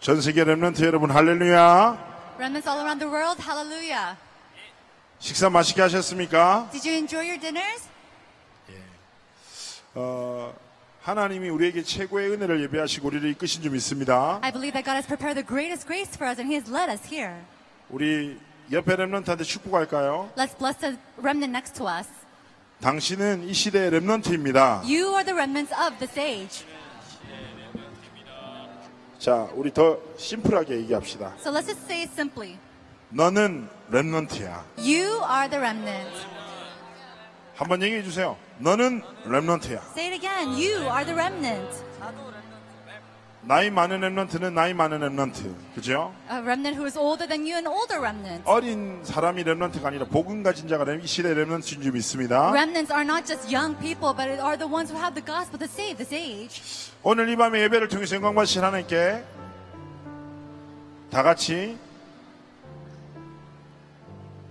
전 0.00 0.20
세계 0.20 0.44
랩런트 0.44 0.84
여러분 0.84 1.10
할렐루야. 1.10 2.34
Remnants 2.38 2.68
all 2.68 2.80
around 2.80 3.00
the 3.00 3.10
world, 3.10 3.42
hallelujah. 3.42 4.16
식사 5.18 5.48
맛있게 5.48 5.82
하셨습니까? 5.82 6.68
Did 6.72 6.86
you 6.88 6.98
enjoy 6.98 7.24
your 7.24 7.40
dinners? 7.40 7.88
어, 9.94 10.54
하나님이 11.02 11.48
우리에게 11.48 11.82
최고의 11.82 12.32
은혜를 12.32 12.60
예배하시고 12.64 13.08
우리를 13.08 13.30
이끄신 13.30 13.62
줄 13.62 13.72
믿습니다. 13.72 14.38
I 14.42 14.52
believe 14.52 14.72
that 14.72 14.84
God 14.84 14.96
has 14.96 15.06
prepared 15.06 15.34
the 15.34 15.46
greatest 15.46 15.86
grace 15.86 16.12
for 16.14 16.28
us 16.28 16.38
and 16.38 16.52
He 16.52 16.60
has 16.60 16.70
led 16.70 16.90
us 16.92 17.02
here. 17.08 17.34
우리 17.88 18.38
옆에 18.70 18.96
랩런트한테 18.96 19.44
축복할까요? 19.44 20.30
Let's 20.36 20.58
bless 20.58 20.78
the 20.78 20.98
remnant 21.16 21.56
next 21.56 21.74
to 21.78 21.88
us. 21.88 22.08
당신은 22.82 23.48
이 23.48 23.54
시대의 23.54 23.90
랩런트입니다. 23.92 24.82
You 24.84 25.14
are 25.14 25.24
the 25.24 25.32
remnants 25.32 25.72
of 25.72 25.96
this 25.98 26.18
age. 26.20 26.66
자, 29.21 29.47
우리 29.53 29.71
더 29.71 29.99
심플하게 30.17 30.77
얘기합시다. 30.77 31.35
So 31.37 31.51
let's 31.51 31.67
just 31.67 31.83
say 31.83 32.01
it 32.01 32.11
simply. 32.13 32.57
너는 33.09 33.69
랩런트야. 33.91 34.63
You 34.79 35.21
are 35.29 35.47
the 35.47 35.59
remnant. 35.59 36.25
한번 37.53 37.83
얘기해 37.83 38.01
주세요. 38.01 38.35
너는 38.57 39.03
랩런트야. 39.25 39.79
Say 39.91 40.07
it 40.07 40.15
again. 40.15 40.57
You 40.57 40.89
are 40.89 41.05
the 41.05 41.13
remnant. 41.13 41.83
나이 43.43 43.71
많은 43.71 44.01
랩런트는 44.01 44.53
나이 44.53 44.73
많은 44.73 44.99
랩런트. 44.99 45.55
그죠? 45.73 46.13
A 46.29 46.37
remnant 46.37 46.77
who 46.77 46.85
is 46.85 46.97
older 46.97 47.27
than 47.27 47.41
you, 47.41 47.55
an 47.55 47.65
older 47.65 47.99
remnant. 47.99 48.43
어린 48.45 49.03
사람이 49.03 49.43
랩런트가 49.43 49.85
아니라 49.85 50.05
복음 50.05 50.43
가진 50.43 50.67
자가 50.67 50.85
이 50.93 51.07
시대 51.07 51.33
랩런트인 51.33 51.81
줄 51.81 51.91
믿습니다. 51.93 52.51
Remnants 52.51 52.93
are 52.93 53.03
not 53.03 53.25
just 53.25 53.53
young 53.53 53.75
people, 53.79 54.13
but 54.15 54.29
are 54.29 54.57
the 54.57 54.71
ones 54.71 54.93
who 54.93 54.99
have 55.01 55.15
the 55.15 55.25
gospel 55.25 55.57
to 55.57 55.65
save 55.65 55.97
this 55.97 56.13
age. 56.13 56.91
오늘 57.01 57.29
이 57.29 57.35
밤에 57.35 57.61
예배를 57.63 57.87
통해서 57.87 58.15
영광 58.15 58.35
받으신 58.35 58.63
하나님께 58.63 59.23
다 61.09 61.23
같이 61.23 61.77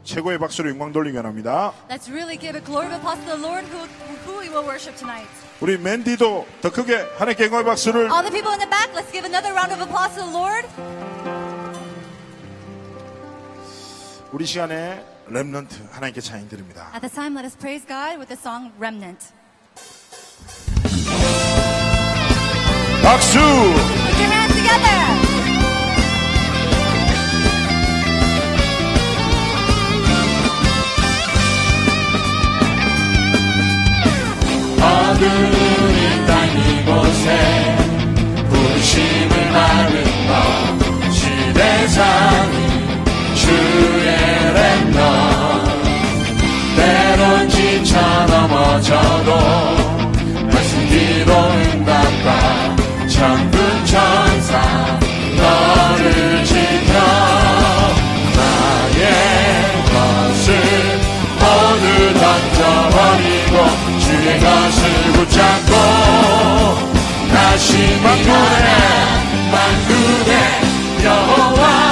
최고의 0.02 0.38
박수로 0.38 0.68
영광 0.68 0.92
돌리기 0.92 1.16
원합니다. 1.16 1.72
Let's 1.88 2.10
really 2.10 2.36
give 2.36 2.58
a 2.58 2.64
glory 2.64 2.86
of 2.88 2.94
applause 2.96 3.20
to 3.24 3.36
the 3.36 3.40
Lord 3.40 3.64
who, 3.70 3.86
who 4.26 4.40
we 4.40 4.48
will 4.48 4.66
worship 4.66 4.96
tonight. 4.96 5.30
우리 5.60 5.76
맨디도 5.76 6.46
더 6.62 6.70
크게 6.70 6.94
하나님께 7.18 7.44
영광의 7.44 7.64
박수를 7.66 8.02
All 8.10 8.22
the 8.22 8.30
people 8.32 8.50
in 8.52 8.58
the 8.58 8.70
back, 8.70 8.92
let's 8.94 9.12
give 9.12 9.26
another 9.26 9.52
round 9.52 9.72
of 9.72 9.80
applause 9.82 10.14
to 10.16 10.24
the 10.24 10.32
Lord. 10.32 10.66
우리 14.32 14.46
시간에 14.46 15.04
랩런트 15.28 15.90
하나님께 15.90 16.20
찬양 16.20 16.48
드립니다. 16.48 16.90
At 16.94 17.00
this 17.02 17.14
time, 17.14 17.36
let 17.36 17.44
us 17.44 17.56
praise 17.58 17.84
God 17.86 18.16
with 18.18 18.28
the 18.28 18.40
song 18.40 18.72
Remnant. 18.78 19.32
박수! 23.02 23.38
Put 23.38 24.16
your 24.16 24.30
hands 24.32 24.54
together. 24.54 25.29
어두운 35.20 36.26
땅 36.26 36.48
이곳에 36.48 37.76
부심을 38.48 39.52
받은 39.52 39.94
것 40.28 41.12
시대상이 41.12 42.54
주의 43.34 44.06
랜너. 44.54 44.98
때론 46.76 47.48
지쳐 47.50 48.00
넘어져도 48.26 49.79
주의 64.20 64.38
것을 64.38 65.12
붙잡고 65.12 65.72
다시 67.32 67.78
만군의 68.02 68.68
만군의 69.50 71.04
여호와 71.04 71.89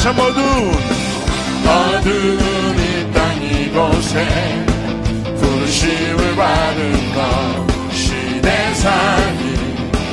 다시 0.00 0.08
한번 0.08 0.30
어두운 0.30 0.72
어두운 1.66 2.38
이 2.78 3.12
땅 3.12 3.42
이곳에 3.42 4.16
부르심을 5.38 6.36
받은 6.36 7.12
것 7.12 7.20
시대상이 7.92 9.56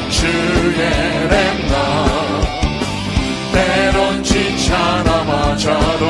주의 0.09 0.89
랩너. 1.29 1.73
때론 3.53 4.23
지쳐 4.25 4.75
넘어져도 5.03 6.03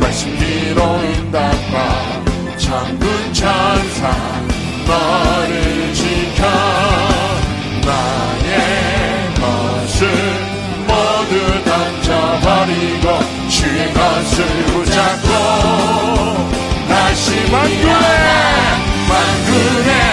말씀 0.00 0.36
뒤로 0.38 0.82
응답과 0.98 1.76
천군 2.58 3.32
천사 3.34 4.10
너를 4.88 5.94
지켜 5.94 6.77
던져버리고 12.08 13.20
주의 13.50 13.92
것을 13.92 14.64
붙잡고 14.66 15.28
다시 16.88 17.50
만군의 17.50 17.92
만군의 19.08 20.07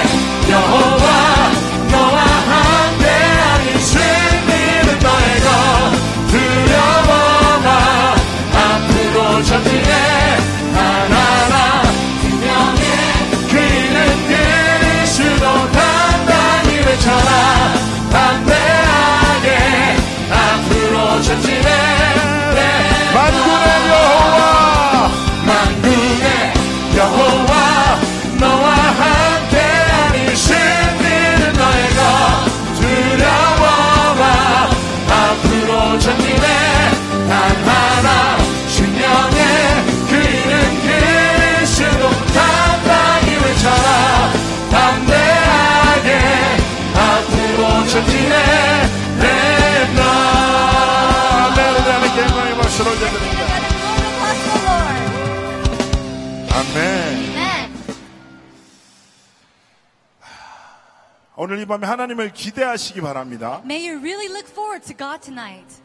하나님을 62.05 62.33
기대하시기 62.33 63.01
바랍니다. 63.01 63.61
May 63.63 63.89
you 63.89 63.99
really 63.99 64.27
look 64.27 64.47
forward 64.49 64.85
to 64.85 64.95
God 64.95 65.21
tonight. 65.21 65.81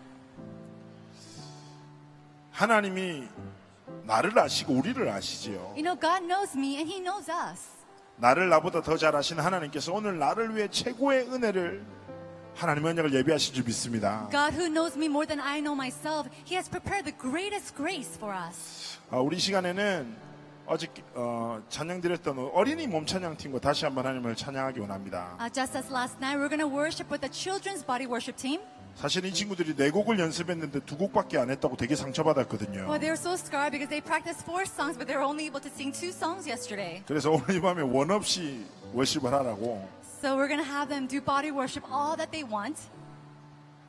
하나님이 2.52 3.26
나를 4.04 4.38
아시고 4.38 4.74
우리를 4.74 5.08
아시지요. 5.08 5.72
You 5.76 5.82
know, 5.82 5.98
God 5.98 6.26
knows 6.26 6.56
me 6.56 6.76
and 6.76 6.92
He 6.92 7.02
knows 7.02 7.30
us. 7.30 7.68
나를 8.16 8.50
나보다 8.50 8.82
더 8.82 8.98
잘 8.98 9.16
아시는 9.16 9.42
하나님께서 9.42 9.94
오늘 9.94 10.18
나를 10.18 10.54
위해 10.54 10.68
최고의 10.68 11.28
은혜를 11.32 11.82
하나님의 12.54 12.90
언약을 12.90 13.14
예비하신 13.14 13.54
줄 13.54 13.64
믿습니다. 13.64 14.28
God 14.30 14.54
who 14.54 14.68
knows 14.68 14.98
me 14.98 15.06
more 15.06 15.26
than 15.26 15.40
I 15.40 15.60
know 15.60 15.74
myself, 15.74 16.28
He 16.44 16.54
has 16.54 16.68
prepared 16.68 17.04
the 17.04 17.16
greatest 17.16 17.74
grace 17.74 18.14
for 18.16 18.36
us. 18.36 18.98
아, 19.10 19.16
우리 19.18 19.38
시간에는 19.38 20.29
어저께 20.70 21.02
어, 21.14 21.60
찬양드렸던 21.68 22.50
어린이 22.54 22.86
몸 22.86 23.04
찬양 23.04 23.36
팀과 23.36 23.58
다시 23.58 23.84
한번 23.84 24.06
하나님을 24.06 24.36
찬양하기 24.36 24.78
원합니다. 24.78 25.36
Uh, 25.40 25.52
just 25.52 25.76
as 25.76 25.90
last 25.92 26.16
night, 26.20 26.38
we're 26.38 26.48
going 26.48 26.62
to 26.62 26.68
worship 26.70 27.10
with 27.10 27.20
the 27.20 27.28
children's 27.28 27.84
body 27.84 28.06
worship 28.06 28.36
team. 28.40 28.62
사실 28.94 29.24
이 29.24 29.32
친구들이 29.32 29.74
네 29.74 29.90
곡을 29.90 30.20
연습했는데 30.20 30.80
두 30.86 30.96
곡밖에 30.96 31.38
안 31.38 31.50
했다고 31.50 31.76
되게 31.76 31.96
상처받았거든요. 31.96 32.86
Well, 32.86 33.00
they 33.00 33.10
were 33.10 33.18
so 33.18 33.34
scarred 33.34 33.72
because 33.74 33.90
they 33.90 34.00
practiced 34.00 34.46
four 34.46 34.62
songs, 34.62 34.94
but 34.94 35.10
they 35.10 35.18
were 35.18 35.26
only 35.26 35.50
able 35.50 35.58
to 35.58 35.70
sing 35.74 35.90
two 35.90 36.14
songs 36.14 36.46
yesterday. 36.46 37.02
그래서 37.04 37.32
오늘 37.32 37.50
이 37.50 37.60
밤에 37.60 37.82
원 37.82 38.12
없이 38.12 38.64
워십을 38.94 39.26
하라고 39.26 39.82
So 40.22 40.38
we're 40.38 40.46
going 40.46 40.62
to 40.62 40.70
have 40.70 40.86
them 40.86 41.08
do 41.10 41.18
body 41.18 41.50
worship 41.50 41.82
all 41.90 42.14
that 42.14 42.30
they 42.30 42.46
want. 42.46 42.78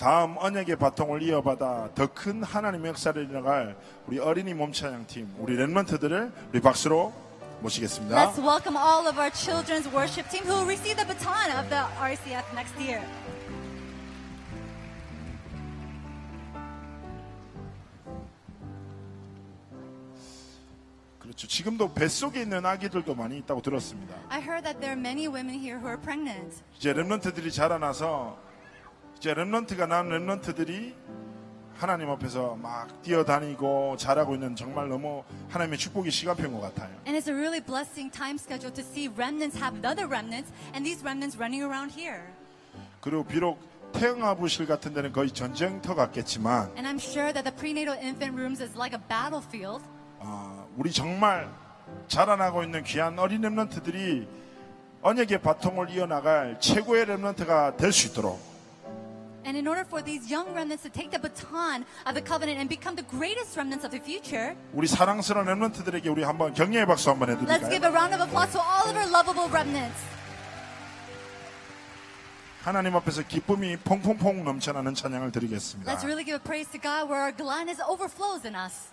다음 0.01 0.35
언약의 0.39 0.77
바통을 0.77 1.21
이어받아 1.21 1.89
더 1.93 2.07
큰 2.07 2.41
하나님의 2.41 2.89
역사를 2.89 3.31
이어갈 3.31 3.77
우리 4.07 4.17
어린이 4.17 4.51
몸찬양 4.55 5.05
팀, 5.05 5.31
우리 5.37 5.55
랩런트들을 5.55 6.31
우리 6.51 6.59
박수로 6.59 7.13
모시겠습니다. 7.61 8.15
Let's 8.15 8.39
welcome 8.39 8.75
all 8.75 9.07
of 9.07 9.19
our 9.19 9.29
children's 9.31 9.85
worship 9.93 10.27
team 10.31 10.43
who 10.43 10.57
will 10.57 10.65
receive 10.65 10.97
the 10.97 11.05
baton 11.05 11.51
of 11.55 11.69
the 11.69 11.85
RCF 11.99 12.45
next 12.55 12.73
year. 12.81 13.05
그렇죠. 21.19 21.47
지금도 21.47 21.93
뱃속에 21.93 22.41
있는 22.41 22.65
아기들도 22.65 23.13
많이 23.13 23.37
있다고 23.37 23.61
들었습니다. 23.61 24.15
I 24.29 24.41
heard 24.41 24.63
that 24.63 24.79
there 24.79 24.93
are 24.93 24.99
many 24.99 25.27
women 25.27 25.59
here 25.59 25.77
who 25.77 25.87
are 25.87 26.01
pregnant. 26.01 26.63
이제 26.77 26.93
랩런트들이 26.93 27.53
자라나서 27.53 28.37
이제 29.21 29.35
랩런트가 29.35 29.87
난 29.87 30.09
랩런트들이 30.09 30.95
하나님 31.77 32.09
앞에서 32.09 32.55
막 32.55 33.03
뛰어다니고 33.03 33.95
잘하고 33.97 34.33
있는 34.33 34.55
정말 34.55 34.89
너무 34.89 35.23
하나님의 35.49 35.77
축복의 35.77 36.11
시간표인 36.11 36.51
것 36.51 36.59
같아요. 36.59 36.89
And 37.05 37.15
it's 37.15 37.29
a 37.29 37.33
really 37.35 37.63
blessing 37.63 38.09
time 38.11 38.37
schedule 38.39 38.73
to 38.73 38.83
see 38.83 39.09
remnants 39.15 39.55
have 39.61 39.77
other 39.85 40.07
remnants 40.09 40.51
and 40.73 40.83
these 40.83 41.03
remnants 41.05 41.37
running 41.37 41.61
around 41.63 41.93
here. 41.93 42.19
그리고 42.99 43.23
비록 43.23 43.59
태영아부실 43.93 44.65
같은 44.65 44.91
데는 44.95 45.11
거의 45.11 45.29
전쟁터 45.29 45.93
같겠지만 45.93 46.71
And 46.75 46.87
I'm 46.87 46.97
sure 46.97 47.31
that 47.31 47.43
the 47.43 47.55
prenatal 47.55 47.93
infant 48.01 48.33
rooms 48.33 48.59
is 48.59 48.73
like 48.75 48.97
a 48.97 49.01
battlefield. 49.07 49.85
어, 50.17 50.67
우리 50.77 50.91
정말 50.91 51.47
자라나고 52.07 52.63
있는 52.63 52.83
귀한 52.83 53.19
어린 53.19 53.41
랩런트들이 53.41 54.25
언약의 55.03 55.41
바통을 55.43 55.91
이어나갈 55.91 56.59
최고의 56.59 57.05
랩런트가 57.05 57.77
될 57.77 57.91
수 57.93 58.07
있도록 58.07 58.50
And 59.44 59.56
in 59.56 59.68
order 59.68 59.84
for 59.84 60.02
these 60.02 60.28
young 60.28 60.52
remnants 60.54 60.82
to 60.82 60.90
take 60.90 61.12
the 61.12 61.20
baton 61.20 61.86
of 62.04 62.14
the 62.14 62.20
covenant 62.20 62.58
and 62.58 62.68
become 62.68 62.96
the 62.96 63.06
greatest 63.06 63.56
remnants 63.56 63.84
of 63.84 63.92
the 63.92 64.00
future, 64.00 64.56
우리 64.74 64.88
사랑스러운 64.88 65.46
랩런트들에게 65.46 66.08
우리 66.08 66.24
한번 66.24 66.52
격려의 66.52 66.84
박수 66.86 67.10
한번 67.10 67.28
let's 67.28 67.70
give 67.70 67.84
해드릴까요? 67.84 67.86
a 67.86 67.92
round 67.92 68.14
of 68.14 68.20
applause 68.22 68.50
to 68.52 68.58
all 68.58 68.90
of 68.90 68.96
our 68.96 69.06
lovable 69.08 69.48
remnants. 69.48 70.02
하나님 72.64 72.96
앞에서 72.96 73.22
기쁨이 73.22 73.76
퐁퐁퐁 73.76 74.42
넘쳐나는 74.42 74.96
찬양을 74.96 75.30
드리겠습니다. 75.30 75.92
Let's 75.92 76.02
really 76.02 76.24
give 76.24 76.34
a 76.34 76.42
praise 76.42 76.68
to 76.72 76.80
God 76.80 77.06
where 77.08 77.22
our 77.22 77.30
gladness 77.30 77.80
overflows 77.86 78.44
in 78.44 78.56
us. 78.56 78.90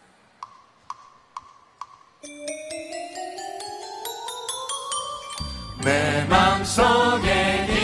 내 5.84 6.24
맘속에 6.30 7.77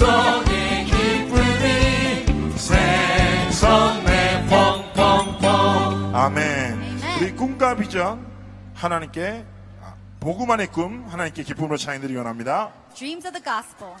속에 0.00 0.84
기쁨이 0.84 2.56
생성내 2.56 4.46
펑펑펑 4.48 6.16
아멘. 6.16 7.00
우리 7.20 7.32
꿈과 7.36 7.76
비전 7.76 8.26
하나님께 8.74 9.44
아, 9.82 9.92
복음 10.18 10.50
안의 10.50 10.68
꿈 10.68 11.06
하나님께 11.06 11.42
기쁨으로 11.42 11.76
찬양드리기 11.76 12.16
원합니다. 12.16 12.70
Dreams 12.96 13.26
of 13.28 13.38
the 13.38 13.44
gospel. 13.44 13.92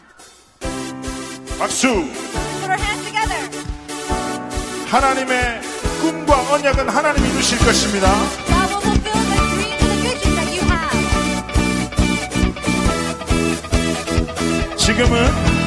박수. 1.58 1.88
Put 1.92 2.70
our 2.70 2.80
hands 2.80 3.04
together. 3.04 3.50
하나님의 4.88 5.60
꿈과 6.00 6.54
언약은 6.54 6.88
하나님이 6.88 7.28
이루실 7.28 7.58
것입니다. 7.58 8.10
God 8.46 8.72
will 8.72 8.80
fulfill 8.80 9.20
the 9.28 9.36
dreams 9.52 9.84
and 9.84 9.92
the 9.92 10.00
visions 10.00 10.34
that 10.34 10.48
you 10.48 10.64
have. 10.64 10.96
지금은 14.78 15.59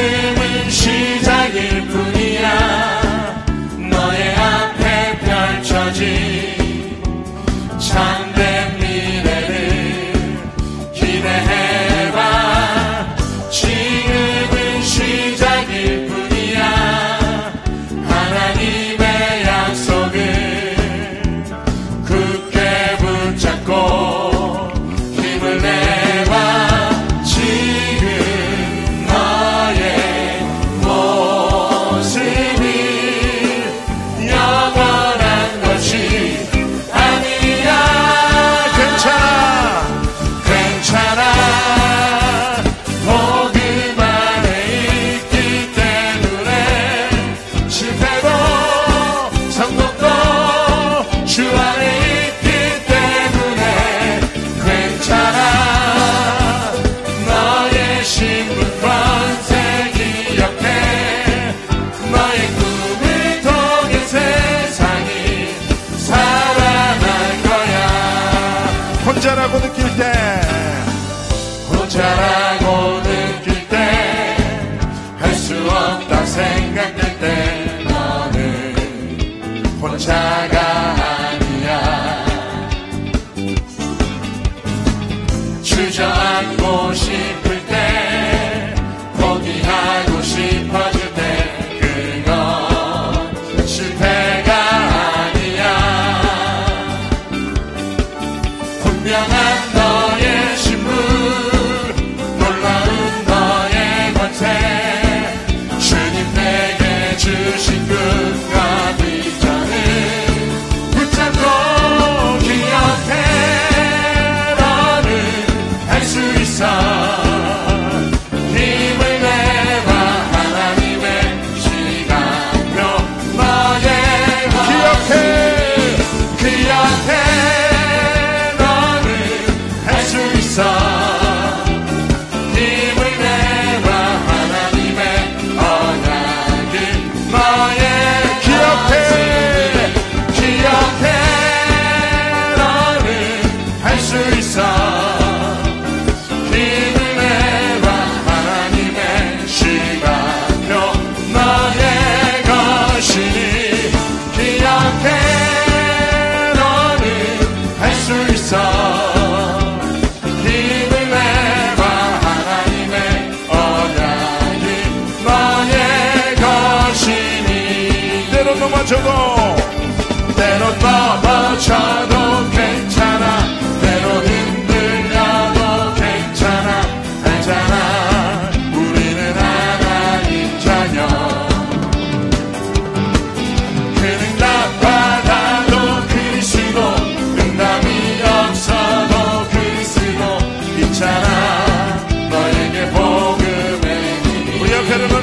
지금은 0.00 0.70
시작일 0.70 1.86
뿐이야. 1.88 3.02
너의 3.76 4.34
앞에 4.34 5.18
펼쳐진 5.18 7.02
참된 7.78 8.79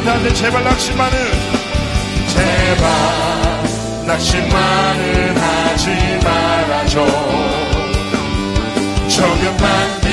렘넌트한테 0.07 0.33
제발 0.33 0.63
낙심만은. 0.63 1.17
제발 2.27 4.05
낙심만은 4.05 5.37
하지 5.37 5.89
말아줘. 6.23 7.05
조금만 9.09 10.06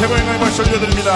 최고의 0.00 0.18
영광의 0.18 0.40
박수 0.40 0.62
올려드립니다. 0.62 1.14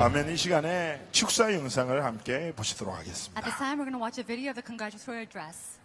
아멘 0.00 0.30
이 0.30 0.36
시간에 0.38 1.06
축사 1.12 1.52
영상을 1.52 2.02
함께 2.02 2.54
보시도록 2.56 2.94
At 2.94 3.02
하겠습니다 3.04 3.42
this 3.44 3.58
time, 3.58 3.78
we're 3.78 3.84
going 3.84 3.92
to 3.92 4.00
watch 4.00 4.18
a 4.18 4.24
video 4.24 4.52
of 4.52 4.54
the 4.54 4.64
congratulatory 4.64 5.20
address. 5.20 5.76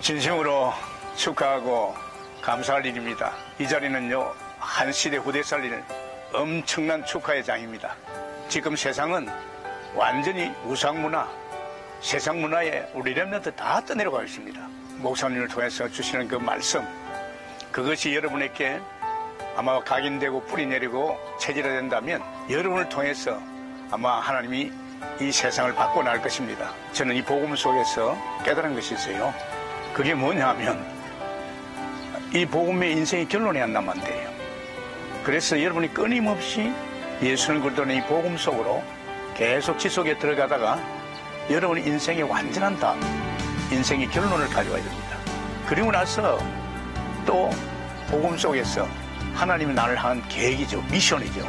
진심으로 0.00 0.72
축하하고 1.14 1.94
감사할 2.40 2.86
일입니다. 2.86 3.34
이 3.58 3.68
자리는요, 3.68 4.32
한 4.58 4.90
시대 4.92 5.18
후대 5.18 5.42
살리는 5.42 5.84
엄청난 6.32 7.04
축하의 7.04 7.44
장입니다. 7.44 7.94
지금 8.48 8.76
세상은 8.76 9.28
완전히 9.94 10.50
우상문화, 10.64 11.28
세상 12.00 12.40
문화에 12.40 12.90
우리 12.94 13.14
랩런트 13.14 13.56
다 13.56 13.82
떠내려가고 13.84 14.24
있습니다. 14.24 14.58
목사님을 14.96 15.48
통해서 15.48 15.86
주시는 15.88 16.28
그 16.28 16.36
말씀, 16.36 16.82
그것이 17.70 18.14
여러분에게 18.14 18.80
아마 19.54 19.80
각인되고 19.80 20.46
뿌리 20.46 20.66
내리고 20.66 21.18
체질화된다면 21.38 22.22
여러분을 22.50 22.88
통해서 22.88 23.38
아마 23.90 24.18
하나님이 24.18 24.72
이 25.20 25.30
세상을 25.30 25.74
바꿔나갈 25.74 26.22
것입니다. 26.22 26.72
저는 26.92 27.16
이 27.16 27.22
복음 27.22 27.54
속에서 27.54 28.16
깨달은 28.44 28.74
것이 28.74 28.94
있어요. 28.94 29.32
그게 29.94 30.12
뭐냐 30.12 30.48
하면 30.48 30.84
이 32.34 32.44
복음의 32.44 32.92
인생의 32.92 33.28
결론이 33.28 33.60
안 33.60 33.72
나면 33.72 33.90
안 33.90 34.04
돼요. 34.04 34.28
그래서 35.22 35.60
여러분이 35.62 35.94
끊임없이 35.94 36.72
예수를 37.22 37.60
그리도는 37.60 37.94
이 37.96 38.02
복음 38.02 38.36
속으로 38.36 38.82
계속 39.36 39.78
지속에 39.78 40.18
들어가다가 40.18 40.80
여러분 41.48 41.78
인생의 41.78 42.24
완전한 42.24 42.76
답, 42.80 42.96
인생의 43.70 44.08
결론을 44.08 44.48
가져와야 44.48 44.82
됩니다. 44.82 45.16
그리고 45.68 45.92
나서 45.92 46.38
또 47.24 47.50
복음 48.10 48.36
속에서 48.36 48.88
하나님이 49.34 49.74
나를 49.74 49.96
향한 49.96 50.22
계획이죠. 50.28 50.82
미션이죠. 50.90 51.40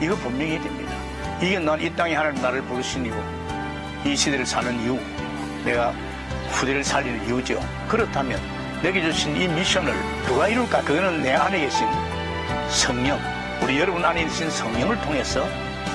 이거 0.00 0.14
분명히 0.16 0.60
됩니다. 0.60 0.92
이게 1.40 1.58
난 1.58 1.80
이 1.80 1.90
땅에 1.96 2.14
하나님 2.14 2.40
나를 2.42 2.62
부르신 2.62 3.06
이유, 3.06 3.14
이 4.04 4.14
시대를 4.14 4.44
사는 4.46 4.78
이유, 4.82 4.98
내가 5.64 5.92
후대를 6.54 6.84
살리는 6.84 7.26
이유죠. 7.26 7.60
그렇다면 7.88 8.40
내게 8.82 9.02
주신 9.02 9.36
이 9.36 9.48
미션을 9.48 9.92
누가 10.26 10.48
이룰까? 10.48 10.82
그거는 10.82 11.22
내 11.22 11.34
안에 11.34 11.60
계신 11.60 11.86
성령, 12.68 13.18
우리 13.62 13.78
여러분 13.78 14.04
안에 14.04 14.24
계신 14.24 14.50
성령을 14.50 15.00
통해서 15.02 15.46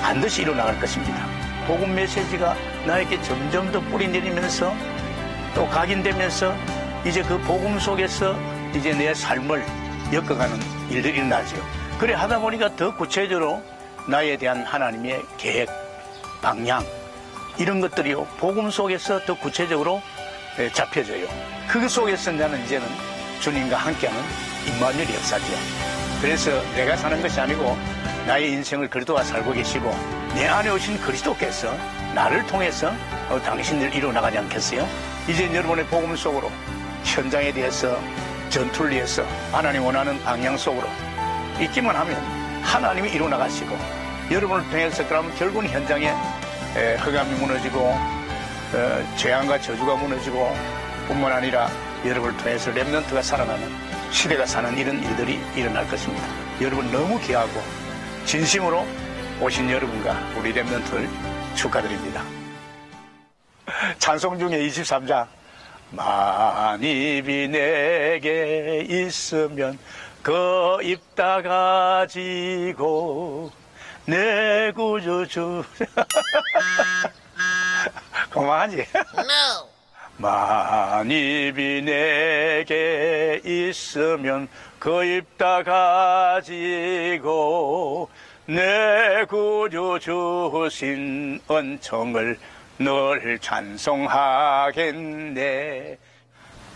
반드시 0.02 0.42
일어나갈 0.42 0.78
것입니다. 0.80 1.26
복음 1.66 1.94
메시지가 1.94 2.56
나에게 2.86 3.20
점점 3.22 3.70
더 3.70 3.80
뿌리 3.80 4.08
내리면서 4.08 4.74
또 5.54 5.68
각인되면서 5.68 6.54
이제 7.04 7.22
그 7.22 7.38
복음 7.40 7.78
속에서 7.78 8.36
이제 8.74 8.92
내 8.92 9.14
삶을 9.14 9.64
엮어가는 10.12 10.58
일들이 10.90 11.18
일어나죠. 11.18 11.56
그래 11.98 12.14
하다 12.14 12.38
보니까 12.40 12.74
더 12.76 12.94
구체적으로 12.94 13.62
나에 14.08 14.36
대한 14.36 14.64
하나님의 14.64 15.22
계획, 15.36 15.68
방향, 16.40 16.84
이런 17.58 17.80
것들이요. 17.80 18.24
복음 18.38 18.70
속에서 18.70 19.20
더 19.26 19.34
구체적으로 19.34 20.00
예, 20.00 20.19
잡혀져요. 20.72 21.26
그 21.68 21.88
속에서 21.88 22.32
나는 22.32 22.62
이제는 22.64 22.86
주님과 23.40 23.76
함께하는 23.76 24.22
임마누엘 24.66 25.14
역사죠. 25.14 25.46
그래서 26.20 26.50
내가 26.74 26.96
사는 26.96 27.20
것이 27.22 27.40
아니고 27.40 27.76
나의 28.26 28.52
인생을 28.52 28.88
그리스도가 28.90 29.22
살고 29.22 29.52
계시고 29.52 29.90
내 30.34 30.46
안에 30.46 30.68
오신 30.70 31.00
그리스도께서 31.00 31.74
나를 32.14 32.46
통해서 32.46 32.92
어, 33.30 33.40
당신들 33.40 33.94
이루어 33.94 34.12
나가지 34.12 34.36
않겠어요? 34.38 34.86
이제 35.28 35.52
여러분의 35.54 35.86
복음 35.86 36.14
속으로 36.14 36.50
현장에 37.04 37.52
대해서 37.52 37.98
전투를 38.50 38.92
위해서 38.92 39.24
하나님 39.52 39.84
원하는 39.84 40.22
방향 40.22 40.56
속으로 40.56 40.86
있기만 41.60 41.94
하면 41.96 42.16
하나님이 42.62 43.10
이루어 43.10 43.28
나가시고 43.28 43.78
여러분을 44.30 44.68
통해서 44.68 45.06
그러면 45.08 45.34
결국은 45.36 45.68
현장에 45.68 46.12
에, 46.76 46.96
흑암이 46.96 47.34
무너지고 47.34 47.78
어, 47.80 48.19
재앙과 49.16 49.60
저주가 49.60 49.96
무너지고 49.96 50.54
뿐만 51.08 51.32
아니라 51.32 51.68
여러분을 52.04 52.36
통해서 52.36 52.70
랩런트가 52.70 53.22
살아나는 53.22 53.68
시대가 54.12 54.46
사는 54.46 54.76
이런 54.78 55.02
일들이 55.02 55.40
일어날 55.56 55.86
것입니다. 55.88 56.24
여러분 56.60 56.90
너무 56.92 57.18
귀하고 57.20 57.60
진심으로 58.24 58.86
오신 59.40 59.70
여러분과 59.70 60.16
우리 60.38 60.52
랩런트를 60.52 61.08
축하드립니다. 61.54 62.22
찬송 63.98 64.38
중에 64.38 64.50
23장 64.68 65.26
만입이 65.90 67.48
내게 67.48 68.86
있으면 68.88 69.78
그 70.22 70.78
입다 70.82 71.42
가지고 71.42 72.80
내 74.06 74.70
구주 74.72 75.26
주 75.28 75.64
그만하지. 78.30 78.86
만입이 80.16 81.82
내게 81.84 83.40
있으면 83.44 84.48
그 84.78 85.04
입다 85.04 85.62
가지고 86.34 87.20
내 88.46 89.24
구주 89.28 89.98
주신 90.02 91.40
은총을 91.50 92.38
늘 92.78 93.38
찬송하겠네. 93.40 94.78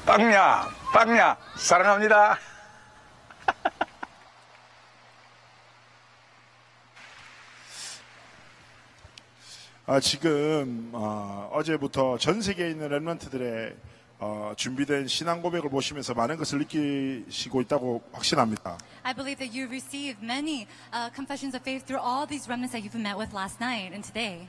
빵야 0.07 0.69
빵야 0.93 1.37
사랑합니다 1.57 2.39
아, 9.87 10.01
지금 10.01 10.89
어, 10.95 11.51
어제부터 11.53 12.17
전 12.17 12.41
세계에 12.41 12.71
있는 12.71 12.89
랩런트들의 12.89 13.75
어, 14.19 14.55
준비된 14.57 15.09
신앙 15.09 15.43
고백을 15.43 15.69
보시면서 15.69 16.15
많은 16.15 16.39
것을 16.39 16.61
느끼시고 16.61 17.61
있다고 17.61 18.03
확신합니다. 18.11 18.79
I 19.03 19.13
believe 19.13 19.37
that 19.37 19.53
you've 19.53 19.69
received 19.69 20.25
many 20.25 20.67
uh, 20.91 21.13
confessions 21.15 21.55
of 21.55 21.61
faith 21.61 21.85
through 21.85 22.01
all 22.01 22.27
these 22.27 22.49
remnants 22.49 22.73
that 22.73 22.81
you've 22.81 22.97
met 22.99 23.19
with 23.19 23.37
last 23.37 23.61
night 23.61 23.93
and 23.93 24.03
today. 24.03 24.49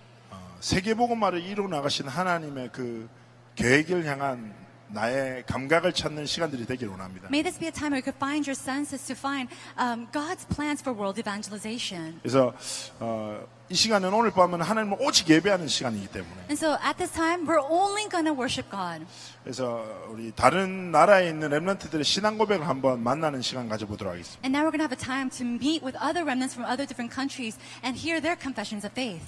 세계복음화를 0.61 1.43
이루어 1.43 1.67
나가신 1.67 2.07
하나님의 2.07 2.69
그 2.71 3.09
계획을 3.55 4.05
향한 4.05 4.53
나의 4.87 5.43
감각을 5.45 5.93
찾는 5.93 6.25
시간들이 6.25 6.65
되길 6.65 6.87
원합니다. 6.87 7.27
May 7.29 7.43
this 7.43 7.59
be 7.59 7.67
a 7.67 7.71
time 7.71 7.93
where 7.93 7.99
you 7.99 8.03
could 8.03 8.17
find 8.17 8.47
your 8.47 8.55
senses 8.55 9.05
to 9.07 9.15
find 9.15 9.49
um, 9.79 10.07
God's 10.11 10.45
plans 10.47 10.81
for 10.81 10.93
world 10.93 11.19
evangelization. 11.19 12.19
그래서 12.21 12.53
어, 12.99 13.45
이 13.69 13.73
시간은 13.73 14.13
오늘 14.13 14.29
밤은 14.31 14.61
하나님을 14.61 14.97
오직 15.01 15.27
예배하는 15.27 15.67
시간이기 15.67 16.07
때문에 16.07 16.35
And 16.49 16.53
so 16.53 16.77
at 16.85 16.97
this 16.97 17.11
time, 17.11 17.47
we're 17.47 17.65
only 17.67 18.07
to 18.09 18.33
worship 18.33 18.69
God. 18.69 19.05
그래서 19.43 19.83
우리 20.09 20.31
다른 20.31 20.91
나라에 20.91 21.29
있는 21.29 21.49
랩런트들의 21.49 22.03
신앙 22.03 22.37
고백을 22.37 22.67
한번 22.67 23.01
만나는 23.01 23.41
시간 23.41 23.67
가져보도록 23.67 24.13
하겠습니다. 24.13 24.39
And 24.45 24.55
now 24.55 24.63
we're 24.63 24.77
to 24.77 24.85
have 24.85 24.93
a 24.93 25.01
time 25.01 25.29
to 25.31 25.45
meet 25.45 25.83
with 25.83 25.97
other 25.97 26.21
remnants 26.21 26.53
from 26.53 26.69
other 26.69 26.85
different 26.85 27.13
countries 27.13 27.57
and 27.83 27.97
hear 27.97 28.21
their 28.21 28.37
confessions 28.39 28.85
of 28.85 28.93
faith. 28.93 29.25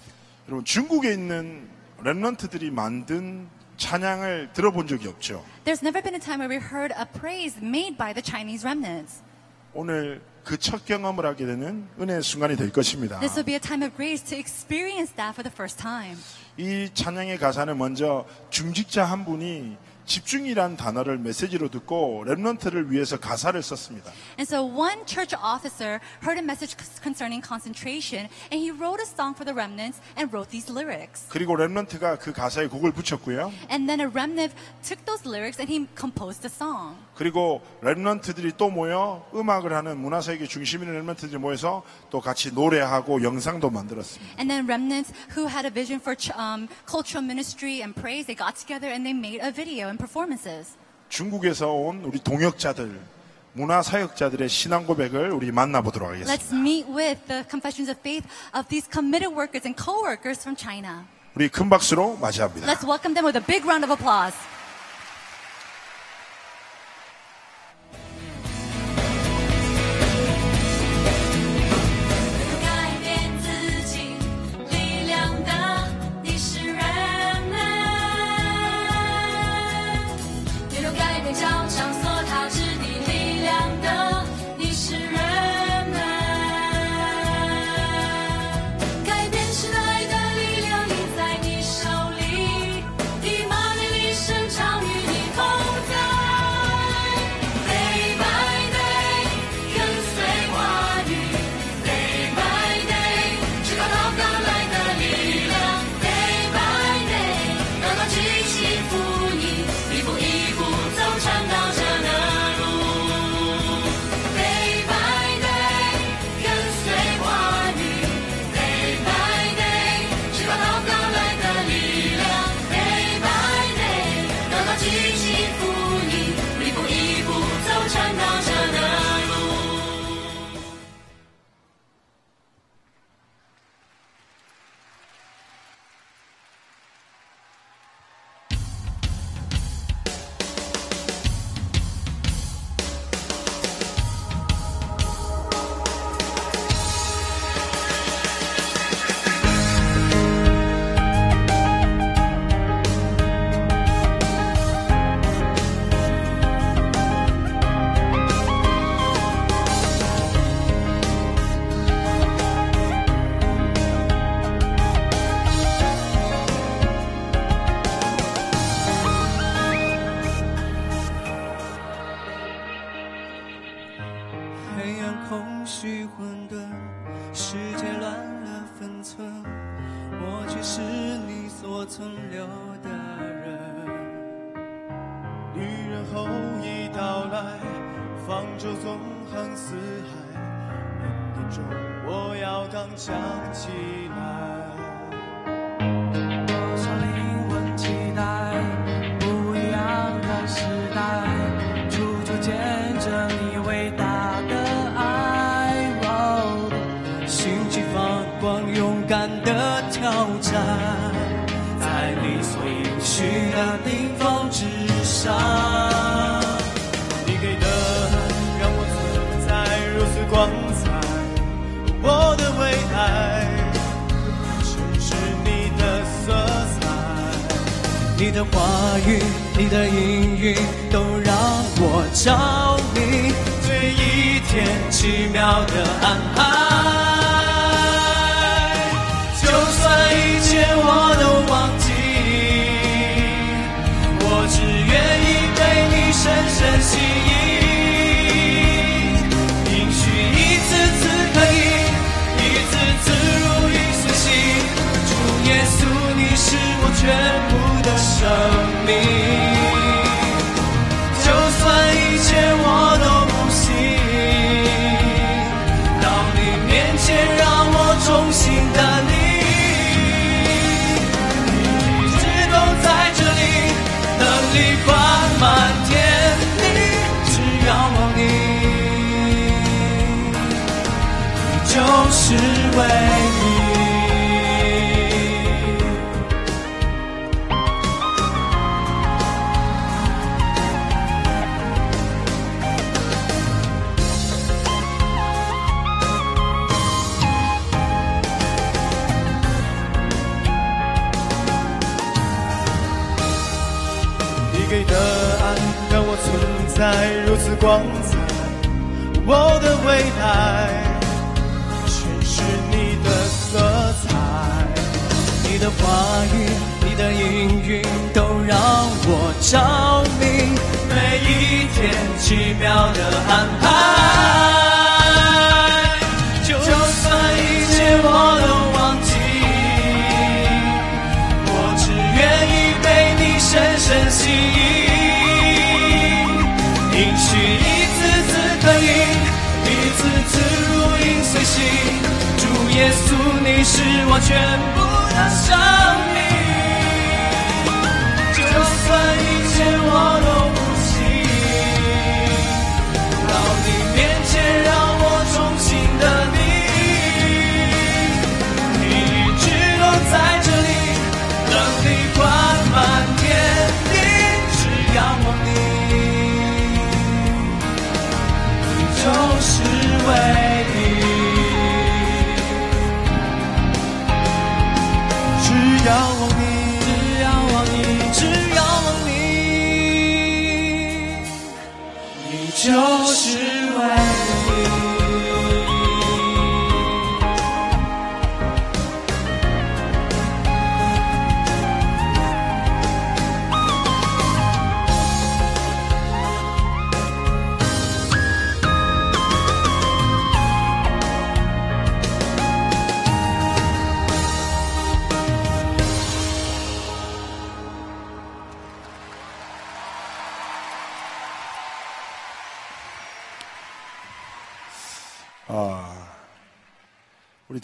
여러분 0.47 0.63
중국에 0.63 1.11
있는 1.11 1.67
랩런트들이 2.03 2.71
만든 2.71 3.49
찬양을 3.77 4.49
들어본 4.53 4.87
적이 4.87 5.07
없죠. 5.09 5.43
There's 5.65 5.81
never 5.83 6.01
been 6.01 6.15
a 6.15 6.19
time 6.19 6.39
where 6.41 6.49
we 6.49 6.57
heard 6.61 6.93
a 6.97 7.05
praise 7.05 7.57
made 7.61 7.97
by 7.97 8.13
the 8.13 8.21
Chinese 8.23 8.65
remnants. 8.65 9.21
오늘 9.73 10.21
그 10.43 10.57
첫 10.57 10.85
경험을 10.85 11.25
하게 11.25 11.45
되는 11.45 11.87
은혜의 11.99 12.23
순간이 12.23 12.55
될 12.55 12.71
것입니다. 12.71 13.19
This 13.19 13.35
will 13.37 13.45
be 13.45 13.53
a 13.55 13.59
time 13.59 13.85
of 13.85 13.93
grace 13.95 14.23
to 14.29 14.37
experience 14.37 15.13
that 15.15 15.35
for 15.35 15.43
the 15.43 15.51
first 15.53 15.77
time. 15.77 16.17
이 16.57 16.89
찬양의 16.93 17.37
가사는 17.37 17.77
먼저 17.77 18.25
중직자 18.49 19.03
한 19.05 19.25
분이 19.25 19.77
집중이란 20.07 20.77
단어를 20.77 21.17
메시지로 21.19 21.69
듣고 21.69 22.23
랩런트를 22.25 22.89
위해서 22.89 23.19
가사를 23.19 23.61
썼습니다. 23.61 24.11
And 24.39 24.47
so 24.47 24.63
one 24.63 25.05
church 25.05 25.35
officer 25.35 25.99
heard 26.23 26.39
a 26.39 26.43
message 26.43 26.75
concerning 27.03 27.43
concentration 27.45 28.31
and 28.49 28.57
he 28.63 28.71
wrote 28.71 29.03
a 29.03 29.05
song 29.05 29.35
for 29.35 29.43
the 29.43 29.53
remnants 29.53 29.99
and 30.17 30.33
wrote 30.33 30.49
these 30.49 30.71
lyrics. 30.71 31.27
그리고 31.29 31.55
랩런트가 31.55 32.19
그 32.19 32.31
가사에 32.31 32.67
곡을 32.67 32.93
붙였고요. 32.93 33.51
And 33.69 33.85
then 33.85 33.99
a 33.99 34.07
remnant 34.07 34.55
took 34.81 35.03
those 35.05 35.27
lyrics 35.27 35.59
and 35.59 35.67
he 35.67 35.85
composed 35.99 36.47
a 36.47 36.49
song. 36.49 36.95
그리고 37.15 37.61
랩런트들이 37.81 38.55
또 38.55 38.69
모여 38.69 39.27
음악을 39.35 39.73
하는 39.73 39.99
문화사역의 39.99 40.47
중심인 40.47 40.87
랩런트들이 40.87 41.37
모여서 41.37 41.83
또 42.09 42.21
같이 42.21 42.53
노래하고 42.53 43.23
영상도 43.23 43.69
만들었습니다. 43.69 44.39
And 44.39 44.49
then 44.49 44.65
remnants 44.65 45.11
who 45.35 45.47
had 45.51 45.67
a 45.67 45.73
vision 45.73 45.99
for 45.99 46.15
um, 46.39 46.69
cultural 46.87 47.25
ministry 47.25 47.81
and 47.83 47.93
praise, 47.93 48.25
they 48.25 48.37
got 48.37 48.55
together 48.55 48.87
and 48.87 49.03
they 49.03 49.13
made 49.13 49.43
a 49.43 49.51
video 49.51 49.89
and 49.89 49.96
performances. 49.97 50.77
중국에서 51.09 51.71
온 51.71 52.03
우리 52.03 52.19
동역자들, 52.19 52.99
문화 53.53 53.81
사역자들의 53.81 54.49
신앙 54.49 54.85
고백을 54.85 55.31
우리 55.31 55.51
만나보도록 55.51 56.09
하겠습니다. 56.09 56.33
Let's 56.33 56.53
meet 56.53 56.87
with 56.89 57.21
the 57.27 57.43
confessions 57.49 57.89
of 57.89 57.99
faith 57.99 58.27
of 58.55 58.67
these 58.69 58.87
committed 58.91 59.33
workers 59.33 59.65
and 59.65 59.75
co-workers 59.75 60.41
from 60.41 60.55
China. 60.55 61.05
우리 61.35 61.49
큰 61.49 61.69
박수로 61.69 62.17
맞이합니다. 62.17 62.67
Let's 62.67 62.83
welcome 62.87 63.13
them 63.13 63.25
with 63.25 63.37
a 63.37 63.45
big 63.45 63.65
round 63.65 63.85
of 63.85 63.91
applause. 63.91 64.35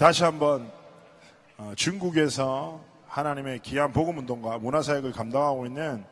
다시 0.03 0.21
한번 0.25 0.69
어, 1.55 1.71
중국에서 1.77 2.83
하나님의 3.07 3.59
귀한 3.59 3.93
복음 3.93 4.17
운동과 4.17 4.57
문화 4.57 4.81
사역을 4.81 5.13
감당하고 5.13 5.65
있는 5.65 6.03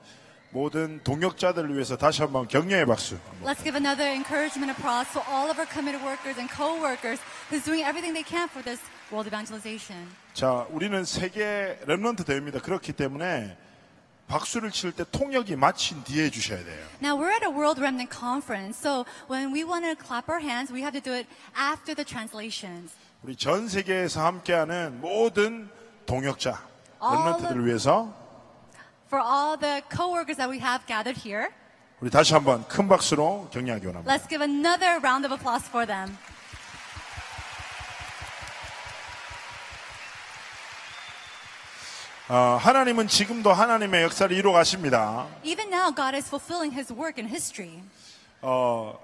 모든 0.52 1.04
동역자들을 1.04 1.74
위해서 1.74 1.98
다시 1.98 2.22
한번 2.22 2.48
격려의 2.48 2.86
박수. 2.86 3.18
Let's 3.44 3.62
give 3.62 3.76
another 3.76 4.08
encouragement 4.08 4.72
applause 4.72 5.12
to 5.12 5.20
all 5.30 5.52
of 5.52 5.60
our 5.60 5.68
committed 5.68 6.02
workers 6.08 6.40
and 6.40 6.48
co-workers 6.48 7.20
who's 7.50 7.66
doing 7.66 7.84
everything 7.84 8.16
they 8.16 8.24
can 8.24 8.48
for 8.48 8.64
this 8.64 8.80
world 9.12 9.28
evangelization. 9.28 10.08
자, 10.34 10.66
우리는 10.72 11.04
세계 11.04 11.78
랩런트 11.86 12.26
대회입니다. 12.26 12.62
그렇기 12.62 12.94
때문에 12.94 13.58
박수를 14.30 14.72
칠 14.72 14.94
때 14.94 15.04
통역이 15.04 15.58
마친 15.58 16.02
뒤에 16.06 16.32
해주셔야 16.32 16.64
돼요. 16.64 16.80
Now 17.04 17.20
we're 17.20 17.36
at 17.36 17.44
a 17.44 17.52
World 17.52 17.82
Remnant 17.82 18.08
Conference, 18.08 18.80
so 18.80 19.04
when 19.28 19.52
we 19.52 19.68
want 19.68 19.84
to 19.84 20.00
clap 20.00 20.32
our 20.32 20.40
hands, 20.40 20.72
we 20.72 20.80
have 20.80 20.96
to 20.96 21.04
do 21.04 21.12
it 21.12 21.28
after 21.52 21.94
the 21.94 22.08
translations. 22.08 22.96
우리 23.24 23.36
전 23.36 23.68
세계에서 23.68 24.26
함께하는 24.26 25.00
모든 25.00 25.70
동역자, 26.08 26.60
랩런트들을 27.00 27.66
위해서 27.66 28.12
For 29.08 29.24
all 29.24 29.60
the 29.60 29.82
co-workers 29.94 30.38
that 30.38 30.50
we 30.50 30.58
have 30.60 30.86
gathered 30.88 31.20
here, 31.20 31.50
우리 32.00 32.10
다시 32.10 32.34
한번 32.34 32.68
큰 32.68 32.88
박수로 32.88 33.50
격려하기 33.52 33.86
원합니다. 33.86 34.12
let's 34.12 34.28
give 34.28 34.42
another 34.44 34.98
round 35.04 35.26
of 35.26 35.34
applause 35.34 35.68
for 35.68 35.86
them. 35.86 36.18
어, 42.30 42.58
하나님은 42.60 43.08
지금도 43.08 43.52
하나님의 43.52 44.04
역사를 44.04 44.36
이루어 44.36 44.54
가십니다. 44.54 45.28
Even 45.44 45.72
now, 45.72 45.94
God 45.94 46.16
is 46.16 46.28
fulfilling 46.28 46.74
His 46.74 46.92
work 46.92 47.22
in 47.22 47.30
history. 47.30 47.84
어, 48.42 48.98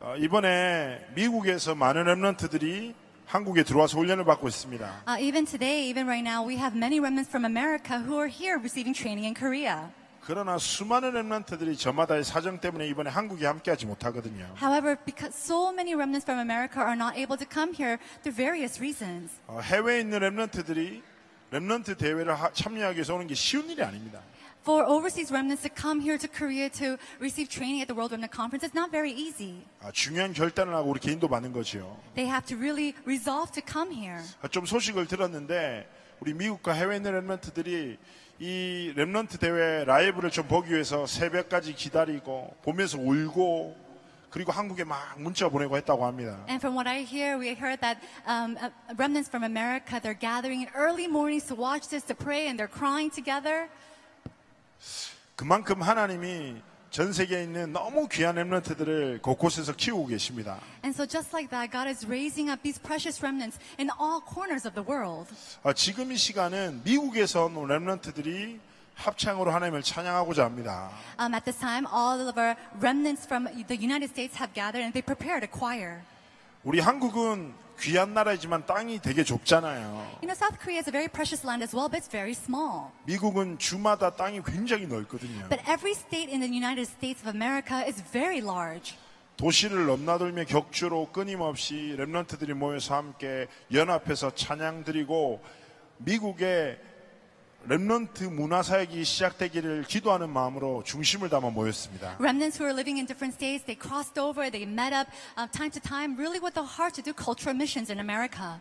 어, 0.00 0.14
이번에 0.18 1.06
미국에서 1.14 1.74
많은 1.74 2.04
랩런트들이 2.04 2.94
한국에 3.34 3.64
들어와서 3.64 3.98
훈련을 3.98 4.24
받고 4.24 4.46
있습니다. 4.46 5.02
Uh, 5.08 5.18
even 5.20 5.44
today, 5.44 5.90
even 5.90 6.06
right 6.06 6.22
now, 6.22 6.46
we 6.46 6.54
have 6.56 6.76
many 6.78 7.00
remnants 7.00 7.28
from 7.28 7.44
America 7.44 7.98
who 7.98 8.14
are 8.16 8.30
here 8.30 8.60
receiving 8.62 8.94
training 8.94 9.26
in 9.26 9.34
Korea. 9.34 9.90
그러나 10.20 10.56
수많은 10.56 11.10
랩런트들이 11.18 11.76
저마다의 11.76 12.22
사정 12.22 12.60
때문에 12.60 12.86
이번에 12.86 13.10
한국에 13.10 13.44
함께하지 13.46 13.86
못하거든요. 13.86 14.54
However, 14.62 14.94
because 15.04 15.34
so 15.34 15.72
many 15.72 15.94
remnants 15.94 16.22
from 16.24 16.38
America 16.38 16.78
are 16.80 16.94
not 16.94 17.18
able 17.18 17.36
to 17.36 17.44
come 17.44 17.74
here 17.74 17.98
through 18.22 18.36
various 18.38 18.78
reasons. 18.78 19.32
어, 19.48 19.58
해외에 19.60 19.98
있는 19.98 20.20
랩런트들이 20.20 21.02
랩런트 21.50 21.98
대회를 21.98 22.34
하- 22.38 22.52
참여하기 22.52 22.94
위해서 22.98 23.16
오는 23.16 23.26
게 23.26 23.34
쉬운 23.34 23.68
일이 23.68 23.82
아닙니다. 23.82 24.20
For 24.63 24.83
overseas 24.85 25.31
remnants 25.31 25.63
to 25.63 25.69
come 25.69 26.01
here 26.01 26.17
to 26.17 26.27
Korea 26.27 26.69
to 26.77 26.97
receive 27.19 27.49
training 27.49 27.81
at 27.81 27.87
the 27.87 27.95
World 27.95 28.11
Remnant 28.11 28.31
Conference 28.31 28.63
is 28.63 28.75
not 28.75 28.91
very 28.91 29.11
easy. 29.11 29.63
아, 29.81 29.91
중요한 29.91 30.33
결단을 30.33 30.75
하고 30.75 30.89
우리 30.89 30.99
개인도 30.99 31.27
받는 31.27 31.53
거지요. 31.53 31.97
They 32.15 32.29
have 32.29 32.45
to 32.47 32.57
really 32.57 32.93
resolve 33.05 33.51
to 33.53 33.63
come 33.65 33.95
here. 33.95 34.21
아, 34.41 34.47
좀 34.47 34.65
소식을 34.65 35.07
들었는데 35.07 35.87
우리 36.19 36.33
미국과 36.33 36.73
해외에 36.73 36.97
있는 36.97 37.13
랩런트들이 37.13 37.97
이 38.39 38.93
랩런트 38.95 39.39
대회 39.39 39.85
라이브를 39.85 40.29
좀 40.29 40.47
보기 40.47 40.71
위해서 40.71 41.05
새벽까지 41.05 41.73
기다리고 41.73 42.55
보면서 42.61 42.97
울고 42.97 43.89
그리고 44.29 44.51
한국에 44.51 44.83
막 44.83 45.19
문자 45.19 45.49
보내고 45.49 45.75
했다고 45.77 46.05
합니다. 46.05 46.37
And 46.47 46.59
from 46.59 46.75
what 46.75 46.87
I 46.87 47.03
hear, 47.03 47.37
we 47.39 47.55
heard 47.55 47.81
that 47.81 47.99
um, 48.27 48.57
uh, 48.61 48.69
remnants 48.95 49.27
from 49.27 49.43
America, 49.43 49.99
they're 49.99 50.13
gathering 50.13 50.61
in 50.61 50.69
early 50.75 51.07
mornings 51.07 51.47
to 51.47 51.55
watch 51.55 51.89
this, 51.89 52.05
to 52.05 52.15
pray, 52.15 52.47
and 52.47 52.59
they're 52.59 52.71
crying 52.71 53.09
together. 53.09 53.69
그만큼 55.36 55.82
하나님이 55.82 56.62
전 56.90 57.12
세계에 57.12 57.42
있는 57.42 57.72
너무 57.72 58.06
귀한 58.06 58.36
랩런트들을 58.36 59.20
곳곳에서 59.20 59.74
키우고 59.74 60.06
계십니다. 60.06 60.60
And 60.84 60.94
so 60.94 61.04
just 61.04 61.34
like 61.34 61.50
that, 61.50 61.72
God 61.72 61.88
is 61.88 62.06
raising 62.06 62.50
up 62.50 62.62
these 62.62 62.80
precious 62.80 63.20
remnants 63.20 63.58
in 63.80 63.90
all 64.00 64.20
corners 64.22 64.64
of 64.64 64.74
the 64.74 64.86
world. 64.86 65.26
아, 65.64 65.72
지금 65.72 66.12
이 66.12 66.16
시간은 66.16 66.82
미국에서 66.84 67.46
온 67.46 67.54
랩런트들이 67.66 68.60
합창으로 68.94 69.50
하나님을 69.50 69.82
찬양하고자 69.82 70.44
합니다. 70.44 70.92
Um, 71.18 71.34
at 71.34 71.44
this 71.44 71.58
time, 71.58 71.84
all 71.92 72.20
of 72.20 72.38
our 72.38 72.54
remnants 72.80 73.26
from 73.26 73.48
the 73.66 73.74
United 73.74 74.10
States 74.14 74.38
have 74.38 74.54
gathered 74.54 74.86
and 74.86 74.94
they 74.94 75.02
prepared 75.02 75.42
a 75.42 75.50
choir. 75.50 76.02
우리 76.62 76.78
한국은 76.78 77.54
귀한 77.80 78.14
나라이지만 78.14 78.66
땅이 78.66 79.00
되게 79.00 79.24
좁잖아요. 79.24 80.20
You 80.22 80.28
know, 80.28 80.34
South 80.34 80.58
Korea 80.58 80.78
is 80.78 80.88
a 80.88 80.92
very 80.92 81.08
precious 81.08 81.44
land 81.46 81.62
as 81.62 81.74
well, 81.74 81.88
but 81.88 81.98
it's 81.98 82.10
very 82.10 82.32
small. 82.32 82.92
미국은 83.06 83.58
주마다 83.58 84.10
땅이 84.10 84.42
굉장히 84.44 84.86
넓거든요. 84.86 85.48
But 85.48 85.62
every 85.68 85.92
state 85.92 86.30
in 86.30 86.40
the 86.40 86.50
United 86.50 86.88
States 86.88 87.22
of 87.22 87.28
America 87.28 87.84
is 87.86 88.02
very 88.12 88.40
large. 88.40 88.96
도시를 89.36 89.86
넘나들며 89.86 90.44
격주로 90.44 91.10
끊임없이 91.10 91.96
랩런트들이 91.98 92.54
모여서 92.54 92.94
함께 92.94 93.48
연합해서 93.72 94.34
찬양 94.34 94.84
드리고 94.84 95.42
미국의 95.98 96.78
랩런트 97.68 98.30
문화 98.30 98.62
사역이 98.62 99.04
시작되기를 99.04 99.84
기도하는 99.88 100.28
마음으로 100.30 100.82
중심을 100.84 101.30
담아 101.30 101.50
모였습니다. 101.50 102.16
Remnants 102.18 102.60
who 102.60 102.66
are 102.68 102.74
living 102.76 102.98
in 102.98 103.06
different 103.06 103.34
states, 103.34 103.64
they 103.64 103.78
crossed 103.78 104.20
over, 104.20 104.50
they 104.50 104.68
met 104.68 104.92
up 104.94 105.08
uh, 105.38 105.48
time 105.50 105.70
to 105.70 105.80
time, 105.80 106.14
really 106.18 106.38
with 106.38 106.54
the 106.54 106.66
heart 106.66 106.94
to 106.94 107.02
do 107.02 107.14
cultural 107.16 107.56
missions 107.56 107.90
in 107.90 107.98
America. 107.98 108.60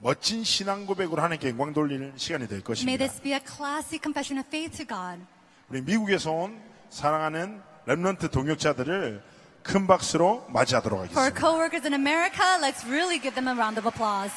멋진 0.00 0.44
신앙 0.44 0.84
고백으로 0.84 1.22
하나님께 1.22 1.48
영광 1.50 1.72
돌리는 1.72 2.12
시간이 2.16 2.46
될 2.46 2.58
May 2.58 2.62
것입니다. 2.64 3.06
this 3.06 3.22
be 3.22 3.32
a 3.32 3.40
classy 3.40 3.98
confession 3.98 4.36
of 4.38 4.46
faith 4.48 4.76
to 4.76 4.84
God. 4.84 5.24
우리 5.70 5.80
미국에서 5.80 6.30
온 6.30 6.60
사랑하는 6.90 7.62
랩런트 7.86 8.30
동역자들을 8.30 9.22
큰 9.62 9.86
박수로 9.86 10.44
맞이하도록 10.50 11.08
For 11.08 11.32
하겠습니다. 11.32 11.40
co-workers 11.40 11.86
in 11.88 11.94
America, 11.94 12.44
let's 12.60 12.84
really 12.84 13.16
give 13.16 13.32
them 13.34 13.48
a 13.48 13.56
round 13.56 13.80
of 13.80 13.88
applause. 13.88 14.30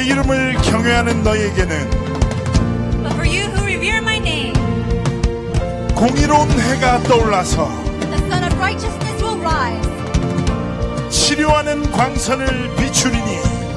내 0.00 0.06
이름을 0.06 0.54
경외하는 0.62 1.22
너에게는 1.22 1.90
But 3.02 3.12
for 3.12 3.26
you 3.26 3.50
who 3.50 3.64
revere 3.66 3.98
my 3.98 4.16
name, 4.16 4.54
공의로운 5.94 6.48
해가 6.58 7.02
떠올라서 7.02 7.68
the 8.00 8.16
sun 8.16 8.42
of 8.44 8.56
righteousness 8.56 9.22
will 9.22 9.38
rise 9.42 11.10
치료하는 11.10 11.92
광선을 11.92 12.76
비추리니 12.76 13.28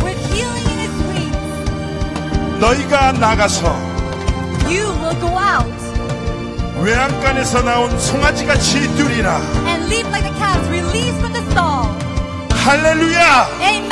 with 0.02 0.18
healing 0.34 0.70
in 0.70 0.80
its 0.80 1.04
wings. 1.12 2.60
너희가 2.62 3.12
나가서 3.12 3.76
You 4.70 4.88
will 5.04 5.20
go 5.20 5.28
out 5.28 5.68
외양간에서 6.82 7.64
나온 7.64 8.00
송아지같이 8.00 8.96
뛰리라 8.96 9.42
and 9.68 9.94
leap 9.94 10.08
like 10.08 10.24
the 10.24 10.34
calves 10.40 10.70
released 10.70 11.20
from 11.20 11.34
the 11.34 11.44
stall. 11.52 11.92
할렐루야 12.64 13.48
Amen. 13.60 13.83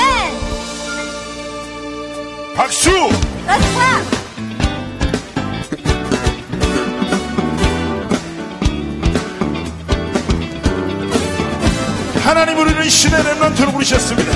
Clap. 2.82 4.22
하나님 12.24 12.58
우리를 12.60 12.90
시대 12.90 13.18
랩런트로 13.18 13.72
부르셨습니다. 13.74 14.32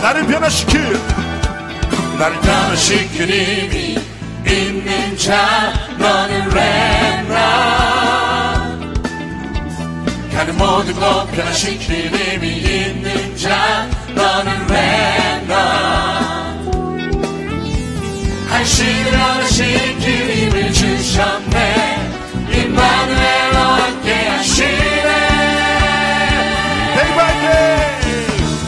나를 0.00 0.26
변화시킬 0.26 0.80
나를 2.18 2.40
변화시킬 2.40 3.28
힘이 3.28 3.98
있는 4.46 5.16
자 5.16 5.72
너는 5.98 6.48
랩런 6.50 7.28
가는 10.32 10.56
모든 10.56 10.94
것 10.94 11.26
변화시킬 11.32 12.10
힘이 12.14 12.58
있는 12.58 13.36
자 13.36 13.88
너는 14.14 14.66
랩런 14.66 15.37
한시를 18.58 19.12
변화시킬 19.12 20.30
힘을 20.32 20.72
주셨네. 20.72 22.10
임마누엘 22.52 23.52
너와 23.52 23.84
함께 23.84 24.12
하시네. 24.12 25.08
Day 26.94 27.14
by 27.14 27.32
day 27.40 27.86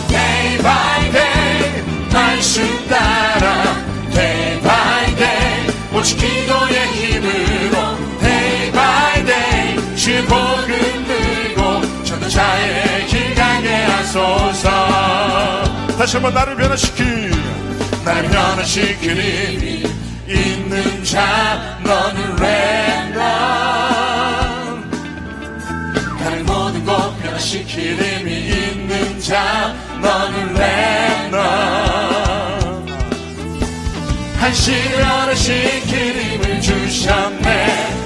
Day 0.09 0.59
by 0.59 1.11
day 1.11 1.83
말씀 2.13 2.89
따라 2.89 3.65
Day 4.13 4.61
by 4.61 5.17
day 5.17 5.67
오직 5.93 6.17
기도의 6.19 6.87
힘으로. 6.93 7.77
Day 8.21 8.71
by 8.71 9.25
day 9.25 9.97
주의 9.97 10.25
복음 10.25 11.05
들고 11.09 12.05
전도자의 12.05 13.07
길 13.09 13.35
가게 13.35 13.75
하소서. 13.75 14.71
다시 15.99 16.17
한번 16.17 16.33
나를 16.33 16.55
변화시킬 16.55 17.33
나를 18.05 18.29
변화시킬 18.31 19.11
힘이 19.13 19.85
있는 20.27 21.05
자 21.05 21.79
너는 21.85 22.37
랜덤. 22.37 23.21
가는 26.19 26.47
모든 26.47 26.85
곳 26.85 27.19
변화시킬 27.23 28.01
힘이 28.01 28.33
있는 28.49 29.21
자 29.21 29.75
너는 30.01 30.55
랜덤. 30.55 31.41
한시를 34.39 34.97
변화시킬 35.03 36.23
힘을 36.23 36.61
주셨네 36.61 38.00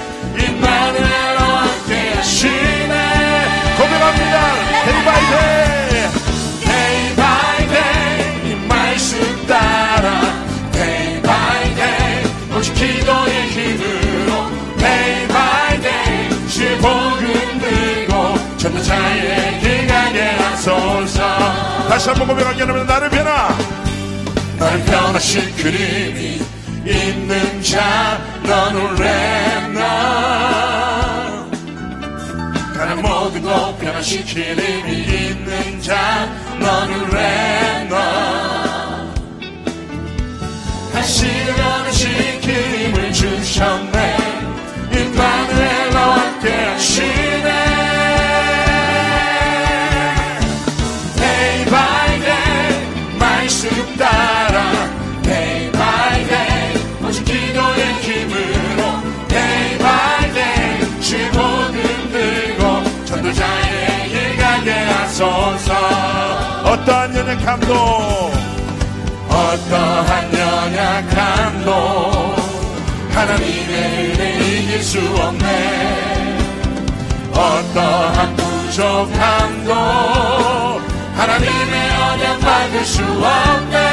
하소서 20.65 21.21
다시 21.87 22.09
한번 22.09 22.27
고백하게 22.27 22.63
하면 22.63 22.87
나를 22.87 23.09
변화. 23.09 23.55
나를 24.57 24.83
변화시킬 24.85 25.75
힘이 25.75 26.41
있는 26.85 27.61
자 27.61 28.19
너는 28.43 28.95
랩너 28.95 29.79
가는 32.75 33.01
모든 33.01 33.41
곳 33.43 33.77
변화시킬 33.77 34.59
힘이 34.59 34.91
있는 35.03 35.81
자 35.81 36.27
너는 36.59 37.09
랩너 37.09 37.95
다시 40.93 41.27
변화시킬 41.55 42.49
힘을 42.49 43.13
주셨네. 43.13 44.17
임마누엘 44.91 45.89
나와 45.91 46.15
함께 46.15 46.49
하시 46.51 47.14
하소서 65.15 65.73
어떠한 66.65 67.15
연약함도 67.15 67.73
어떠한 69.29 70.33
연약함도 70.33 71.71
하나님의 73.13 74.11
은혜 74.11 74.37
이길 74.39 74.83
수 74.83 74.99
없네. 74.99 76.37
어떠한 77.31 78.35
부족함도 78.35 79.73
하나님의 81.15 81.97
언약 82.11 82.39
받을 82.41 82.83
수 82.85 83.01
없네. 83.01 83.85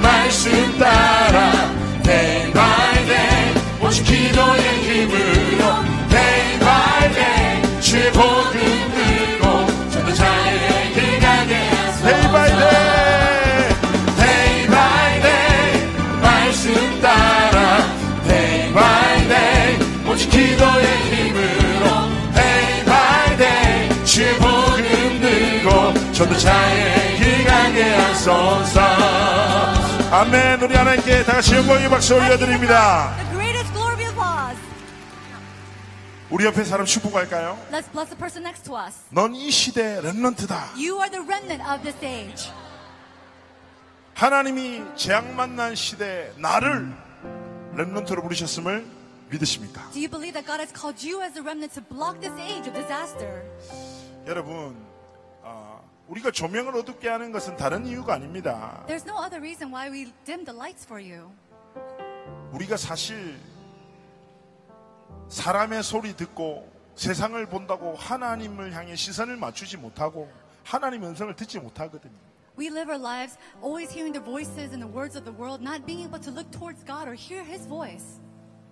말씀 0.00 0.78
따라 0.78 1.52
Day 2.02 2.52
by 2.52 3.06
day 3.06 3.54
오직 3.82 4.04
기도의 4.04 4.77
복음 8.18 8.58
들고 8.94 9.44
전도자의 9.90 10.92
길 10.92 11.20
가게 11.20 11.54
Day 12.02 12.32
by 12.32 12.48
day. 12.48 13.68
Day 14.18 14.66
by 14.66 15.20
day. 15.22 16.20
말씀 16.20 17.00
따라 17.00 17.56
Day 18.26 18.72
by 18.72 19.28
day. 19.28 19.78
오직 20.10 20.30
기도의 20.30 20.86
힘으로 21.12 21.84
Day 22.34 22.84
by 22.84 23.36
day. 23.36 24.04
주의 24.04 24.34
복음 24.34 25.20
들고 25.20 26.12
전도자의 26.12 27.16
길 27.18 27.44
가게 27.44 27.84
하소서. 27.94 28.80
아멘. 30.10 30.60
우리 30.62 30.74
하나님께 30.74 31.22
다 31.22 31.34
같이 31.34 31.54
영광의 31.54 31.88
박수 31.88 32.16
올려드립니다 32.16 33.12
우리 36.30 36.44
옆에 36.44 36.62
사람 36.64 36.84
축복할까요? 36.84 37.58
Let's 37.70 37.90
bless 37.90 38.10
the 38.10 38.18
person 38.18 38.42
next 38.44 38.64
to 38.64 38.76
us. 38.78 38.98
넌 39.10 39.34
이 39.34 39.50
시대 39.50 40.00
랩런트다 40.02 40.74
You 40.76 40.98
are 41.00 41.10
the 41.10 41.24
remnant 41.24 41.62
of 41.64 41.82
this 41.82 42.04
age. 42.04 42.50
하나님이 44.14 44.82
재앙 44.96 45.34
만난 45.36 45.74
시대에 45.74 46.32
나를 46.36 46.92
랩런트로 47.74 48.22
부르셨음을 48.22 48.84
믿으십니까? 49.30 49.90
Do 49.92 50.00
you 50.00 50.08
believe 50.10 50.32
that 50.34 50.44
God 50.46 50.60
has 50.60 50.72
called 50.72 51.00
you 51.06 51.22
as 51.22 51.38
a 51.38 51.42
remnant 51.42 51.72
to 51.74 51.82
block 51.82 52.20
this 52.20 52.34
age 52.40 52.68
of 52.68 52.74
disaster? 52.74 53.42
여러분 54.26 54.76
아, 55.42 55.80
우리가 56.08 56.30
조명을 56.30 56.76
어둡게 56.76 57.08
하는 57.08 57.32
것은 57.32 57.56
다른 57.56 57.86
이유가 57.86 58.14
아닙니다 58.14 58.84
There's 58.86 59.06
no 59.08 59.16
other 59.16 59.40
reason 59.40 59.72
why 59.72 59.88
we 59.90 60.12
dim 60.26 60.44
the 60.44 60.54
lights 60.54 60.84
for 60.84 61.00
you. 61.00 61.30
우리가 62.52 62.76
사실 62.76 63.38
사람의 65.28 65.82
소리 65.82 66.16
듣고 66.16 66.70
세상을 66.94 67.44
본다고 67.46 67.94
하나님을 67.94 68.72
향해 68.72 68.96
시선을 68.96 69.36
맞추지 69.36 69.76
못하고 69.76 70.28
하나님 70.64 71.04
음성을 71.04 71.34
듣지 71.36 71.58
못하거든요. 71.60 72.14
We 72.58 72.66
live 72.66 72.90
our 72.90 73.00
lives 73.00 73.38
always 73.62 73.92
hearing 73.92 74.12
the 74.12 74.24
voices 74.24 74.74
and 74.74 74.82
the 74.82 74.92
words 74.92 75.16
of 75.16 75.24
the 75.24 75.36
world, 75.36 75.62
not 75.62 75.86
being 75.86 76.02
able 76.02 76.20
to 76.20 76.32
look 76.32 76.50
towards 76.50 76.84
God 76.84 77.06
or 77.06 77.14
hear 77.14 77.44
His 77.44 77.68
voice. 77.68 78.20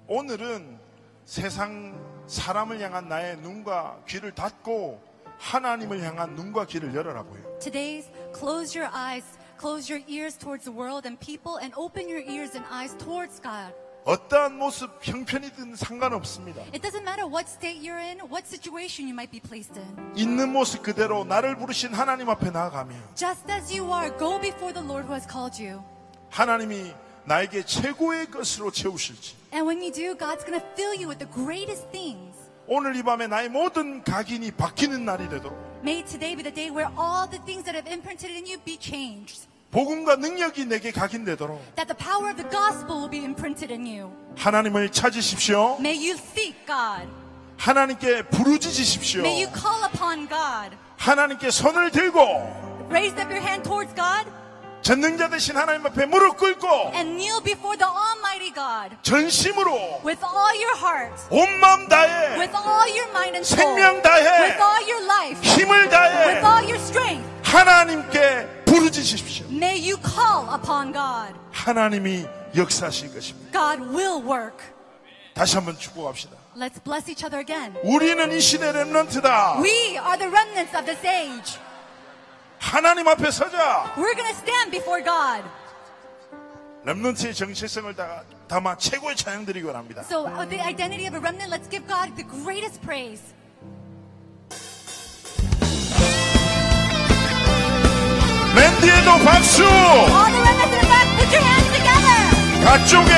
오늘은 0.09 0.81
세상 1.25 1.95
사람을 2.27 2.81
향한 2.81 3.09
나의 3.09 3.37
눈과 3.39 4.01
귀를 4.09 4.33
닫고 4.33 5.01
하나님을 5.39 6.03
향한 6.03 6.35
눈과 6.35 6.67
귀를 6.67 6.95
열어라고요. 6.95 7.59
Today's 7.61 8.11
close 8.35 8.77
your 8.77 8.91
eyes, 8.93 9.25
close 9.61 9.93
your 9.93 10.03
ears 10.09 10.37
towards 10.37 10.65
the 10.65 10.77
world 10.77 11.07
and 11.07 11.21
people, 11.21 11.61
and 11.61 11.73
open 11.77 12.09
your 12.09 12.25
ears 12.27 12.57
and 12.57 12.67
eyes 12.73 12.97
towards 12.99 13.41
God. 13.41 13.73
어떠한 14.07 14.57
모습 14.57 15.01
형편이든 15.03 15.75
상관없습니다. 15.75 16.63
It 16.73 16.79
doesn't 16.81 17.03
matter 17.03 17.27
what 17.27 17.51
state 17.51 17.83
you're 17.83 17.99
in, 17.99 18.21
what 18.31 18.47
situation 18.47 19.09
you 19.09 19.13
might 19.13 19.33
be 19.33 19.41
placed 19.41 19.77
in. 19.77 20.17
있는 20.17 20.53
모습 20.53 20.85
그대로 20.85 21.25
나를 21.25 21.57
부르신 21.57 21.93
하나님 21.93 22.29
앞에 22.31 22.51
나아가며 22.53 22.95
Just 23.17 23.51
as 23.51 23.77
you 23.77 23.93
are, 23.93 24.17
go 24.17 24.39
before 24.41 24.73
the 24.73 24.87
Lord 24.87 25.07
who 25.09 25.13
has 25.13 25.27
called 25.27 25.61
you. 25.61 25.83
하나님이 26.31 26.95
나에게 27.25 27.65
최고의 27.65 28.31
것으로 28.31 28.71
채우실지 28.71 29.35
And 29.53 29.67
when 29.67 29.83
you 29.83 29.91
do, 29.91 30.15
God's 30.17 30.47
going 30.47 30.55
to 30.55 30.65
fill 30.79 30.95
you 30.95 31.09
with 31.11 31.19
the 31.19 31.27
greatest 31.35 31.91
things. 31.91 32.39
오늘 32.69 32.95
이 32.95 33.03
밤에 33.03 33.27
나의 33.27 33.49
모든 33.49 34.05
각인이 34.05 34.53
바뀌는 34.53 35.05
날이 35.05 35.29
되도록 35.29 35.59
May 35.83 36.05
today 36.05 36.37
be 36.37 36.45
the 36.47 36.55
day 36.55 36.71
where 36.71 36.87
all 36.95 37.27
the 37.29 37.43
things 37.43 37.67
that 37.67 37.75
have 37.75 37.91
imprinted 37.91 38.31
in 38.31 38.47
you 38.47 38.63
be 38.63 38.79
changed. 38.79 39.51
복음과 39.71 40.17
능력이 40.17 40.67
내게 40.67 40.91
각인되도록 40.93 41.61
That 41.77 41.93
the 41.93 41.97
power 41.97 42.31
of 42.31 42.37
the 42.37 42.49
gospel 42.51 42.97
will 42.97 43.11
be 43.11 43.21
imprinted 43.25 43.73
in 43.73 43.87
you. 43.87 44.11
하나님을 44.37 44.91
찾으십시오. 44.93 45.77
May 45.81 45.97
you 45.97 46.17
seek 46.17 46.55
God. 46.67 47.09
하나님께 47.59 48.23
부르짖으십시오. 48.29 49.23
May 49.23 49.45
you 49.45 49.53
call 49.53 49.85
upon 49.85 50.29
God. 50.29 50.77
하나님께 50.99 51.51
손을 51.51 51.91
들고 51.91 52.21
Raise 52.91 53.19
up 53.21 53.29
your 53.33 53.43
hand 53.43 53.65
towards 53.65 53.95
God 53.95 54.31
전능자 54.83 55.29
되신 55.29 55.57
하나님 55.57 55.85
앞에 55.87 56.07
무릎 56.07 56.37
꿇고 56.37 56.93
and 56.95 57.19
kneel 57.19 57.43
before 57.43 57.77
the 57.77 57.91
Almighty 57.91 58.53
God 58.55 58.97
전심으로 59.03 60.01
with 60.07 60.23
all 60.23 60.55
your 60.55 60.77
heart, 60.79 61.13
온 61.31 61.59
마음 61.59 61.89
다해 61.89 62.39
with 62.39 62.55
all 62.55 62.87
your 62.95 63.11
mind 63.11 63.35
and 63.35 63.43
soul, 63.43 63.75
생명 63.75 64.01
다해 64.03 64.47
with 64.47 64.63
all 64.63 64.83
your 64.87 65.03
life, 65.05 65.43
힘을 65.43 65.89
다해 65.89 66.27
with 66.29 66.47
all 66.47 66.63
your 66.63 66.79
strength. 66.79 67.27
하나님께 67.43 68.56
부르짖으십시오. 68.67 69.47
May 69.51 69.79
you 69.79 69.97
call 70.03 70.53
upon 70.55 70.93
God. 70.93 71.35
하나님이 71.53 72.27
역사하실 72.55 73.15
것입니다. 73.15 73.51
God 73.53 73.83
will 73.97 74.23
work. 74.25 74.59
다시 75.35 75.57
한번 75.57 75.79
축복합시다. 75.79 76.37
Let's 76.57 76.83
bless 76.83 77.09
each 77.11 77.25
other 77.25 77.41
again. 77.41 77.75
우리는 77.85 78.33
이 78.33 78.41
시대 78.41 78.73
렘넌트다. 78.73 79.61
We 79.61 79.97
are 79.99 80.17
the 80.19 80.29
remnants 80.31 80.75
of 80.77 80.85
this 80.87 81.07
age. 81.07 81.59
하나님 82.59 83.07
앞에 83.07 83.31
서자. 83.31 83.93
We're 83.97 84.17
going 84.17 84.33
to 84.33 84.37
stand 84.41 84.71
before 84.71 85.03
God. 85.05 85.45
렘넌트의 86.85 87.35
정체성을 87.35 87.95
다- 87.97 88.23
담아 88.49 88.77
최고의 88.79 89.17
찬양 89.17 89.45
드리기 89.45 89.67
원합니다. 89.67 90.03
So, 90.03 90.25
uh, 90.27 90.49
the 90.49 90.63
identity 90.63 91.07
of 91.07 91.15
a 91.17 91.21
remnant, 91.21 91.51
let's 91.53 91.69
give 91.69 91.87
God 91.87 92.15
the 92.17 92.25
greatest 92.45 92.81
praise. 92.81 93.21
맨 98.57 98.75
뒤에도 98.81 99.19
박수. 99.25 99.63
All 99.63 100.09
the 100.09 100.41
remnants 100.41 100.73
in 100.73 100.81
the 100.81 100.89
back, 100.89 101.07
put 101.17 101.29
your 101.31 101.45
hands 101.45 101.69
together. 101.77 102.19
가쪽에 102.65 103.13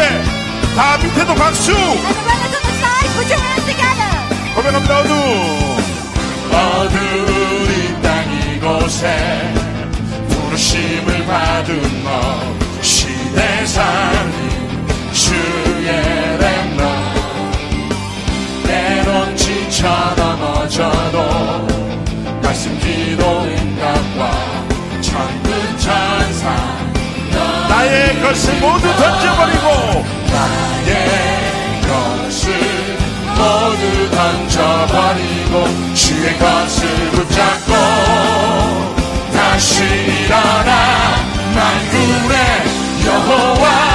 다 0.77 0.99
밑에도 0.99 1.35
박수. 1.35 1.73
And 1.73 1.79
the 1.79 2.25
remnants 2.27 2.57
on 2.59 2.63
the 2.67 2.75
side, 2.83 3.11
put 3.15 3.27
your 3.31 3.43
hands 3.47 3.65
together. 3.65 4.13
고백합니다. 4.57 4.99
어두. 4.99 5.13
어두운 6.51 7.71
이 7.71 8.03
땅 8.03 8.09
이곳에 8.57 9.05
부르심을 10.29 11.27
받은 11.27 11.69
너 12.05 12.11
시대상 12.83 13.85
주의 15.13 15.87
렘너 16.39 16.83
때론 18.67 19.37
지쳐 19.37 19.87
넘어져도 20.17 21.17
말씀 22.43 22.77
기도 22.81 23.23
응답과 23.43 23.58
천군 23.58 23.58
천사 23.58 23.58
나의 27.69 28.21
것을 28.23 28.55
모두 28.61 28.89
던져버리고 28.97 30.05
나의 30.31 31.81
것을 31.83 32.99
모두 33.37 34.11
던져버리고 34.11 35.95
주의 35.95 36.39
것을 36.39 37.11
붙잡고 37.11 37.73
다시 39.33 39.85
일어나 39.85 41.17
만군의 41.55 42.37
여호와 43.07 43.59
너와 43.61 43.88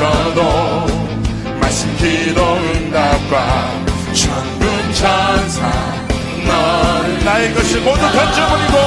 넘어져도 0.00 0.86
말씀 1.60 1.94
기도 1.98 2.40
응답과 2.42 3.84
천군 4.14 4.94
천사 4.94 5.70
너를 6.46 7.24
나의 7.24 7.54
것을 7.54 7.80
모두 7.82 8.00
던져버리고 8.00 8.78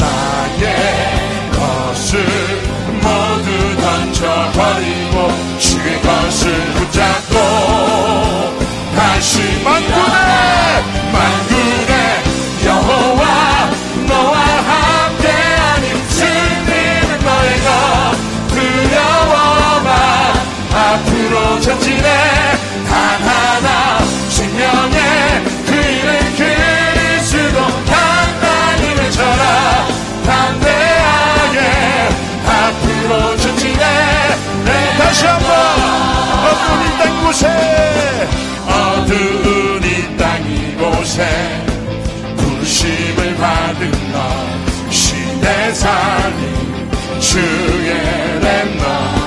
나의 0.00 0.64
것을 1.52 2.26
모두 2.94 3.76
던져버리고 3.80 5.14
주의 5.60 6.02
것을 6.02 6.72
붙잡고 6.74 7.34
다시 8.96 9.62
만군의 9.62 10.82
만군 11.12 11.57
다시 35.08 35.24
한번 35.24 35.48
어두운 36.44 36.86
이땅 36.86 37.00
이곳에 37.16 38.28
어두운 38.68 39.82
이땅 39.82 40.50
이곳에 40.52 41.26
부르심을 42.36 43.36
받은 43.36 43.90
너 44.12 44.90
시대 44.90 45.72
살린 45.72 46.90
주의 47.20 47.90
렘너 48.38 49.17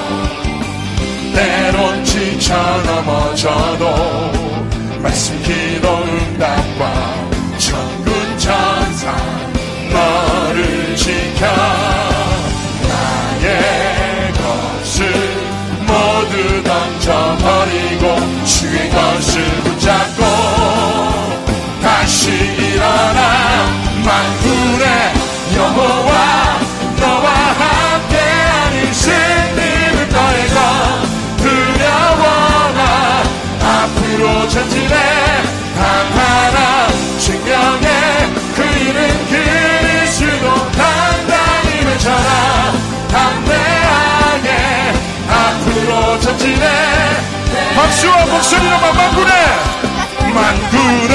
앞으로 34.62 34.70
전진해. 34.70 34.96
단 35.76 35.82
하나 36.14 36.88
생명의 37.18 37.88
그 38.56 38.62
이름 38.64 39.00
그리스도 39.30 40.72
단단히 40.72 41.86
외쳐라 41.86 42.74
담대하게 43.10 44.48
앞으로 45.30 46.20
전진해. 46.20 46.66
박수와 47.76 48.26
목소리로 48.26 48.78
만 48.80 48.96
만군해. 48.96 49.32
만군의 50.34 51.11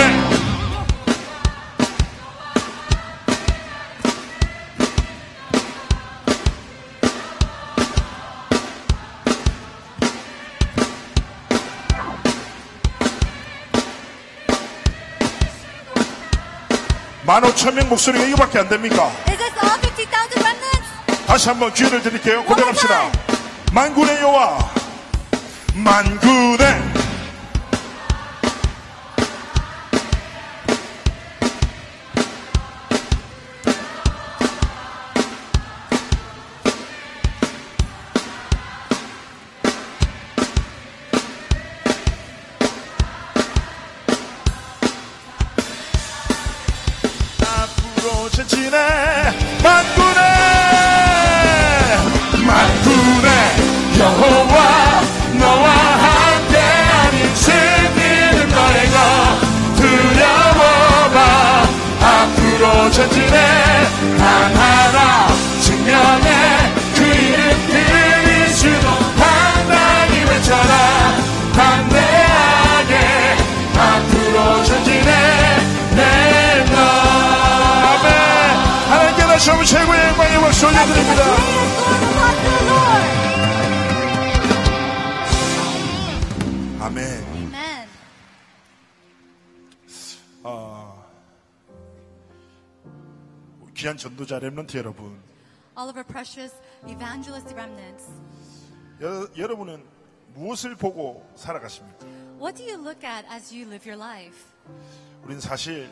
15,000명 17.40 17.86
목소리가 17.88 18.24
이거밖에 18.24 18.60
안 18.60 18.68
됩니까? 18.68 19.10
Is 19.28 19.36
this 19.36 19.52
all 19.62 19.78
50,000 19.82 20.08
remnants? 20.42 21.26
다시 21.26 21.48
한번 21.48 21.72
기회를 21.72 22.02
드릴게요. 22.02 22.42
고백합시다. 22.44 23.10
만군의 23.72 24.20
여호와, 24.22 24.70
만군의 25.74 26.85
precious 96.26 96.54
evangelist 96.88 97.54
remnants. 97.54 98.10
여, 99.00 99.28
여러분은 99.36 99.84
무엇을 100.34 100.74
보고 100.74 101.24
살아가십니까? 101.36 102.06
What 102.40 102.56
do 102.56 102.64
you 102.64 102.76
look 102.76 103.06
at 103.06 103.24
as 103.30 103.54
you 103.54 103.66
live 103.66 103.88
your 103.88 103.96
life? 103.96 104.44
우린 105.22 105.38
사실 105.40 105.88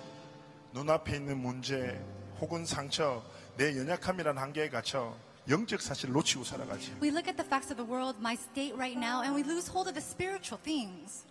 눈앞에 0.72 1.16
있는 1.16 1.38
문제 1.38 2.00
혹은 2.40 2.66
상처 2.66 3.22
내 3.56 3.76
연약함이란 3.78 4.36
한계에 4.36 4.68
갇혀 4.68 5.16
영적 5.48 5.80
사실을 5.80 6.12
놓치고 6.14 6.42
살아가지 6.42 6.92
We 7.00 7.10
look 7.10 7.28
at 7.28 7.36
the 7.36 7.46
facts 7.46 7.70
of 7.70 7.76
the 7.76 7.88
world, 7.88 8.18
my 8.18 8.34
state 8.34 8.74
right 8.74 8.98
now, 8.98 9.22
and 9.22 9.34
we 9.36 9.44
lose 9.44 9.70
hold 9.70 9.88
of 9.88 9.94
the 9.94 10.02
spiritual 10.02 10.60
things. 10.60 11.24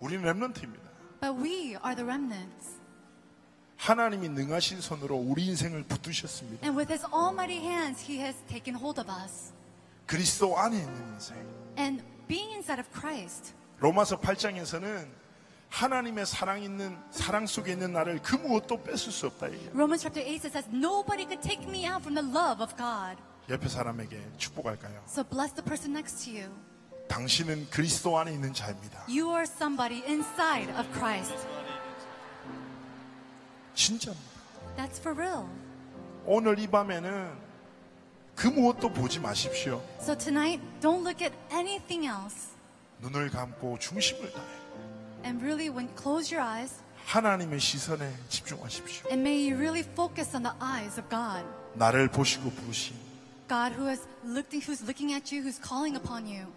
우리는 0.00 0.24
랩런트입니다 0.24 0.88
But 1.20 1.36
we 1.36 1.76
are 1.76 1.94
the 1.94 2.06
remnants. 2.06 2.77
하나님이 3.78 4.28
능하신 4.28 4.80
손으로 4.80 5.16
우리 5.16 5.46
인생을 5.46 5.84
붙드셨습니다 5.84 6.66
And 6.66 6.76
with 6.76 6.92
his 6.92 7.06
almighty 7.14 7.64
hands, 7.64 8.04
he 8.04 8.20
has 8.20 8.36
taken 8.48 8.76
hold 8.76 9.00
of 9.00 9.10
us. 9.10 9.52
그리스도 10.06 10.58
안에 10.58 10.78
있는 10.78 11.12
인생 11.14 11.36
And 11.78 12.02
being 12.26 12.52
inside 12.52 12.80
of 12.80 12.90
Christ, 12.92 13.54
로마서 13.78 14.20
8장에서는 14.20 15.08
하나님의 15.70 16.26
사랑 16.26 16.62
있는 16.62 16.98
사랑 17.10 17.46
속에 17.46 17.72
있는 17.72 17.92
나를 17.92 18.20
그 18.22 18.36
무엇도 18.36 18.82
뺏을 18.82 19.12
수 19.12 19.26
없다 19.26 19.46
얘기해요. 19.52 19.70
Romans 19.70 20.02
chapter 20.02 20.26
8 20.26 20.50
says, 20.50 20.68
Nobody 20.72 21.24
could 21.24 21.42
take 21.42 21.62
me 21.68 21.86
out 21.86 22.02
from 22.02 22.14
the 22.14 22.26
love 22.26 22.60
of 22.62 22.74
God. 22.76 23.22
옆에 23.48 23.68
사람에게 23.68 24.20
축복할까요? 24.38 25.02
So 25.06 25.22
bless 25.22 25.54
the 25.54 25.64
person 25.64 25.92
next 25.94 26.24
to 26.24 26.34
you. 26.34 26.50
당신은 27.08 27.68
그리스도 27.70 28.18
안에 28.18 28.32
있는 28.32 28.52
자입니다. 28.52 29.04
You 29.08 29.30
are 29.30 29.44
somebody 29.44 30.02
inside 30.04 30.72
of 30.74 30.88
Christ. 30.98 31.46
진짜입니다. 33.78 34.28
That's 34.76 34.98
for 34.98 35.14
real. 35.16 35.46
오늘 36.26 36.58
이 36.58 36.66
밤에는 36.66 37.32
그 38.34 38.48
무엇도 38.48 38.92
보지 38.92 39.20
마십시오. 39.20 39.80
So 40.00 40.16
tonight, 40.16 40.60
don't 40.80 41.02
look 41.06 41.22
at 41.24 41.32
anything 41.52 42.06
else. 42.06 42.50
눈을 43.00 43.30
감고 43.30 43.78
중심을 43.78 44.32
다해 44.32 44.46
And 45.24 45.42
really, 45.44 45.68
when 45.68 45.88
close 45.96 46.34
your 46.34 46.44
eyes, 46.44 46.74
하나님의 47.06 47.60
시선에 47.60 48.12
집중하십시오. 48.28 49.10
and 49.10 49.20
may 49.22 49.38
you 49.48 49.56
really 49.56 49.82
focus 49.82 50.34
on 50.36 50.42
the 50.42 50.54
eyes 50.60 50.98
of 50.98 51.08
God. 51.08 51.46
나를 51.74 52.08
보시고 52.08 52.50
부르신 52.50 52.96
God 53.48 53.74
who 53.78 53.86
has 53.86 54.02
looked, 54.24 54.54
who's 54.58 54.82
looking 54.82 55.14
at 55.14 55.32
you, 55.34 55.42
who's 55.46 55.62
calling 55.62 55.96
upon 55.96 56.26
you. 56.26 56.52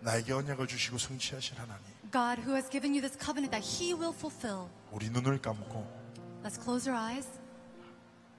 나에게 0.00 0.32
언약을 0.32 0.66
주시고 0.66 0.96
성취하실 0.96 1.58
하나님. 1.58 1.84
God 2.10 2.40
who 2.40 2.54
has 2.56 2.68
given 2.70 2.92
you 2.96 3.00
this 3.04 3.16
covenant 3.20 3.52
that 3.52 3.64
He 3.64 3.92
will 3.92 4.16
fulfill. 4.16 4.68
우리 4.90 5.10
눈을 5.10 5.40
감고 5.40 6.03
Let's 6.43 6.57
close 6.61 6.89
our 6.89 6.97
eyes 6.97 7.27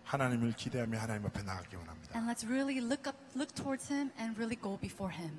하나님을 0.04 0.52
기대하며 0.52 0.98
하나님 0.98 1.26
앞에 1.26 1.42
나가기 1.42 1.76
원합니다. 1.76 2.16
and 2.18 2.28
let's 2.28 2.44
really 2.46 2.80
look 2.80 3.06
up, 3.08 3.16
look 3.36 3.54
towards 3.54 3.88
Him 3.92 4.10
and 4.18 4.36
really 4.36 4.56
go 4.60 4.78
before 4.80 5.12
Him. 5.14 5.38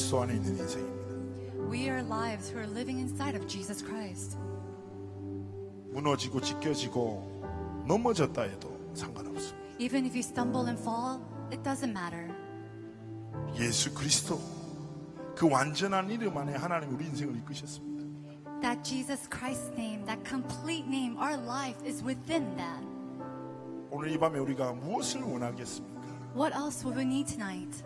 그리스도 0.00 0.22
안에 0.22 0.34
있는 0.34 0.56
인생입니다. 0.56 1.70
We 1.70 1.82
are 1.82 2.00
lives 2.00 2.50
who 2.50 2.58
are 2.58 2.70
living 2.72 3.00
inside 3.00 3.38
of 3.38 3.46
Jesus 3.46 3.84
Christ. 3.84 4.38
무너지고 5.92 6.40
찢겨지고 6.40 7.84
넘어졌다 7.86 8.40
해도 8.40 8.80
상관없습니다. 8.94 9.58
Even 9.78 10.06
if 10.06 10.16
you 10.16 10.20
stumble 10.20 10.66
and 10.66 10.80
fall, 10.80 11.20
it 11.52 11.62
doesn't 11.62 11.90
matter. 11.90 12.34
예수 13.56 13.92
그리스도 13.92 14.40
그 15.36 15.46
완전한 15.50 16.10
이름 16.10 16.36
안에 16.38 16.54
하나님 16.54 16.94
우리 16.94 17.04
인생을 17.04 17.36
이끄셨습니다. 17.36 18.06
That 18.62 18.82
Jesus 18.82 19.28
Christ's 19.28 19.70
name, 19.76 20.06
that 20.06 20.22
complete 20.26 20.86
name, 20.88 21.18
our 21.18 21.36
life 21.36 21.78
is 21.86 22.02
within 22.02 22.56
that. 22.56 22.86
오늘 23.90 24.10
이 24.10 24.18
밤에 24.18 24.38
우리가 24.38 24.72
무엇을 24.72 25.20
원하겠습니까? 25.22 26.00
What 26.34 26.56
else 26.56 26.86
will 26.86 26.96
we 26.96 27.04
need 27.04 27.26
tonight? 27.26 27.84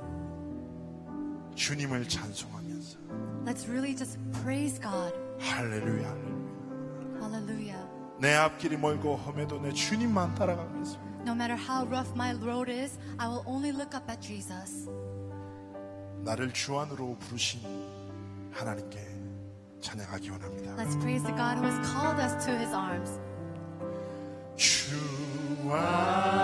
주님을 1.54 2.08
찬송하면서 2.08 2.98
Let's 3.44 3.66
really 3.68 3.94
just 3.96 4.18
praise 4.42 4.80
God. 4.80 5.12
할렐루야 5.40 6.08
할렐루야 6.08 7.20
Hallelujah. 7.20 7.88
내 8.20 8.34
앞길이 8.34 8.76
멀고 8.76 9.16
험해도 9.16 9.60
내 9.60 9.72
주님만 9.72 10.34
따라가겠습니다. 10.34 11.04
No 11.24 11.32
matter 11.32 11.56
how 11.56 11.86
rough 11.86 12.12
my 12.14 12.34
road 12.34 12.70
is, 12.70 12.98
I 13.18 13.28
will 13.28 13.42
only 13.46 13.70
look 13.70 13.94
up 13.94 14.10
at 14.10 14.20
Jesus. 14.20 14.88
나를 16.22 16.52
주 16.52 16.78
안으로 16.78 17.16
부르신 17.18 17.60
하나님께 18.52 18.98
찬양하기 19.80 20.30
원합니다. 20.30 20.74
Let's 20.76 20.98
praise 21.00 21.22
the 21.24 21.34
God 21.36 21.58
who 21.58 21.66
has 21.66 21.78
called 21.90 22.20
us 22.20 22.44
to 22.46 22.52
his 22.56 22.74
arms. 22.74 23.18
주 24.56 24.96
안 25.70 26.43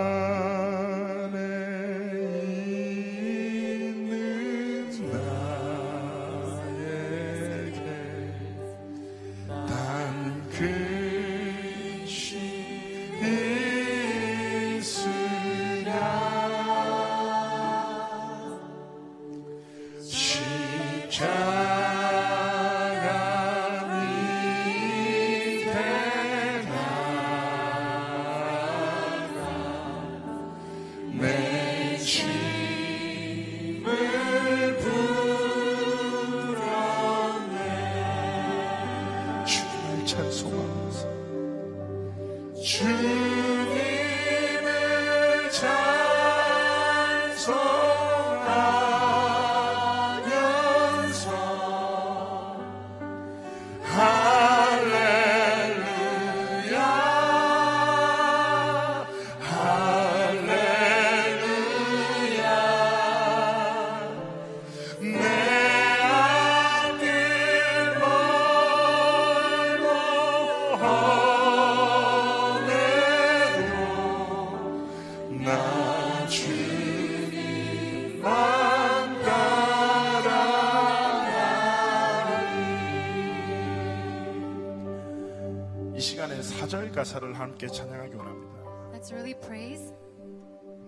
함께 87.41 87.67
찬양하기 87.67 88.15
원합니다. 88.15 88.53
Let's 88.93 89.11
really 89.11 89.33
praise 89.39 89.93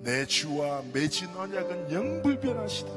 내 0.01 0.25
주와 0.25 0.83
맺은 0.93 1.35
언약은 1.35 1.91
영불변하시다. 1.91 2.91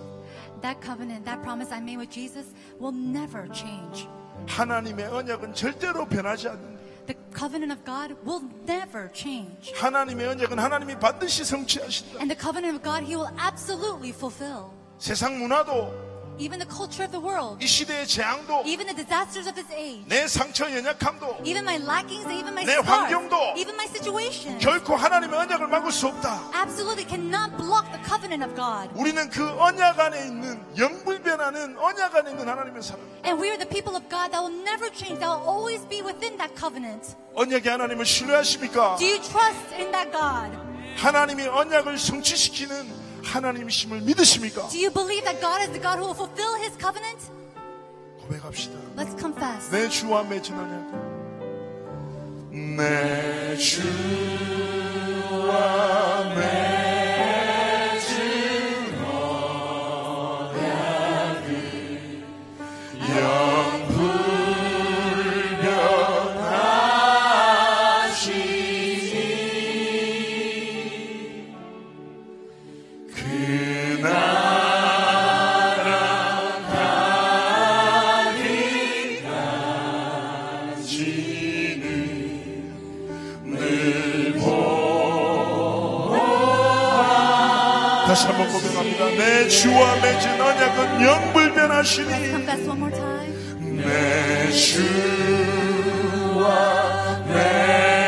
that 0.63 0.81
covenant, 0.83 1.25
that 1.25 1.43
promise 1.43 1.73
I 1.73 1.81
made 1.81 1.99
with 1.99 2.11
Jesus 2.11 2.53
will 2.81 2.95
never 2.95 3.49
change. 3.53 4.09
하나님의 4.47 5.07
언약은 5.07 5.55
절대로 5.55 6.07
변하지 6.07 6.49
않는다. 6.49 6.77
The 7.07 7.17
covenant 7.37 7.73
of 7.73 7.85
God 7.85 8.17
will 8.27 8.43
never 8.69 9.09
change. 9.15 9.73
하나님의 9.77 10.27
언약은 10.29 10.59
하나님이 10.59 10.99
반드시 10.99 11.45
성취하신다. 11.45 12.19
And 12.19 12.35
the 12.35 12.41
covenant 12.41 12.77
of 12.77 12.83
God, 12.83 13.05
He 13.05 13.17
will 13.17 13.33
absolutely 13.39 14.11
fulfill. 14.11 14.71
세상 14.99 15.39
문화도 15.39 16.06
Even 16.39 16.59
the 16.61 16.69
culture 16.69 17.03
of 17.03 17.13
the 17.13 17.21
world, 17.21 17.57
이 17.65 17.67
시대의 17.67 18.07
재앙도 18.07 18.65
even 18.67 18.87
the 18.87 18.95
disasters 18.95 19.49
of 19.49 19.55
this 19.55 19.73
age, 19.73 20.05
내 20.07 20.29
상처 20.29 20.69
연약함도 20.71 21.41
even 21.45 21.65
my 21.65 21.81
lackings, 21.81 22.29
even 22.29 22.53
my 22.53 22.65
내 22.65 22.77
scars, 22.77 22.89
환경도 22.89 23.55
even 23.57 23.75
my 23.75 23.89
situation, 23.89 24.59
결코 24.59 24.97
하나님의 24.97 25.33
언약을 25.39 25.67
막을 25.67 25.91
수 25.91 26.09
없다. 26.09 26.53
absolutely 26.55 27.09
cannot 27.09 27.57
block 27.57 27.89
the 27.91 28.03
covenant 28.05 28.45
of 28.45 28.55
God. 28.55 28.93
우리는 28.95 29.31
그 29.31 29.49
언약 29.49 29.99
안에 29.99 30.27
있는 30.27 30.61
영불변하는 30.77 31.79
언약 31.79 32.15
안에 32.15 32.31
있는 32.33 32.49
하나님의 32.49 32.83
사람. 32.83 33.01
And 33.25 33.41
we 33.41 33.49
are 33.49 33.57
the 33.57 33.69
people 33.69 33.97
of 33.97 34.05
God 34.13 34.31
that 34.37 34.45
will 34.45 34.53
never 34.53 34.93
change, 34.93 35.21
that 35.25 35.33
will 35.33 35.41
always 35.49 35.89
be 35.89 36.05
within 36.05 36.37
that 36.37 36.53
covenant. 36.53 37.17
언약의 37.35 37.65
하나님을 37.73 38.05
신뢰하십니까? 38.05 38.97
Do 39.01 39.07
you 39.07 39.21
trust 39.25 39.73
in 39.73 39.91
that 39.93 40.13
God? 40.13 40.53
하나님이 40.97 41.47
언약을 41.49 41.99
성취시키는 41.99 42.96
하나님이심을 43.26 44.02
믿으십니까? 44.02 44.68
Do 44.70 44.78
you 44.78 44.92
believe 44.92 45.24
that 45.26 45.40
God 45.42 45.62
is 45.62 45.72
the 45.72 45.82
God 45.82 45.98
who 46.00 46.08
will 46.08 46.16
fulfill 46.16 46.56
His 46.62 46.78
covenant? 46.78 47.32
고백합시다. 48.22 48.78
Let's 48.96 49.18
confess. 49.20 49.70
내 49.72 49.90
주와 49.90 50.24
맺은 50.24 50.58
언약. 50.58 50.92
내 52.52 53.56
주와 54.52 56.24
맺은 56.36 56.65
내 89.47 89.51
주와 89.51 89.95
맺은 90.01 90.41
언약은 90.41 91.07
영불변하시니 91.07 92.09
Confess 92.09 92.69
one 92.69 92.81
more 92.81 92.93
time. 92.93 93.33
내 93.77 94.51
주와 94.51 96.45
맺 97.29 98.06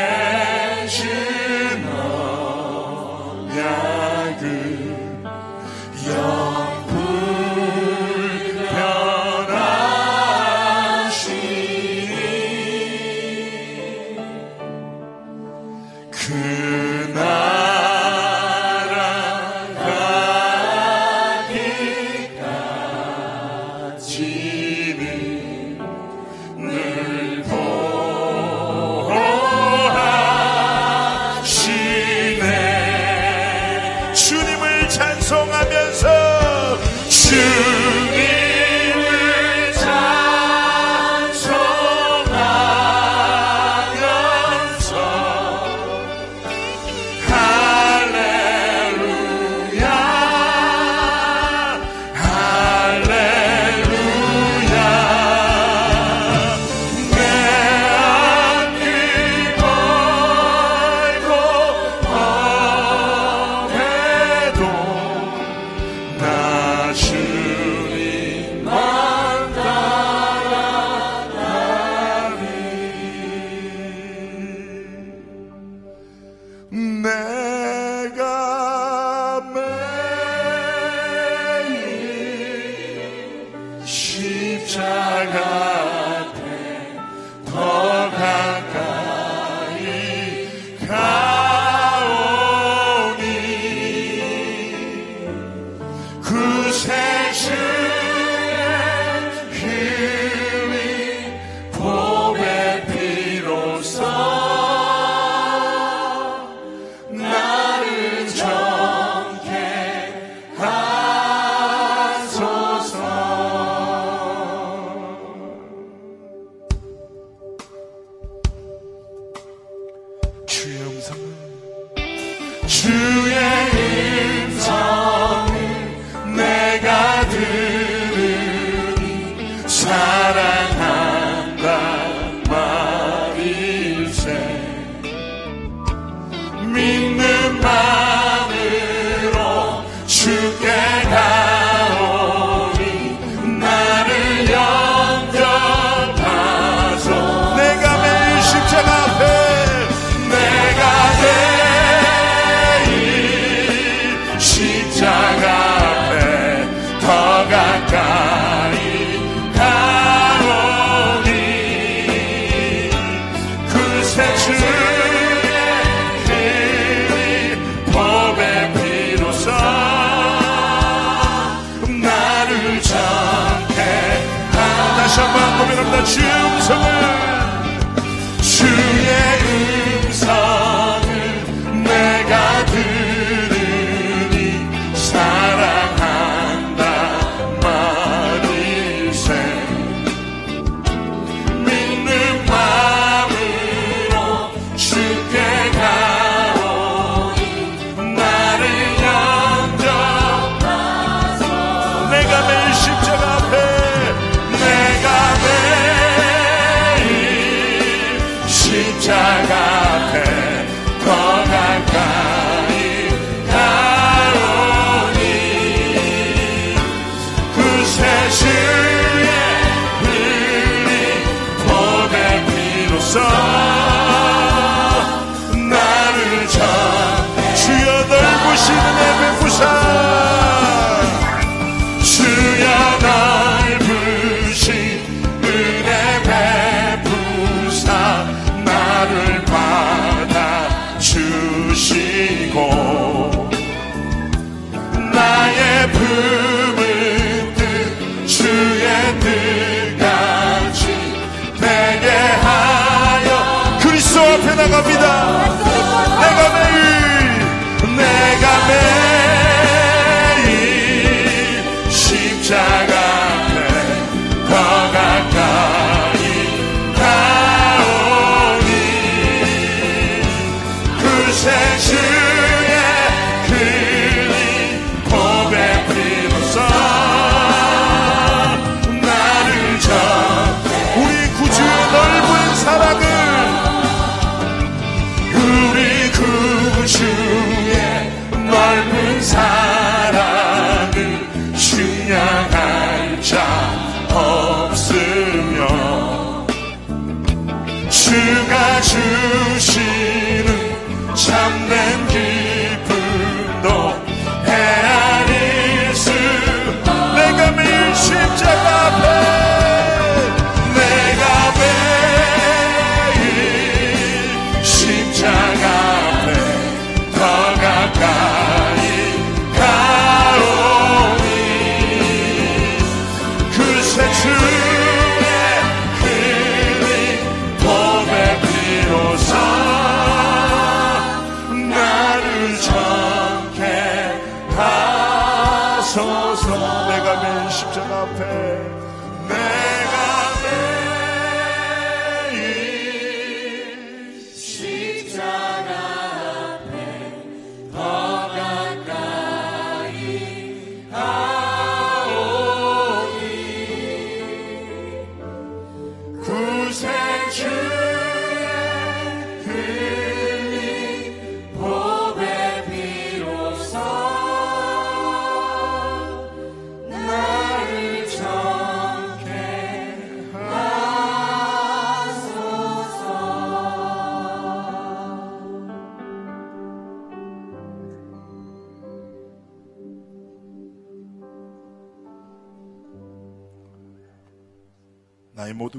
주 249.09 249.78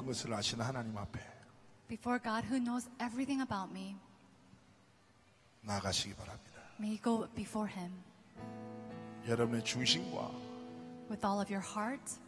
것을 0.08 0.32
아시는 0.32 0.64
하나님 0.64 0.96
앞에 0.96 1.20
Before 1.88 2.18
God, 2.22 2.46
who 2.46 2.58
knows 2.58 2.88
everything 3.00 3.42
about 3.42 3.70
me, 3.70 3.96
나가시기 5.62 6.14
바랍니다. 6.14 6.60
may 6.80 6.90
you 6.90 7.02
go 7.02 7.28
before 7.34 7.70
Him 7.70 7.92
여러분의 9.28 9.64
중심과 9.64 10.30
with 11.10 11.24
all 11.24 11.40
of 11.40 11.52
your 11.52 11.62
heart 11.62 12.18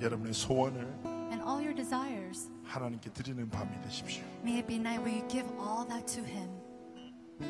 여러분의 0.00 0.32
소원을 0.34 0.82
and 1.32 1.42
all 1.42 1.60
your 1.60 1.74
desires. 1.74 2.50
하나님께 2.64 3.12
드리는 3.12 3.48
밤이 3.50 3.80
되십시오. 3.82 4.22
May 4.42 4.58
it 4.58 4.66
be 4.66 4.76
a 4.76 4.80
night 4.80 5.02
where 5.02 5.12
you 5.12 5.26
give 5.28 5.48
all 5.58 5.86
that 5.88 6.06
to 6.14 6.24
Him. 6.24 6.48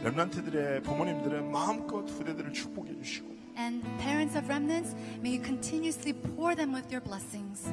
렘란트들의 0.03 0.83
부모님들의 0.83 1.43
마음껏 1.51 2.09
후대들을 2.09 2.53
축복해 2.53 2.95
주시고 2.95 3.37
And 3.57 3.83
parents 3.99 4.39
of 4.39 4.47
remnants, 4.49 4.95
may 5.19 5.35
you 5.35 5.43
continuously 5.43 6.13
pour 6.13 6.55
them 6.55 6.73
with 6.73 6.93
your 6.93 7.03
blessings. 7.03 7.67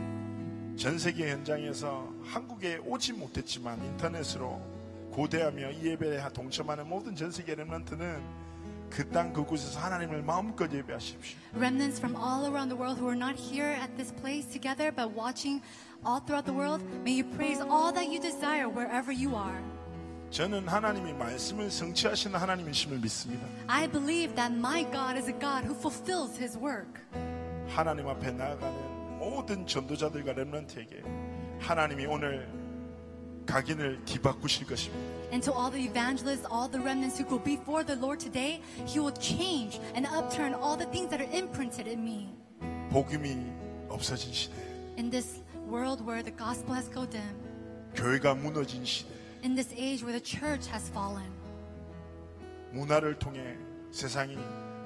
전 0.76 0.98
세계 0.98 1.30
현장에서 1.30 2.09
한국에 2.24 2.78
오지 2.78 3.12
못했지만 3.14 3.82
인터넷으로 3.84 4.60
고대하며 5.12 5.70
이 5.72 5.86
예배에 5.86 6.20
동참하는 6.32 6.88
모든 6.88 7.14
전 7.14 7.30
세계 7.30 7.55
렘란트는 7.55 8.51
그땅 8.90 9.32
그곳에서 9.32 9.78
하나님을 9.80 10.22
마음껏 10.22 10.70
예배하십시오. 10.72 11.38
Remnants 11.55 11.98
from 12.01 12.16
all 12.16 12.47
around 12.47 12.70
the 12.70 12.76
world 12.76 12.98
who 12.98 13.09
are 13.09 13.18
not 13.18 13.38
here 13.38 13.70
at 13.70 13.94
this 13.97 14.12
place 14.20 14.51
together 14.51 14.90
but 14.90 15.14
watching 15.14 15.62
all 16.05 16.20
throughout 16.24 16.44
the 16.44 16.55
world, 16.55 16.82
may 17.05 17.20
you 17.20 17.24
praise 17.36 17.60
all 17.60 17.92
that 17.92 18.09
you 18.10 18.20
desire 18.20 18.68
wherever 18.68 19.12
you 19.12 19.36
are. 19.36 19.62
저는 20.30 20.66
하나님이 20.68 21.12
말씀을 21.12 21.70
성취하시는 21.70 22.38
하나님이심을 22.38 22.98
믿습니다. 22.98 23.47
I 23.66 23.88
believe 23.90 24.34
that 24.36 24.55
my 24.55 24.84
God 24.90 25.18
is 25.18 25.28
a 25.28 25.38
God 25.38 25.66
who 25.66 25.74
fulfills 25.74 26.38
His 26.38 26.56
work. 26.59 27.02
하나님 27.68 28.09
앞에 28.09 28.32
나아가는 28.32 28.99
모든 29.20 29.66
전도자들과 29.66 30.32
렘런트에게 30.32 31.02
하나님이 31.59 32.06
오늘 32.06 32.48
각인을 33.44 34.02
뒤바꾸실 34.06 34.66
것입니다. 34.66 35.05
And 35.30 35.44
to 35.44 35.52
all 35.52 35.70
the 35.70 35.84
evangelists, 35.84 36.48
all 36.51 36.70
the 36.70 36.80
remnants 36.80 37.20
who 37.20 37.28
go 37.28 37.38
before 37.38 37.84
the 37.84 38.01
Lord 38.01 38.18
today, 38.18 38.62
He 38.86 38.98
will 38.98 39.12
change 39.12 39.78
and 39.94 40.09
upturn 40.09 40.55
all 40.55 40.78
the 40.78 40.88
things 40.90 41.10
that 41.10 41.20
are 41.20 41.28
imprinted 41.36 41.86
in 41.86 42.01
me. 42.01 42.32
복음이 42.90 43.36
없어진 43.90 44.32
시대, 44.32 44.55
In 44.97 45.10
this 45.10 45.42
world 45.68 46.02
where 46.02 46.24
the 46.24 46.34
gospel 46.34 46.74
has 46.74 46.88
gone 46.90 47.10
dim, 47.10 47.36
교회가 47.94 48.34
무너진 48.34 48.84
시대, 48.86 49.12
in 49.44 49.55
this 49.55 49.68
age 49.76 50.02
where 50.02 50.16
the 50.16 50.24
church 50.24 50.66
has 50.72 50.88
fallen, 50.90 51.28
문화를 52.72 53.18
통해 53.18 53.59
세상이 53.90 54.38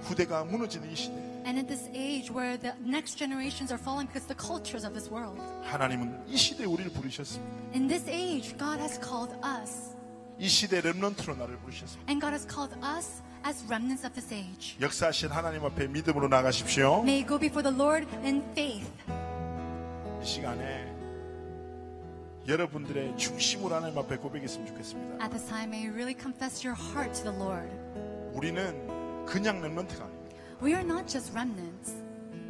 후대가 0.03 0.43
무너지는 0.45 0.91
이 0.91 0.97
시대 0.97 1.34
And 1.46 1.58
in 1.58 1.66
this 1.66 1.90
age 1.94 2.30
where 2.32 2.58
the 2.58 2.74
next 2.84 3.18
generations 3.18 3.72
are 3.72 3.82
falling 3.82 4.08
because 4.08 4.30
of 4.30 4.36
the 4.36 4.38
cultures 4.38 4.86
of 4.86 4.94
this 4.94 5.10
world. 5.10 5.40
하나님은 5.64 6.28
이 6.28 6.38
시대에 6.38 6.66
우리를 6.66 6.92
부르셨습니다. 6.92 7.74
In 7.74 7.88
this 7.88 8.08
age, 8.10 8.56
God 8.58 8.80
has 8.80 9.00
called 9.00 9.34
us. 9.44 9.96
이 10.38 10.48
시대 10.48 10.82
렘넌트로 10.82 11.36
나를 11.36 11.58
부르셨습니다. 11.60 12.10
And 12.10 12.22
God 12.22 12.34
has 12.34 12.46
called 12.48 12.76
us 12.84 13.22
as 13.46 13.64
remnants 13.66 14.06
of 14.06 14.14
this 14.14 14.34
age. 14.34 14.78
역사하신 14.80 15.30
하나님 15.30 15.66
앞에 15.66 15.88
믿음으로 15.88 16.28
나가십시오. 16.28 17.02
May 17.02 17.24
you 17.24 17.28
go 17.28 17.40
before 17.40 17.64
the 17.64 17.76
Lord 17.76 18.08
in 18.24 18.44
faith. 18.52 18.90
이 20.22 20.26
시간에 20.26 20.88
여러분들의 22.48 23.18
중심으로 23.18 23.76
하나님 23.76 23.98
앞에 23.98 24.18
고백했으면 24.18 24.68
좋겠습니다. 24.68 25.24
At 25.24 25.30
this 25.32 25.48
time, 25.48 25.70
may 25.70 25.86
you 25.86 25.94
really 25.94 26.16
confess 26.20 26.66
your 26.66 26.78
heart 26.78 27.14
to 27.22 27.32
the 27.32 27.38
Lord. 27.38 27.70
우리는 28.34 29.26
그냥 29.26 29.62
렘넌트가 29.62 30.04
아닙니다. 30.04 30.13
We 30.64 30.74
are 30.74 30.86
not 30.86 31.08
just 31.08 31.34
remnants. 31.34 31.96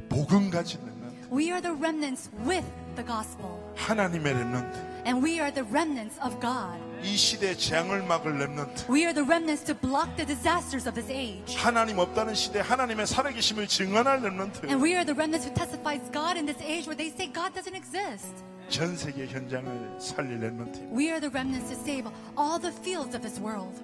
복음 0.10 0.50
가진 0.50 0.80
렘넌트. 0.82 1.30
We 1.32 1.52
are 1.52 1.62
the 1.62 1.76
remnants 1.76 2.30
with 2.42 2.66
the 2.96 3.06
gospel. 3.06 3.60
하나님의 3.76 4.34
렘넌트. 4.34 4.78
And 5.06 5.24
we 5.24 5.40
are 5.40 5.54
the 5.54 5.68
remnants 5.70 6.20
of 6.22 6.40
God. 6.42 6.82
이 7.04 7.16
시대의 7.16 7.58
재앙을 7.58 8.04
막을 8.04 8.40
렘넌트. 8.40 8.92
We 8.92 9.06
are 9.06 9.14
the 9.14 9.24
remnants 9.24 9.64
to 9.66 9.76
block 9.76 10.10
the 10.18 10.26
disasters 10.26 10.90
of 10.90 10.96
this 10.96 11.12
age. 11.12 11.56
하나님 11.56 12.00
없다는 12.00 12.34
시대 12.34 12.60
하나님의 12.60 13.08
살아계심을 13.08 13.68
증언할 13.68 14.22
렘넌트. 14.22 14.66
And 14.66 14.84
we 14.84 14.96
are 14.96 15.06
the 15.06 15.16
remnants 15.16 15.46
who 15.48 15.54
testifies 15.54 16.02
God 16.12 16.36
in 16.36 16.46
this 16.46 16.60
age 16.66 16.90
where 16.90 16.98
they 16.98 17.14
say 17.14 17.32
God 17.32 17.54
doesn't 17.54 17.78
exist. 17.78 18.34
전 18.70 18.98
세계 18.98 19.28
현장을 19.28 20.00
살릴 20.00 20.40
렘넌트. 20.40 20.90
We 20.92 21.10
are 21.10 21.22
the 21.22 21.30
remnants 21.30 21.70
to 21.70 21.78
save 21.78 22.10
all 22.36 22.60
the 22.60 22.74
fields 22.82 23.16
of 23.16 23.22
this 23.22 23.40
world. 23.40 23.82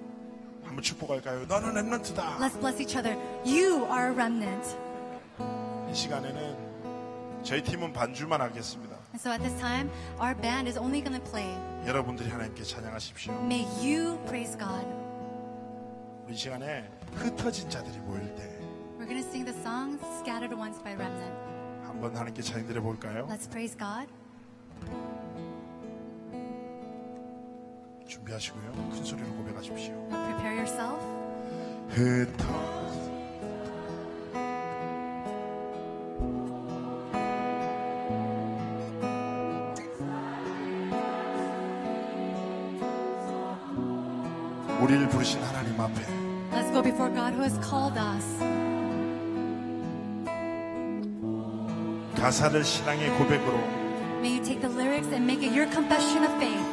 한번 0.71 0.83
축복할까요? 0.83 1.45
너는 1.47 1.73
렘넌트다. 1.73 2.37
Let's 2.39 2.57
bless 2.59 2.79
each 2.81 2.95
other. 2.97 3.17
You 3.45 3.83
are 3.91 4.07
a 4.07 4.13
remnant. 4.13 4.75
이 5.89 5.93
시간에는 5.93 7.43
저희 7.43 7.61
팀은 7.61 7.91
반주만 7.91 8.39
하겠습니다. 8.39 8.95
And 9.11 9.19
so 9.19 9.31
at 9.31 9.41
this 9.43 9.57
time, 9.59 9.89
our 10.21 10.33
band 10.33 10.69
is 10.69 10.79
only 10.79 11.03
going 11.03 11.19
to 11.19 11.29
play. 11.29 11.51
여러분들이 11.85 12.29
하나님께 12.29 12.63
찬양하십시오. 12.63 13.33
May 13.43 13.65
you 13.83 14.17
praise 14.27 14.57
God. 14.57 14.87
우리 16.25 16.35
이 16.35 16.37
시간에 16.37 16.89
흩어진 17.15 17.69
자들이 17.69 17.97
모일 17.99 18.33
때 18.35 18.43
We're 18.97 19.09
going 19.09 19.21
to 19.21 19.27
sing 19.27 19.43
the 19.43 19.57
song 19.61 19.99
Scattered 20.21 20.55
Ones 20.55 20.81
by 20.81 20.93
Remnant. 20.93 21.35
한번 21.83 22.15
하나님께 22.15 22.41
찬양 22.41 22.67
드려 22.67 22.81
볼까요? 22.81 23.27
Let's 23.29 23.49
praise 23.49 23.75
God. 23.75 24.07
준비하시고요. 28.11 28.71
큰 28.91 29.03
소리로 29.05 29.27
고백하십시오. 29.35 29.93
Prepare 30.09 30.57
yourself. 30.57 30.99
흩어 31.91 32.81
우리를 44.81 45.07
부르신 45.09 45.41
하나님 45.41 45.79
앞에 45.79 46.01
Let's 46.51 46.71
go 46.73 46.81
before 46.81 47.09
God 47.13 47.33
who 47.33 47.43
has 47.43 47.57
called 47.61 47.97
us. 47.97 48.25
가사를 52.15 52.63
신앙의 52.63 53.09
고백으로 53.17 53.57
May 54.19 54.37
you 54.37 54.43
take 54.43 54.59
the 54.61 54.69
lyrics 54.69 55.07
and 55.13 55.25
make 55.25 55.41
it 55.43 55.55
your 55.55 55.71
confession 55.71 56.23
of 56.25 56.31
faith. 56.39 56.70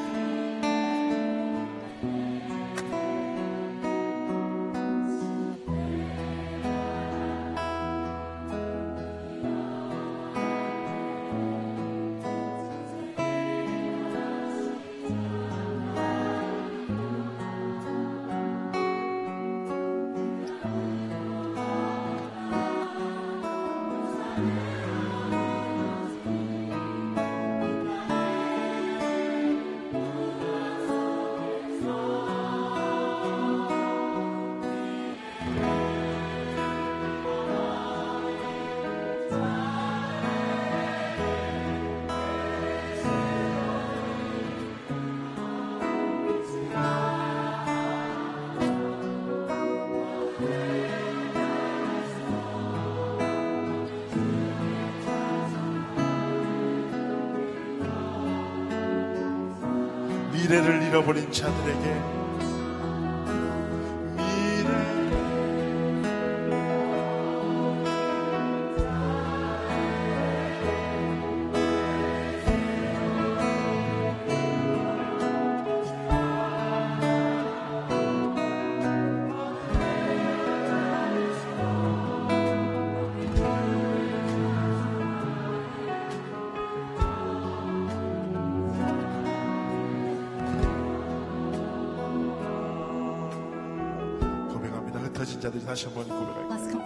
잃어버린 61.09 61.33
자들에 61.33 61.78
다시 95.79 95.87
한번 95.87 96.09
고백할게요. 96.09 96.83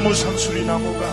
밤나무 0.00 0.14
상수리 0.14 0.64
나무가 0.64 1.06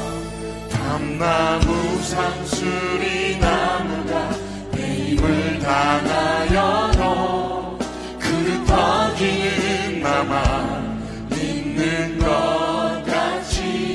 밤나무 0.72 2.02
상수리 2.02 3.38
나무가 3.38 4.30
배임을 4.72 5.60
당하여 5.60 6.92
너 6.96 7.78
그릇터기는 8.18 10.00
남아 10.02 10.98
있는 11.36 12.18
것 12.18 13.04
같이 13.06 13.94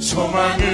소망을 0.00 0.65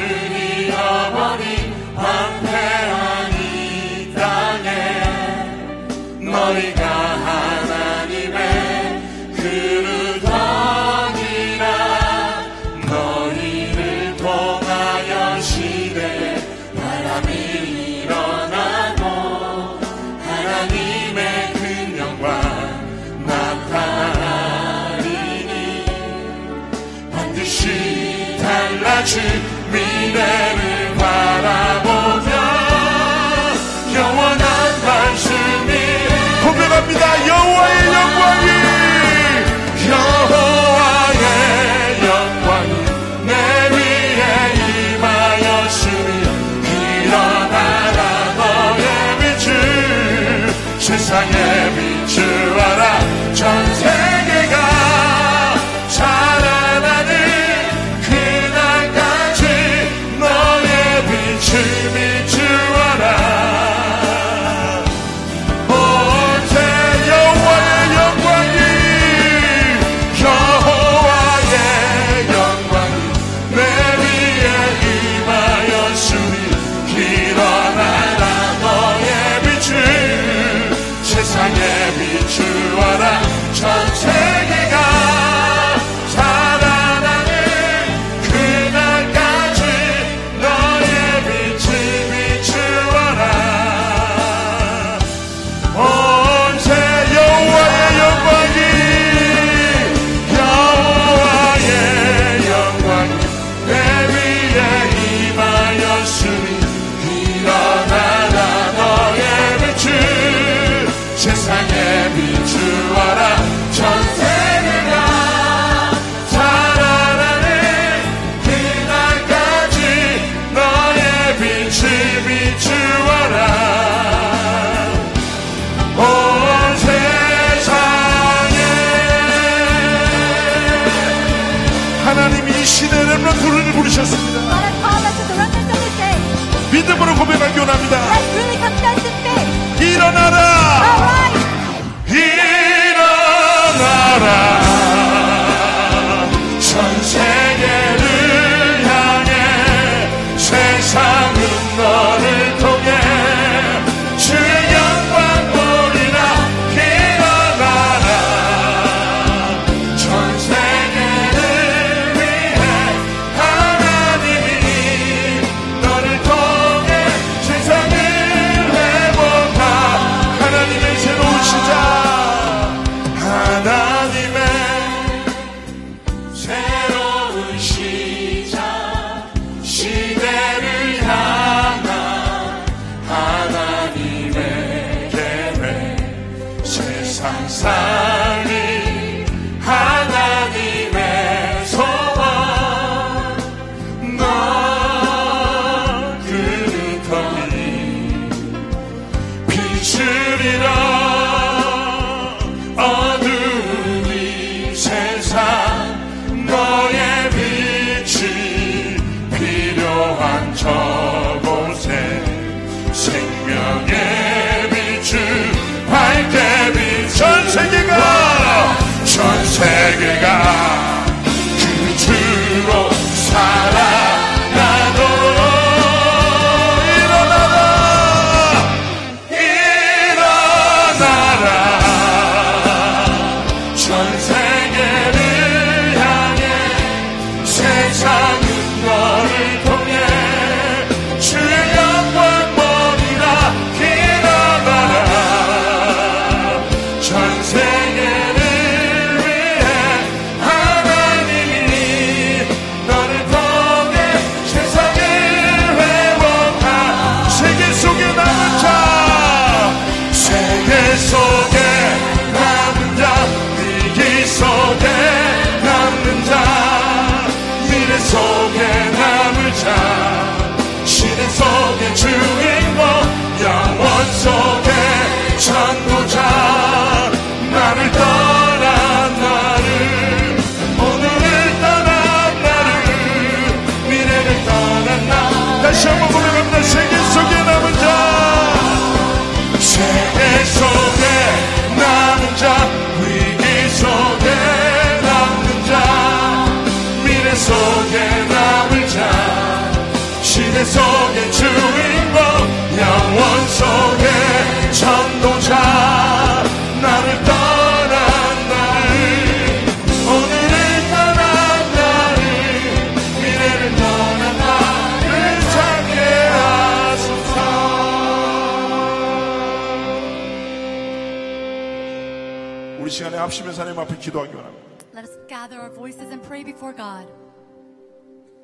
우리 322.82 322.90
시간에 322.90 323.16
합심해서 323.16 323.62
하나님 323.62 323.78
앞에 323.80 323.96
기도하기 323.96 324.34
원합니다. 324.34 324.66
Let 324.92 325.08
us 325.08 325.26
gather 325.28 325.60
our 325.62 325.72
voices 325.72 326.10
and 326.10 326.20
pray 326.26 326.42
before 326.44 326.74
God. 326.76 327.06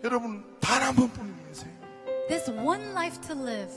여러분 0.04 0.44
단 0.60 0.80
한 0.82 0.94
번뿐인 0.94 1.34
인생. 1.48 1.68
This 2.28 2.48
one 2.50 2.90
life 2.92 3.20
to 3.22 3.34
live. 3.34 3.74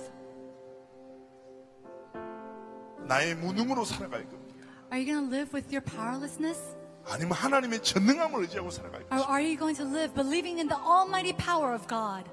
나의 3.07 3.33
무능으로 3.35 3.83
살아갈 3.85 4.23
겁니다. 4.29 4.67
Are 4.93 5.01
you 5.01 5.05
going 5.11 5.27
to 5.29 5.35
live 5.35 5.49
with 5.51 5.73
your 5.73 5.81
powerlessness? 5.83 6.61
아니면 7.09 7.31
하나님의 7.33 7.81
전능함을 7.81 8.41
의지하고 8.41 8.69
살아갈 8.69 9.01
Or 9.01 9.09
것입니다. 9.09 9.33
are 9.33 9.41
you 9.43 9.57
going 9.57 9.75
to 9.75 9.87
live 9.89 10.13
believing 10.13 10.59
in 10.61 10.67
the 10.69 10.77
almighty 10.79 11.33
power 11.33 11.73
of 11.73 11.87
God? 11.87 12.29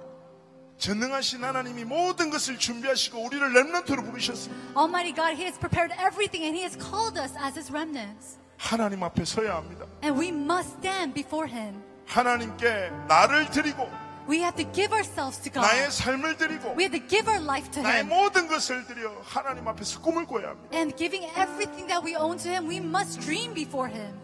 전능하신 0.77 1.43
하나님이 1.43 1.85
모든 1.85 2.29
것을 2.29 2.57
준비하시고 2.57 3.23
우리를 3.23 3.53
렘넌트로 3.53 4.03
부르셨습니다. 4.03 4.79
Almighty 4.79 5.13
God, 5.15 5.33
He 5.35 5.43
has 5.45 5.57
prepared 5.59 5.93
everything 5.99 6.43
and 6.43 6.57
He 6.57 6.63
has 6.63 6.75
called 6.77 7.17
us 7.19 7.31
as 7.37 7.55
His 7.57 7.71
remnants. 7.71 8.37
하나님 8.57 9.03
앞에 9.03 9.23
서야 9.23 9.55
합니다. 9.55 9.85
And 10.03 10.19
we 10.19 10.29
must 10.29 10.75
stand 10.79 11.13
before 11.13 11.47
Him. 11.49 11.81
하나님께 12.05 12.91
나를 13.07 13.49
드리고 13.49 13.89
We 14.27 14.39
have 14.39 14.55
to 14.55 14.71
give 14.73 14.91
ourselves 14.93 15.39
to 15.41 15.51
나의 15.61 15.87
God. 15.87 15.91
삶을 15.91 16.37
드리고 16.37 16.75
We 16.75 16.83
have 16.87 16.97
to 16.99 17.07
give 17.07 17.27
our 17.31 17.43
life 17.43 17.69
to 17.71 17.83
나의 17.83 18.03
Him. 18.03 18.09
모든 18.09 18.47
것을 18.47 18.85
드려 18.87 19.11
하나님 19.23 19.67
앞에서 19.67 20.01
꿈을 20.01 20.25
꿔야 20.25 20.49
합니다. 20.49 20.69
And 20.75 20.95
giving 20.97 21.23
everything 21.37 21.87
that 21.87 22.03
we 22.03 22.15
own 22.15 22.37
to 22.39 22.49
Him, 22.51 22.67
we 22.67 22.77
must 22.77 23.19
dream 23.21 23.53
before 23.53 23.87
Him. 23.91 24.19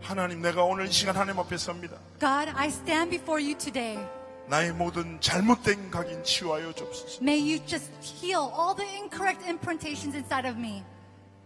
하나님 0.00 0.40
내가 0.40 0.62
오늘 0.64 0.86
이 0.86 0.92
시간 0.92 1.14
하나님 1.16 1.38
앞에 1.40 1.56
섭니다. 1.56 1.96
God, 2.20 2.50
I 2.56 2.68
stand 2.68 3.10
before 3.10 3.42
you 3.42 3.56
today. 3.58 3.98
나의 4.49 4.73
모든 4.73 5.21
잘못된 5.21 5.91
각인 5.91 6.23
치유하여 6.23 6.73
줍소서. 6.73 7.19
May 7.21 7.39
you 7.39 7.63
just 7.65 7.91
heal 8.01 8.49
all 8.51 8.75
the 8.75 8.89
incorrect 8.97 9.45
imprintations 9.47 10.15
inside 10.17 10.47
of 10.49 10.57
me. 10.57 10.83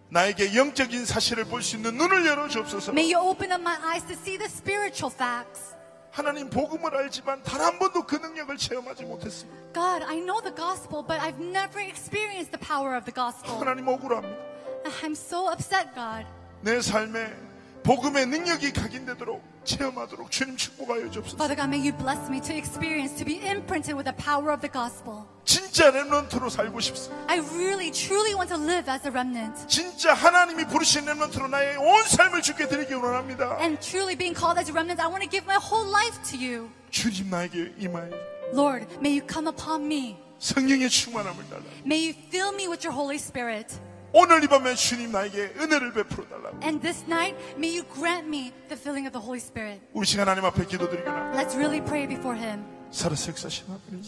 나에게 0.10 0.56
영적인 0.56 1.06
사실을 1.06 1.44
볼 1.46 1.62
수 1.62 1.76
있는 1.76 1.98
눈을 1.98 2.26
열어 2.26 2.48
줍소서. 2.48 2.92
May 2.94 3.14
you 3.14 3.22
open 3.28 3.52
up 3.52 3.62
my 3.62 3.76
eyes 3.84 4.06
to 4.08 4.14
see 4.16 4.38
the 4.38 4.46
spiritual 4.46 5.12
facts. 5.14 5.76
하나님 6.12 6.50
복음을 6.50 6.96
알지만 6.96 7.42
단 7.44 7.60
한 7.60 7.80
번도 7.80 8.06
그 8.06 8.16
능력을 8.16 8.56
체험하지 8.56 9.04
못했습니다. 9.06 9.74
God, 9.74 10.06
I 10.06 10.22
know 10.22 10.40
the 10.42 10.56
gospel, 10.56 11.04
but 11.06 11.20
I've 11.20 11.42
never 11.44 11.82
experienced 11.82 12.52
the 12.56 12.62
power 12.62 12.96
of 12.96 13.04
the 13.04 13.14
gospel. 13.14 13.60
하나님 13.60 13.88
억울합니다. 13.88 14.38
I'm 15.02 15.12
so 15.18 15.50
upset, 15.52 15.90
God. 15.96 16.26
내 16.62 16.80
삶에 16.80 17.34
복음의 17.83 18.27
능력이 18.27 18.73
각인되도록 18.73 19.43
체험하도록 19.65 20.31
주님 20.31 20.57
축복하여 20.57 21.11
줍소서. 21.11 21.37
Father 21.37 21.57
God, 21.57 21.69
may 21.69 21.81
you 21.81 21.97
bless 21.97 22.21
me 22.29 22.41
to 22.41 22.55
experience, 22.55 23.17
to 23.17 23.25
be 23.25 23.41
imprinted 23.41 23.97
with 23.97 24.05
the 24.05 24.17
power 24.17 24.53
of 24.53 24.61
the 24.61 24.71
gospel. 24.71 25.25
진짜 25.45 25.91
렘넌트로 25.91 26.51
살고 26.51 26.81
싶습니다. 26.81 27.17
I 27.33 27.41
really, 27.41 27.91
truly 27.91 28.35
want 28.35 28.53
to 28.53 28.61
live 28.61 28.93
as 28.93 29.07
a 29.07 29.11
remnant. 29.11 29.67
진짜 29.69 30.13
하나님이 30.13 30.67
부르신 30.67 31.07
렘넌트로 31.07 31.49
나의 31.49 31.77
온 31.79 32.05
삶을 32.05 32.43
주께 32.43 32.69
드리기 32.69 32.93
원합니다. 32.95 33.57
And 33.61 33.81
truly 33.81 34.17
being 34.17 34.37
called 34.37 34.61
as 34.61 34.69
a 34.69 34.75
remnant, 34.75 35.01
I 35.01 35.09
want 35.09 35.25
to 35.25 35.31
give 35.31 35.49
my 35.49 35.57
whole 35.57 35.89
life 35.89 36.21
to 36.29 36.37
you. 36.37 36.69
주님 36.91 37.31
나에게 37.31 37.75
임하여 37.79 38.11
Lord, 38.53 38.87
may 39.01 39.17
you 39.17 39.25
come 39.25 39.49
upon 39.49 39.85
me. 39.85 40.17
성령의 40.39 40.89
충만함을 40.89 41.49
달라. 41.49 41.65
May 41.85 42.05
you 42.05 42.15
fill 42.29 42.53
me 42.55 42.69
with 42.69 42.85
your 42.85 42.93
Holy 42.93 43.17
Spirit. 43.17 43.77
오늘 44.16 44.44
이 44.44 44.48
밤에 44.48 44.76
주님 44.76 45.12
나에게 45.12 45.54
은혜를 45.58 45.92
베풀어 45.94 46.28
달라고. 46.28 46.60
And 46.64 46.80
this 46.82 47.04
night, 47.06 47.36
may 47.58 47.76
you 47.76 47.84
grant 47.94 48.28
me 48.28 48.54
the 48.70 48.78
filling 48.78 49.08
of 49.08 49.12
the 49.12 49.20
Holy 49.24 49.40
Spirit. 49.42 49.82
우리 49.94 50.06
시간 50.06 50.28
하나님 50.28 50.46
앞에 50.46 50.66
기도드리거나 50.66 51.32
Let's 51.34 51.56
really 51.56 51.84
pray 51.84 52.08
before 52.08 52.38
Him. 52.40 52.64
살아색사신 52.92 53.66
하나님 53.68 54.04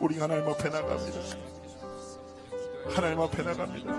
우리 0.00 0.18
하나님 0.18 0.48
앞에 0.48 0.68
나갑니다. 0.68 1.18
하나님 2.90 3.20
앞에 3.20 3.42
나갑니다. 3.44 3.92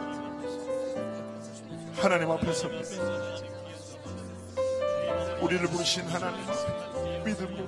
하나님 1.96 2.32
앞에 2.32 2.52
섭니다. 2.52 2.90
우리를 5.42 5.66
부르신 5.68 6.04
하나님 6.08 6.40
앞에 6.50 7.24
믿음으로 7.24 7.66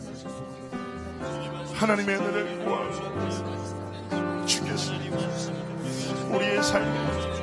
하나님의 1.76 2.16
은혜를 2.18 2.66
구하고 2.66 4.46
주께서 4.46 4.92
우리의 6.30 6.62
삶에 6.62 7.37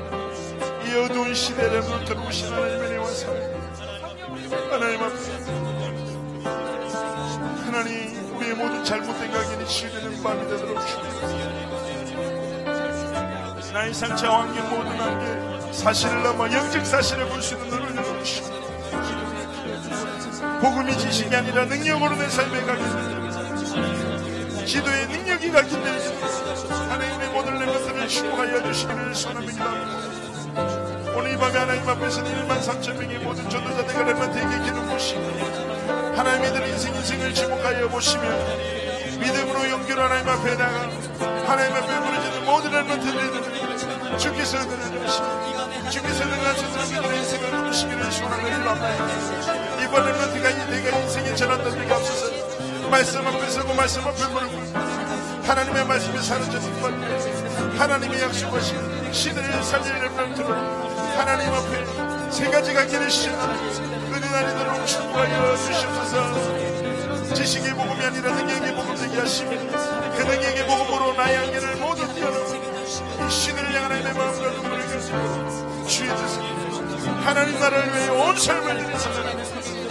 이 0.95 0.97
어두운 0.97 1.35
시대를 1.35 1.83
물들어오신 1.83 2.53
하나님의 2.55 3.05
사랑 3.17 4.71
하나님 4.71 5.03
앞에. 5.03 5.17
하나님 7.65 8.37
우리의 8.37 8.55
모든 8.55 8.85
잘못된 8.85 9.33
각인이 9.33 9.67
치유되는 9.67 10.23
밤이 10.23 10.49
되도록 10.49 10.87
주옵소서. 10.87 11.35
나의 13.73 13.93
상처와 13.93 14.43
환경 14.43 14.71
모든 14.71 14.93
한계 15.01 15.73
사실을 15.73 16.23
넘어 16.23 16.45
영적 16.53 16.87
사실을 16.87 17.29
볼 17.29 17.43
수 17.43 17.55
있는 17.55 17.71
눈을 17.71 17.97
열어주시고 17.97 18.49
복음이 20.61 20.97
지식이 20.97 21.35
아니라 21.35 21.65
능력으로 21.65 22.15
내 22.15 22.29
삶에 22.29 22.61
각인되는 22.67 24.65
기도의 24.65 25.09
능력이 25.09 25.51
각인되는 25.51 26.23
하나님의 26.89 27.31
모든 27.31 27.59
렘버들을 27.59 28.07
축복하여 28.07 28.63
주시기를 28.63 29.13
소원합니다 29.13 30.14
오늘 31.17 31.33
이 31.33 31.37
밤에 31.37 31.59
하나님 31.59 31.89
앞에서 31.89 32.23
1만 32.23 32.61
3천 32.61 32.97
명의 32.97 33.19
모든 33.19 33.49
전도자들과 33.51 34.05
렘버트에게 34.05 34.65
기도 34.65 34.83
보시고 34.83 35.21
하나님의 36.17 36.53
들 36.53 36.69
인생 36.69 36.95
인생을 36.95 37.35
지목하여 37.35 37.89
보시며 37.89 38.23
믿음으로 39.19 39.71
용기로 39.71 40.03
하나님 40.03 40.29
앞에 40.29 40.57
나가 40.57 40.89
하나님 41.47 41.75
앞에 41.75 42.01
부르짖는 42.01 42.45
모든 42.45 42.71
렘버트들을 42.71 44.19
주께서 44.19 44.59
은혜를 44.59 45.07
주시고 45.07 45.91
주께서 45.91 46.25
능하신 46.25 46.73
사람들의 46.73 47.19
인생을 47.19 47.51
부르시기를 47.51 48.13
소원합니다 48.13 48.75
이번 49.83 50.07
렘버트가 50.07 50.51
이 50.51 50.71
내가 50.71 50.99
인생의 50.99 51.37
전환된 51.37 51.79
데가 51.79 51.97
없어서 51.97 52.89
말씀 52.91 53.27
앞에 53.27 53.51
서고 53.51 53.75
말씀 53.75 54.03
앞에 54.03 54.27
무릎 54.29 54.94
하나님의 55.47 55.85
사는 56.23 56.51
자들 56.51 56.81
빨리 56.81 57.79
하나님의 57.79 58.23
약속하신 58.23 59.13
시대를 59.13 59.63
살릴 59.63 59.93
렘넌트로 59.93 60.49
하나님 60.49 61.53
앞에 61.53 62.31
세 62.31 62.51
가지가 62.51 62.87
시작 63.11 63.33
은혜 63.53 64.29
날이도록 64.31 64.87
축복하여 64.87 65.57
주시옵소서. 65.57 67.35
지식의 67.35 67.75
복음이 67.75 68.01
아니라 68.05 68.33
능력의 68.33 68.75
복음 68.75 68.95
되게 68.97 69.19
하시며 69.19 69.51
그 69.51 70.23
능력의 70.23 70.67
복음으로 70.67 71.13
나의 71.15 71.37
한계를 71.37 71.77
모두 71.77 72.15
뛰어넘어 72.15 73.27
이 73.27 73.31
시대를 73.31 73.75
향한 73.75 73.93
하나님의 73.93 74.13
마음과 74.15 74.51
눈물을 74.51 74.87
가지고 74.87 75.87
주의 75.87 76.09
뜻을 76.09 76.74
하나님 77.11 77.59
나라를 77.59 77.93
위해 77.93 78.09
온 78.09 78.37
삶을 78.37 78.77
드리는 78.77 78.95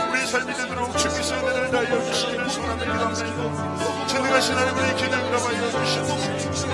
우리 0.10 0.27
삶이 0.27 0.53
되도록 0.53 0.98
주께서 0.98 1.35
은혜를 1.35 1.72
다하여 1.72 2.03
주시기를 2.06 2.49
소원합니다 2.49 2.94
기도합니다 3.14 4.07
전능하신 4.07 4.56
하나님의 4.56 4.95
기도를 4.95 5.31
담아여 5.31 5.72
주시옵소서. 5.72 6.68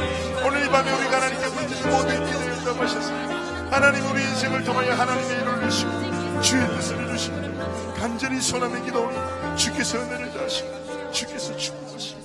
오늘 0.46 0.66
이 0.66 0.70
밤에 0.70 0.92
우리가 0.92 1.18
하나님께 1.18 1.50
부르짖는 1.50 1.90
모든 1.90 2.26
기도에 2.26 2.48
응답하셨습니다. 2.50 3.40
하나님 3.72 4.06
우리 4.12 4.22
인생을 4.24 4.64
통하여 4.64 4.94
하나님의 4.94 5.42
일을 5.42 5.60
내시고 5.62 6.42
주의 6.42 6.68
뜻을 6.68 6.98
이루시고 6.98 7.94
간절히 7.96 8.42
소원하며 8.42 8.84
기도하니 8.84 9.58
주께서 9.58 10.00
은혜를 10.00 10.34
다하시고 10.34 11.12
주께서 11.12 11.56
축복하시고 11.56 12.20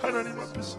하나님 0.00 0.40
앞에서 0.40 0.78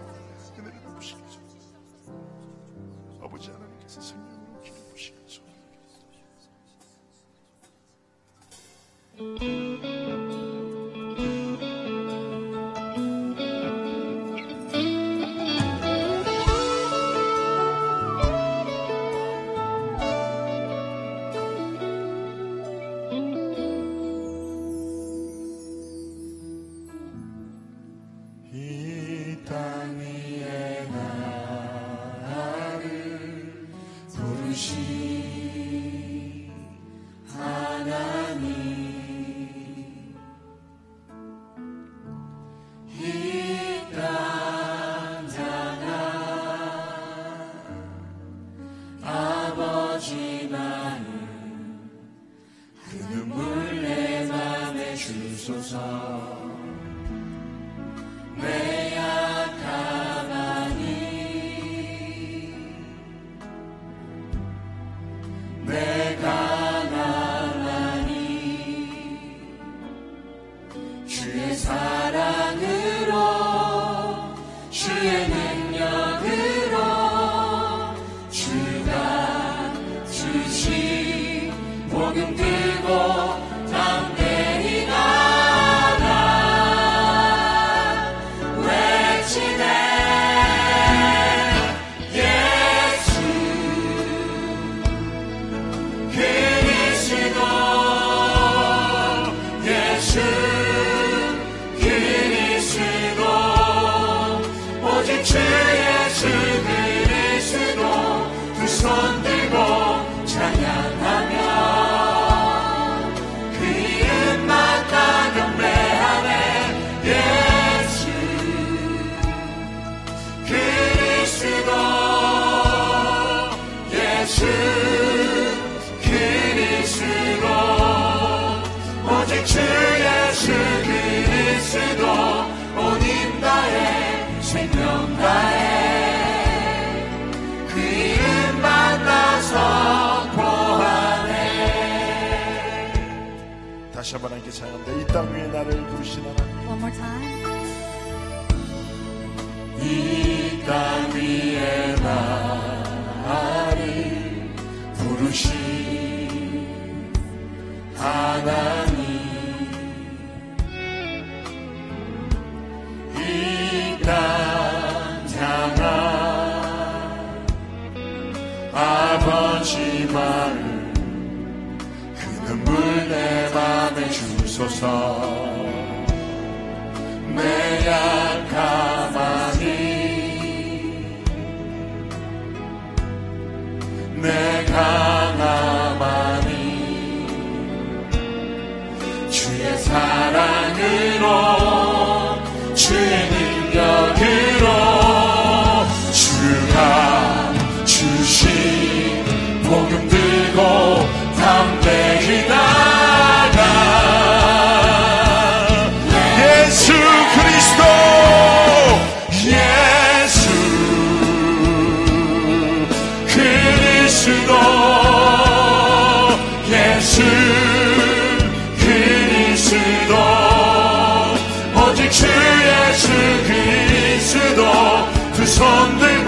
두 225.59 226.18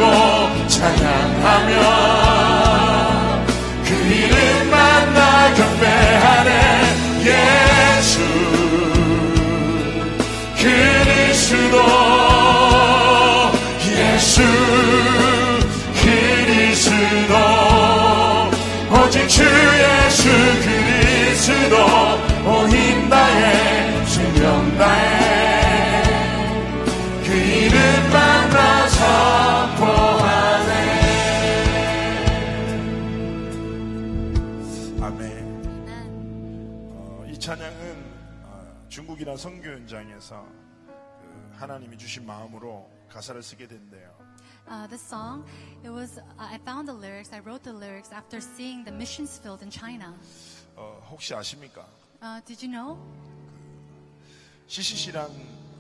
어, 39.32 39.36
중국이나 39.36 39.38
선교 39.38 39.70
현장에서 39.70 40.46
그 40.86 41.52
하나님이 41.54 41.98
주신 41.98 42.26
마음으로 42.26 42.90
가사를 43.10 43.42
쓰게 43.42 43.68
된대요. 43.68 44.12
Uh, 44.68 44.88
this 44.90 45.04
song, 45.04 45.44
it 45.84 45.90
was, 45.90 46.20
uh, 46.20 46.24
I 46.38 46.60
found 46.60 46.88
the 46.88 46.98
lyrics, 46.98 47.34
I 47.34 47.40
wrote 47.40 47.64
the 47.64 47.76
lyrics 47.76 48.14
after 48.14 48.40
seeing 48.42 48.84
the 48.84 48.94
missions 48.94 49.40
field 49.40 49.64
in 49.64 49.72
China. 49.72 50.14
어, 50.76 51.02
혹시 51.10 51.34
아십니까? 51.34 51.88
Uh, 52.22 52.42
did 52.46 52.64
you 52.64 52.72
know? 52.72 52.98
CCC란 54.68 55.30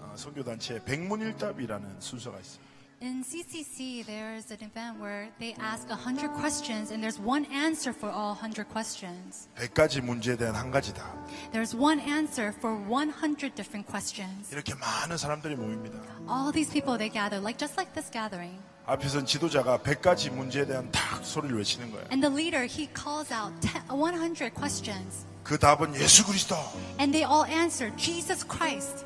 어, 0.02 0.14
선교단체에 0.15 0.84
백문일답이라는 0.84 2.02
순서가 2.02 2.40
있습니다. 2.40 2.70
In 3.03 3.23
CCC, 3.23 4.07
there's 4.07 4.51
an 4.51 4.65
event 4.65 4.99
where 4.99 5.28
they 5.39 5.55
ask 5.61 5.87
100 5.91 6.33
questions 6.33 6.91
and 6.91 7.03
there's 7.03 7.20
one 7.20 7.45
answer 7.53 7.93
for 7.93 8.09
all 8.09 8.33
100 8.33 8.70
questions. 8.70 9.49
100가지 9.57 10.01
문제에 10.01 10.37
대한 10.37 10.55
한 10.55 10.70
가지다. 10.70 11.05
There's 11.53 11.77
one 11.77 12.01
answer 12.01 12.55
for 12.57 12.74
100 12.74 13.55
different 13.55 13.87
questions. 13.87 14.51
이렇게 14.51 14.74
많은 14.74 15.19
사람들이 15.19 15.57
모입니다. 15.57 16.01
All 16.27 16.51
these 16.53 16.73
people, 16.73 16.97
they 16.97 17.12
gather, 17.12 17.39
like 17.39 17.59
just 17.59 17.77
like 17.77 17.93
this 17.93 18.11
gathering. 18.11 18.59
앞에선 18.87 19.27
지도자가 19.27 19.78
100가지 19.78 20.33
문제에 20.33 20.65
대한 20.65 20.91
탁 20.91 21.23
소리를 21.23 21.55
외치는 21.59 21.91
거예요. 21.91 22.07
And 22.11 22.23
the 22.27 22.33
leader, 22.33 22.65
he 22.65 22.89
calls 22.97 23.31
out 23.31 23.53
10, 23.61 23.93
100 23.93 24.55
questions. 24.55 25.27
그 25.43 25.59
답은 25.59 25.95
예수 25.97 26.24
그리스도. 26.24 26.57
And 26.99 27.12
they 27.12 27.24
all 27.24 27.45
answer, 27.45 27.95
Jesus 27.97 28.47
Christ. 28.47 29.05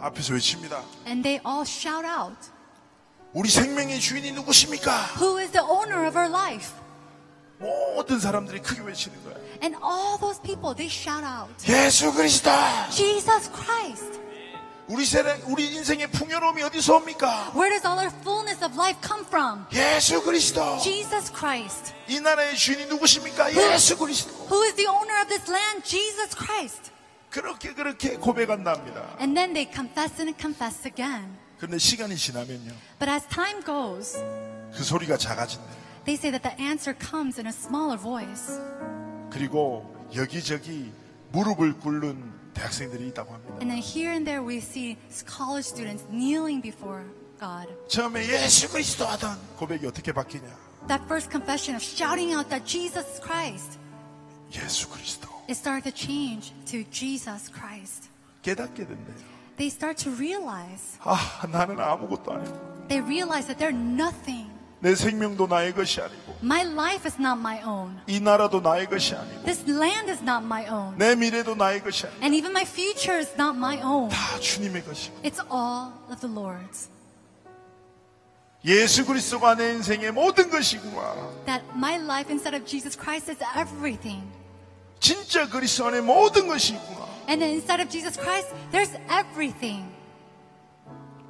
앞에서 0.00 0.32
외칩니다. 0.32 0.82
And 1.06 1.22
they 1.22 1.42
all 1.44 1.66
shout 1.66 2.06
out, 2.06 2.38
우리 3.32 3.48
생명의 3.50 4.00
주인이 4.00 4.32
누구십니까? 4.32 5.14
Who 5.20 5.38
is 5.38 5.50
the 5.52 5.64
owner 5.64 6.06
of 6.06 6.16
our 6.18 6.30
life? 6.30 6.72
모든 7.58 8.18
사람들이 8.20 8.60
크게 8.60 8.82
외치는 8.82 9.22
거예요. 9.24 9.38
And 9.62 9.76
all 9.82 10.18
those 10.18 10.40
people, 10.42 10.74
they 10.74 10.88
shout 10.88 11.24
out, 11.24 11.52
예수 11.68 12.12
그리스도. 12.12 12.50
Jesus 12.90 13.50
Christ. 13.52 14.18
우리 14.88 15.04
세상, 15.04 15.38
우리 15.46 15.66
인생의 15.74 16.10
풍요로움이 16.12 16.62
어디서 16.62 16.96
옵니까? 16.96 17.52
Where 17.54 17.68
does 17.68 17.84
all 17.86 17.98
our 17.98 18.10
fullness 18.22 18.64
of 18.64 18.74
life 18.74 18.98
come 19.06 19.22
from? 19.26 19.66
예수 19.72 20.22
그리스도. 20.22 20.78
Jesus 20.78 21.30
Christ. 21.30 21.92
이 22.08 22.20
나라의 22.20 22.56
주인이 22.56 22.86
누구십니까? 22.86 23.52
예수 23.54 23.98
그리스도. 23.98 24.32
Who 24.48 24.64
is 24.64 24.74
the 24.76 24.88
owner 24.88 25.20
of 25.20 25.28
this 25.28 25.50
land? 25.50 25.84
Jesus 25.84 26.34
Christ. 26.34 26.90
그렇게 27.28 27.74
그렇게 27.74 28.16
고백한답니다. 28.16 29.18
And 29.20 29.34
then 29.34 29.52
they 29.52 29.68
confess 29.70 30.18
and 30.18 30.34
confess 30.40 30.86
again. 30.86 31.36
그런데 31.63 31.77
시간이 31.77 32.17
지나면요. 32.17 32.73
But 32.99 33.09
as 33.09 33.25
time 33.29 33.63
goes, 33.63 34.17
그 34.75 34.83
소리가 34.83 35.15
작아진대. 35.15 35.65
they 36.03 36.19
say 36.19 36.29
that 36.29 36.43
the 36.43 36.51
answer 36.59 36.93
comes 36.93 37.39
in 37.39 37.47
a 37.47 37.53
smaller 37.55 37.97
voice. 37.97 38.59
그리고 39.31 39.87
여기저기 40.13 40.91
무릎을 41.31 41.79
꿇는 41.79 42.51
대학생들이 42.53 43.07
있다고 43.07 43.33
합니다. 43.33 43.55
And 43.61 43.71
then 43.71 43.79
here 43.79 44.11
and 44.11 44.25
there 44.25 44.45
we 44.45 44.57
see 44.57 44.97
college 45.25 45.63
students 45.63 46.03
kneeling 46.11 46.61
before 46.61 47.05
God. 47.39 47.71
처음에 47.87 48.27
예수 48.27 48.69
그리스도 48.69 49.07
하던 49.07 49.39
고백이 49.55 49.87
어떻게 49.87 50.11
바뀌냐? 50.11 50.43
That 50.89 51.05
first 51.05 51.31
confession 51.31 51.79
of 51.79 51.81
shouting 51.81 52.35
out 52.35 52.49
that 52.49 52.67
Jesus 52.67 53.21
Christ, 53.23 53.79
예수 54.51 54.89
그리스도. 54.89 55.29
it 55.47 55.55
started 55.55 55.87
to 55.87 55.95
change 55.95 56.51
to 56.67 56.83
Jesus 56.91 57.47
Christ. 57.47 58.09
깨닫게 58.41 58.85
된대요. 58.85 59.32
They 59.56 59.68
start 59.70 60.04
to 60.04 60.12
realize, 60.14 60.98
아, 61.02 61.46
나는 61.50 61.80
아무것도 61.80 62.32
아니고 62.32 62.86
they 62.88 63.04
realize 63.04 63.46
that 63.48 63.58
they're 63.58 63.74
nothing. 63.74 64.50
내 64.80 64.94
생명도 64.94 65.48
나의 65.48 65.74
것이 65.74 66.00
아니고 66.00 66.36
My 66.40 66.62
life 66.64 67.04
is 67.04 67.20
not 67.20 67.40
my 67.40 67.60
own. 67.64 67.98
이 68.06 68.20
나라도 68.20 68.60
나의 68.60 68.86
것이 68.86 69.14
아니고 69.16 69.42
This 69.42 69.68
land 69.68 70.08
is 70.10 70.22
not 70.22 70.44
my 70.44 70.66
own. 70.68 70.96
내 70.96 71.16
미래도 71.16 71.56
나의 71.56 71.82
것이 71.82 72.06
아니고 72.06 72.22
And 72.22 72.36
even 72.36 72.52
my 72.52 72.64
future 72.64 73.18
is 73.18 73.32
not 73.34 73.56
my 73.56 73.82
own. 73.82 74.08
다 74.10 74.38
주님의 74.38 74.84
것이고 74.84 75.16
It's 75.24 75.40
all 75.50 75.92
of 76.08 76.20
the 76.20 76.32
Lord's. 76.32 76.88
예수 78.64 79.04
그리스도가 79.06 79.56
내 79.56 79.72
인생의 79.74 80.12
모든 80.12 80.50
것이구나. 80.50 81.14
That 81.46 81.64
my 81.74 81.96
life 81.96 82.30
instead 82.30 82.54
of 82.56 82.64
Jesus 82.64 82.96
Christ 82.96 83.30
is 83.30 83.42
everything. 83.58 84.22
진짜 85.00 85.48
그리스도 85.48 85.86
안에 85.86 86.00
모든 86.00 86.46
것이구나. 86.48 87.11
And 87.27 87.43
inside 87.43 87.81
of 87.81 87.89
Jesus 87.89 88.17
Christ, 88.19 88.53
there's 88.71 88.93
everything. 89.09 89.91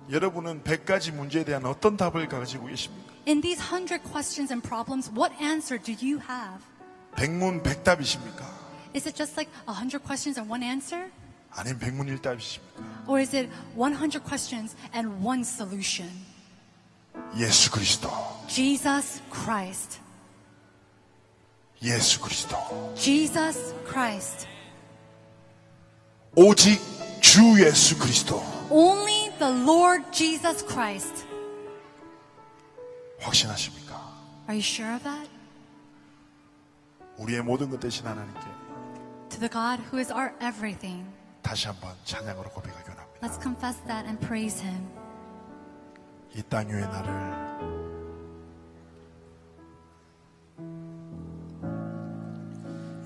여러분은 0.10 0.64
100가지 0.64 1.11
문제에 1.14 1.44
대한 1.44 1.65
어떤 1.65 1.98
답을 1.98 2.28
가지고 2.28 2.68
계십니까? 2.68 3.14
In 3.26 3.41
these 3.41 3.60
100 3.61 4.03
questions 4.03 4.52
and 4.52 4.61
problems, 4.61 5.10
what 5.10 5.34
answer 5.41 5.82
do 5.82 5.94
you 5.94 6.20
have? 6.20 6.61
백문백답이십니까? 7.15 8.44
Is 8.94 9.07
it 9.07 9.15
just 9.15 9.38
like 9.38 9.49
100 9.65 10.03
questions 10.03 10.38
and 10.38 10.52
one 10.52 10.64
answer? 10.64 11.10
아니면 11.52 11.80
백문일답이십니까? 11.80 13.07
Or 13.07 13.20
is 13.20 13.36
it 13.36 13.49
100 13.76 14.24
questions 14.24 14.76
and 14.94 15.24
one 15.26 15.41
solution? 15.41 16.10
예수 17.38 17.72
그리스도. 17.72 18.10
Jesus 18.48 19.22
Christ. 19.32 19.99
예수 21.82 22.20
그리스도. 22.20 22.57
Jesus 22.95 23.74
Christ. 23.88 24.48
오직 26.35 26.80
주 27.22 27.41
예수 27.64 27.97
그리스도. 27.97 28.41
Only 28.69 29.31
the 29.38 29.53
Lord 29.53 30.03
Jesus 30.11 30.65
Christ. 30.65 31.26
확신하십니까? 33.19 33.93
Are 34.47 34.55
you 34.55 34.61
sure 34.61 34.93
of 34.95 35.03
that? 35.03 35.30
우리의 37.18 37.41
모든 37.43 37.69
것 37.69 37.80
대신 37.80 38.05
하나님께. 38.05 38.41
To 39.30 39.39
the 39.39 39.49
God 39.49 39.81
who 39.91 39.99
is 39.99 40.11
our 40.11 40.34
everything. 40.41 41.05
다시 41.41 41.68
한번 41.68 41.93
찬양으로 42.03 42.49
고백하기 42.49 42.89
원합니다. 42.89 43.19
Let's 43.27 43.41
confess 43.41 43.80
that 43.88 44.05
and 44.07 44.19
praise 44.26 44.60
Him. 44.61 44.88
이 46.35 46.41
땅 46.49 46.68
위에 46.68 46.81
나를 46.81 47.43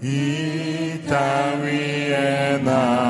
이 0.02 1.02
땅 1.08 1.62
위에 1.62 2.62
나 2.64 3.07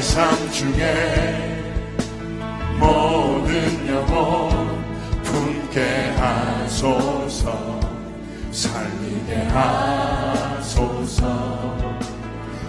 내 0.00 0.06
삶 0.14 0.50
중에 0.50 1.62
모든 2.78 3.52
영혼 3.86 4.82
품게 5.22 6.14
하소서 6.16 7.78
살리게 8.50 9.34
하소서. 9.52 11.22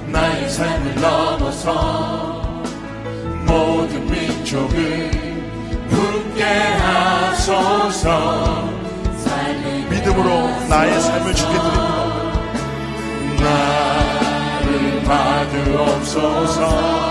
나의 0.07 0.49
삶을 0.49 0.95
넘어서 0.95 2.61
모든 3.45 4.05
민족을 4.11 5.09
품게 5.89 6.43
하소서. 6.83 8.69
믿음으로 9.89 10.49
나의 10.67 11.01
삶을 11.01 11.33
주게 11.33 11.53
드립니다. 11.53 12.33
나를 13.39 15.01
받으옵소서. 15.03 17.10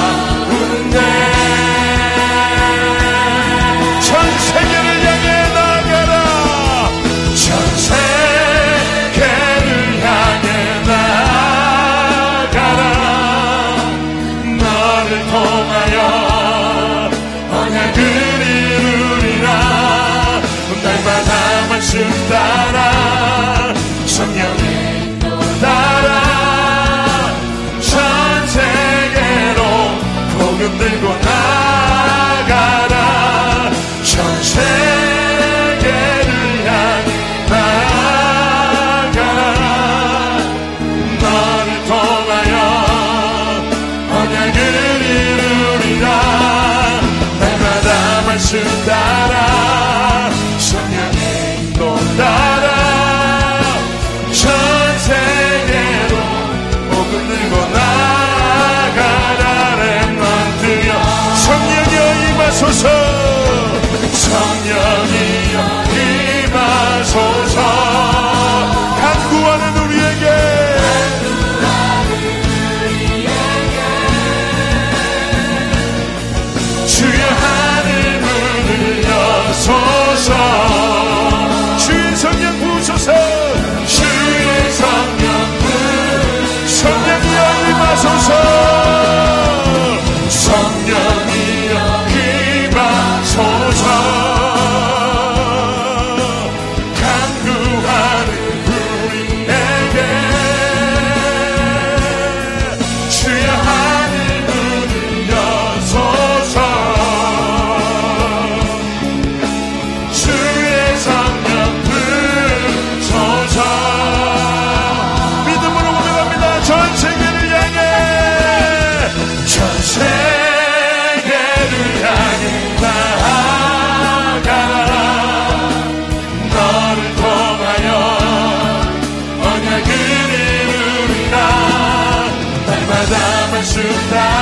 to. 133.73 134.40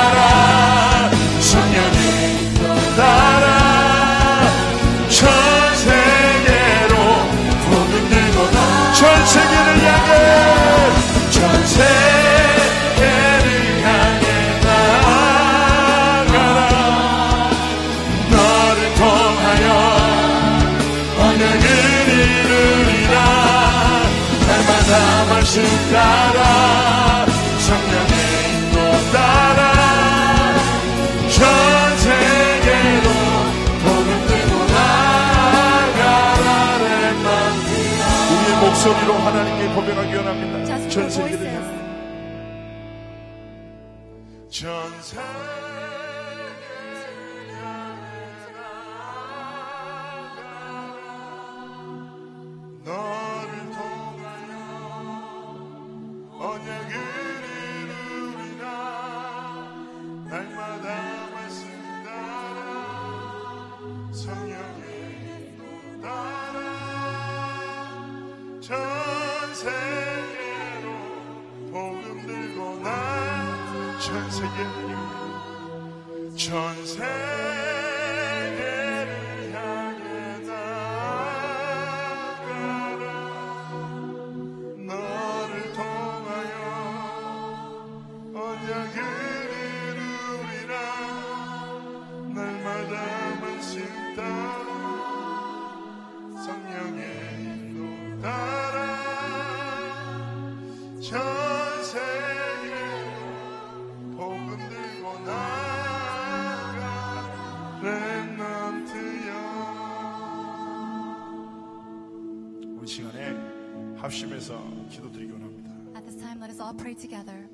Together. 116.99 117.47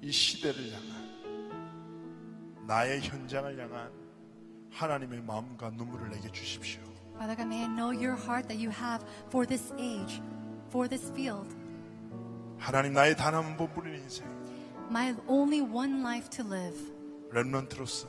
이 0.00 0.10
시대를 0.10 0.72
향한 0.72 2.66
나의 2.66 3.00
현장을 3.02 3.58
향한 3.60 3.90
하나님의 4.70 5.22
마음과 5.22 5.70
눈물을 5.70 6.10
내게 6.10 6.30
주십시오 6.32 6.80
Father 7.14 7.36
God, 7.36 7.46
may 7.46 7.62
I 7.62 7.68
know 7.68 7.92
your 7.92 8.16
heart 8.16 8.48
that 8.48 8.58
you 8.58 8.70
have 8.72 9.04
for 9.28 9.46
this 9.46 9.72
age, 9.78 10.20
for 10.68 10.88
this 10.88 11.12
field. 11.12 11.54
하나님 12.58 12.94
나의 12.94 13.14
단 13.16 13.34
한 13.34 13.56
번 13.56 13.72
뿐인 13.74 13.94
인생 13.94 14.26
My 14.90 15.14
only 15.28 15.60
one 15.60 16.00
life 16.00 16.28
to 16.30 16.44
live. 16.44 16.76
렘넌트로서 17.32 18.08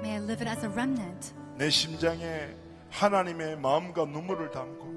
May 0.00 0.16
I 0.16 0.22
live 0.24 0.40
it 0.44 0.48
as 0.48 0.64
a 0.66 0.70
remnant. 0.72 1.32
내 1.56 1.68
심장에 1.70 2.56
하나님의 2.90 3.58
마음과 3.58 4.06
눈물을 4.06 4.50
담고 4.50 4.89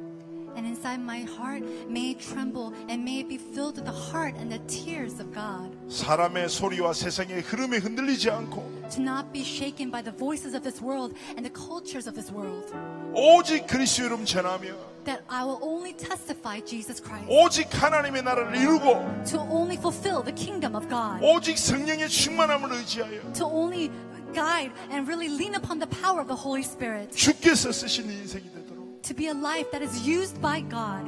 And 0.57 0.67
inside 0.67 0.99
my 0.99 1.21
heart, 1.23 1.63
may 1.89 2.11
it 2.11 2.19
tremble 2.19 2.73
and 2.89 3.05
may 3.05 3.21
it 3.21 3.29
be 3.29 3.39
filled 3.39 3.77
with 3.77 3.85
the 3.85 3.93
heart 3.95 4.35
and 4.41 4.51
the 4.51 4.59
tears 4.67 5.21
of 5.21 5.33
God. 5.33 5.71
사람의 5.89 6.49
소리와 6.49 6.93
세상의 6.95 7.43
흐름에 7.43 7.79
흔들리지 7.79 8.29
않고 8.31 8.79
To 8.91 9.01
not 9.03 9.31
be 9.33 9.43
shaken 9.43 9.91
by 9.93 10.03
the 10.03 10.11
voices 10.11 10.55
of 10.57 10.65
this 10.65 10.83
world 10.83 11.15
and 11.37 11.47
the 11.47 11.53
cultures 11.55 12.09
of 12.09 12.15
this 12.19 12.33
world. 12.33 12.73
오직 13.15 13.67
그리스도 13.69 14.07
이름 14.07 14.25
전하며 14.25 14.75
That 15.05 15.23
I 15.29 15.45
will 15.45 15.61
only 15.63 15.95
testify 15.95 16.61
Jesus 16.65 17.01
Christ. 17.01 17.29
오직 17.31 17.69
하나님의 17.71 18.23
나라를 18.25 18.57
이루고 18.57 19.23
To 19.31 19.39
only 19.49 19.77
fulfill 19.79 20.25
the 20.25 20.35
kingdom 20.35 20.75
of 20.75 20.89
God. 20.89 21.23
오직 21.23 21.57
성령의 21.57 22.09
충만함을 22.09 22.73
의지하여 22.73 23.33
To 23.35 23.47
only 23.47 23.93
guide 24.35 24.73
and 24.91 25.07
really 25.07 25.31
lean 25.31 25.55
upon 25.55 25.79
the 25.79 25.89
power 26.03 26.19
of 26.19 26.27
the 26.27 26.35
Holy 26.37 26.65
Spirit. 26.67 27.15
주께서 27.15 27.71
쓰신 27.71 28.11
인생이 28.11 28.45
되도록 28.51 28.62
To 29.04 29.14
be 29.14 29.28
a 29.28 29.34
life 29.34 29.70
that 29.72 29.84
is 29.84 30.08
used 30.08 30.40
by 30.42 30.62
God. 30.62 31.04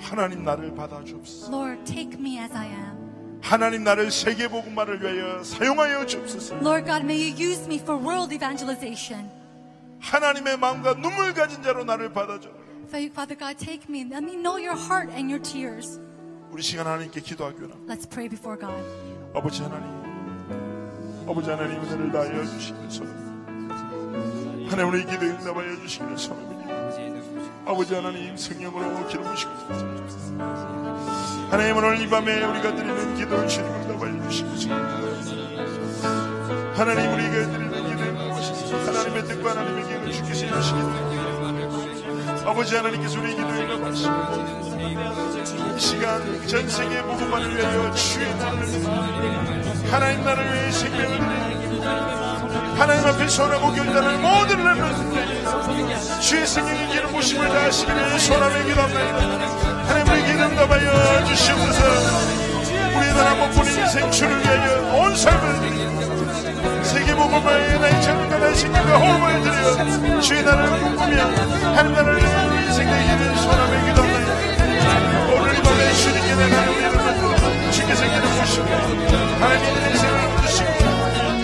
하나님 0.00 0.44
나를 0.44 0.74
받아 0.74 1.02
주옵소서. 1.04 1.50
Lord, 1.52 1.84
take 1.84 2.18
me 2.18 2.38
as 2.38 2.52
I 2.52 2.66
am. 2.66 3.40
하나님 3.40 3.84
나를 3.84 4.10
세계 4.10 4.48
복음화를 4.48 5.00
위하여 5.00 5.42
사용하여 5.44 6.06
주옵소서. 6.06 6.56
Lord 6.56 6.84
God, 6.84 7.04
may 7.04 7.16
you 7.16 7.30
use 7.36 7.64
me 7.66 7.76
for 7.76 7.96
world 7.96 8.34
evangelization. 8.34 9.30
하나님의 10.00 10.58
마음과 10.58 10.94
눈물 10.94 11.32
가진 11.34 11.62
자로 11.62 11.84
나를 11.84 12.12
받아줘. 12.12 12.48
Father 12.90 13.36
God, 13.38 13.56
take 13.58 13.86
me. 13.88 14.02
Let 14.02 14.24
me 14.24 14.34
know 14.34 14.58
your 14.58 14.76
heart 14.76 15.12
and 15.12 15.30
your 15.30 15.42
tears. 15.42 16.00
우리 16.50 16.62
시간 16.62 16.86
하나님께 16.86 17.20
기도하기 17.20 17.60
원합니다. 17.60 17.94
Let's 17.94 18.10
pray 18.10 18.28
before 18.28 18.58
God. 18.58 18.74
아버지 19.34 19.62
하나님, 19.62 19.86
아버지 21.28 21.50
하나님 21.50 21.82
은혜를 21.82 22.10
다하여 22.10 22.44
주시기를 22.46 22.90
소원합니다. 22.90 24.70
하나님 24.70 24.88
우리 24.92 25.04
기도 25.04 25.26
응답하여 25.26 25.76
주시기를 25.82 26.18
소원합니다. 26.18 26.57
아버지 27.68 27.94
하나님 27.94 28.34
성령으로 28.34 29.06
기도 29.08 29.22
부시고 29.24 29.52
하나님 31.50 31.76
오늘 31.76 32.00
이 32.00 32.08
밤에 32.08 32.42
우리가 32.42 32.74
드리는 32.74 33.14
기도를 33.14 33.46
주님 33.46 33.70
응답하여 33.70 34.30
소원합니다. 34.30 35.12
하나님 36.74 37.12
우리가 37.12 37.30
드리는 37.30 37.70
기도를 37.70 38.08
응답하시고 38.08 38.74
하나님의 38.74 39.22
뜻과 39.24 39.50
하나님의 39.50 39.84
기도를 39.84 40.12
주께서 40.12 40.46
이루시기를 40.46 40.88
아버지 42.46 42.74
하나님께서 42.74 43.20
우리 43.20 43.36
기도에 43.36 43.64
응답하시고 43.64 44.14
이 45.76 45.78
시간 45.78 46.46
전 46.46 46.66
세계 46.70 47.02
복음만을 47.02 47.54
위하여 47.54 47.92
주의 47.92 48.34
나라를 48.36 48.66
하나님 49.92 50.24
나라를 50.24 50.54
위해 50.54 50.70
생명을 50.70 51.18
드리는 51.18 52.27
하나님 52.78 53.04
앞에 53.06 53.26
손하고 53.28 53.72
결단을 53.72 54.18
모든 54.18 54.64
렘넌트 54.64 56.20
주의 56.20 56.46
성령의 56.46 56.88
기름 56.88 57.12
부심을 57.12 57.48
다하시기를 57.48 58.20
소원하며 58.20 58.64
기도합니다 58.64 59.04
하나님 59.88 60.12
우리 60.12 60.22
기름 60.24 60.54
답하여 60.54 61.24
주시옵소서. 61.24 62.38
우리 62.96 63.06
나라 63.14 63.34
못보는 63.34 63.78
인생 63.78 64.10
주를 64.10 64.38
위하여 64.40 64.94
온 64.94 65.16
삶을 65.16 65.60
드리고 65.60 66.84
세계 66.84 67.14
복음을 67.14 67.80
나의 67.80 68.02
창과 68.02 68.38
나의 68.38 68.54
생명과 68.54 68.96
호흡을 68.98 69.42
드려 69.42 70.20
주의 70.20 70.42
나라를 70.42 70.80
꿈꾸며 70.80 71.22
하나님 71.74 71.92
나라를 71.94 72.14
우리 72.16 72.66
인생 72.66 72.90
되기를 72.90 73.36
소원하며 73.36 73.86
기도합니다 73.86 74.32
오늘 75.34 75.58
이 75.58 75.62
밤에 75.62 75.92
주님께 75.94 76.34
내가 76.36 76.70
우리를 76.70 77.72
주께서 77.72 78.04
기름 78.04 78.24
부시고 78.40 78.66
하나님의 79.40 79.90
인생을 79.90 80.14
얻으시고 80.38 80.77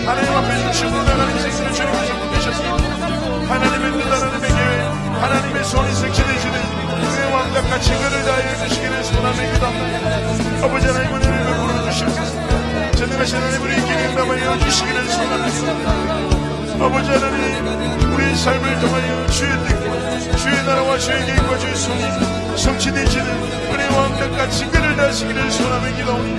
하나님 0.06 0.36
앞에 0.36 0.72
주시고 0.72 0.90
나가는 0.90 1.30
인생을 1.30 1.72
주님께서 1.72 2.14
보내셨습니다. 2.18 3.04
하나님의 3.48 3.92
뜻 3.92 4.12
하나님의 4.12 4.50
계획 4.50 4.80
하나님의 5.22 5.64
손이 5.64 5.94
그의 5.94 7.32
왕과 7.32 7.62
같이 7.62 7.90
그를 7.90 8.22
다하여 8.22 8.68
주시기를 8.68 9.04
소원하며 9.04 9.52
기도합니다. 9.52 10.66
아버지 10.66 10.86
하나님 10.86 11.14
은혜를 11.14 11.44
베풀어 11.44 11.90
주시옵소서. 11.90 12.92
전능하신 12.96 13.36
하나님 13.38 13.62
우리 13.62 13.74
길을 13.76 13.98
응답하여 14.10 14.58
주시기를 14.58 15.08
소원합니다. 15.08 16.84
아버지 16.84 17.08
하나님 17.08 18.12
우리의 18.14 18.36
삶을 18.36 18.80
통하여 18.80 19.26
주의 19.28 19.50
뜻과 19.50 20.36
주의 20.36 20.56
나라와 20.64 20.98
주의 20.98 21.24
계획과 21.24 21.58
주의 21.58 21.76
손이 21.76 22.58
성취되시는 22.58 23.64
왕과 23.96 24.30
같이 24.36 24.66
그를 24.66 24.96
다하시기를 24.96 25.50
소원하며 25.50 25.96
기도하오니 25.96 26.32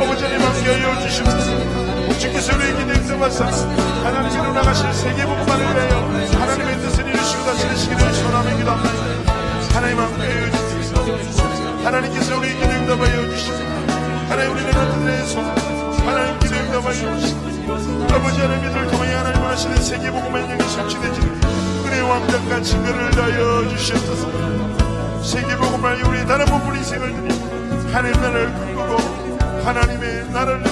아버지 0.00 0.24
하나님 0.24 0.46
함께하여 0.46 1.00
주시옵소서 1.00 1.95
주께서 2.14 2.56
우리에게 2.56 2.84
능력하사 2.84 3.44
하나님께로 3.46 4.52
나가실 4.52 4.92
세계복음만을 4.92 5.64
위하여 5.64 5.96
하나님의 6.40 6.80
뜻을 6.80 7.06
이루시고 7.06 7.44
다스리시기를 7.44 8.14
소원하며 8.14 8.56
기도합니다. 8.56 9.26
하나님 9.74 9.98
함께하여 9.98 10.50
주옵소서 10.50 11.84
하나님께서 11.84 12.38
우리에게 12.38 12.66
능력하여 12.66 13.30
주시고 13.30 13.56
하나님 14.28 14.52
우리의 14.52 14.72
뜻에 14.72 15.26
손 15.26 15.44
하나님께 16.06 16.48
능력하여 16.48 17.18
주시고 17.18 17.46
아버지 18.14 18.40
하나님을 18.40 18.86
통하여 18.86 19.18
하나님 19.18 19.42
원하시는 19.42 19.82
세계복음의 19.82 20.48
영이 20.48 20.68
성취되지는 20.70 21.40
은혜 21.86 22.00
왕과 22.00 22.48
같이 22.48 22.76
그를 22.78 23.10
다하여 23.10 23.68
주시옵소서. 23.68 25.22
세계복음을 25.22 26.02
우리 26.04 26.26
다른 26.26 26.46
부분 26.46 26.76
인생을 26.76 27.12
드리고 27.12 27.90
하나님 27.92 28.20
나라를 28.20 28.52
꿈꾸고 28.54 29.36
하나님의 29.64 30.30
나라를 30.32 30.62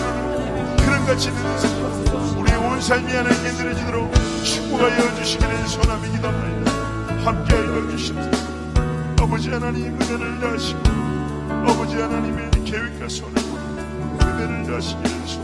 있는 1.12 1.52
인생 1.52 2.40
우리 2.40 2.52
온 2.54 2.80
삶이 2.80 3.12
하나님께 3.12 3.50
드려지도록 3.50 4.10
축복하여 4.42 5.14
주시기를 5.16 5.66
소원하며 5.68 6.10
기도합니다. 6.12 6.72
함께 7.24 7.54
하여 7.54 7.90
주시옵소서 7.90 8.54
아버지 9.20 9.50
하나님 9.50 9.98
은혜를 10.00 10.42
여시고 10.42 10.80
아버지 11.66 11.96
하나님의 11.96 12.50
계획과 12.64 13.08
손을 13.08 13.34
은혜를 14.22 14.74
여시기를 14.74 15.10
소원합니다 15.26 15.43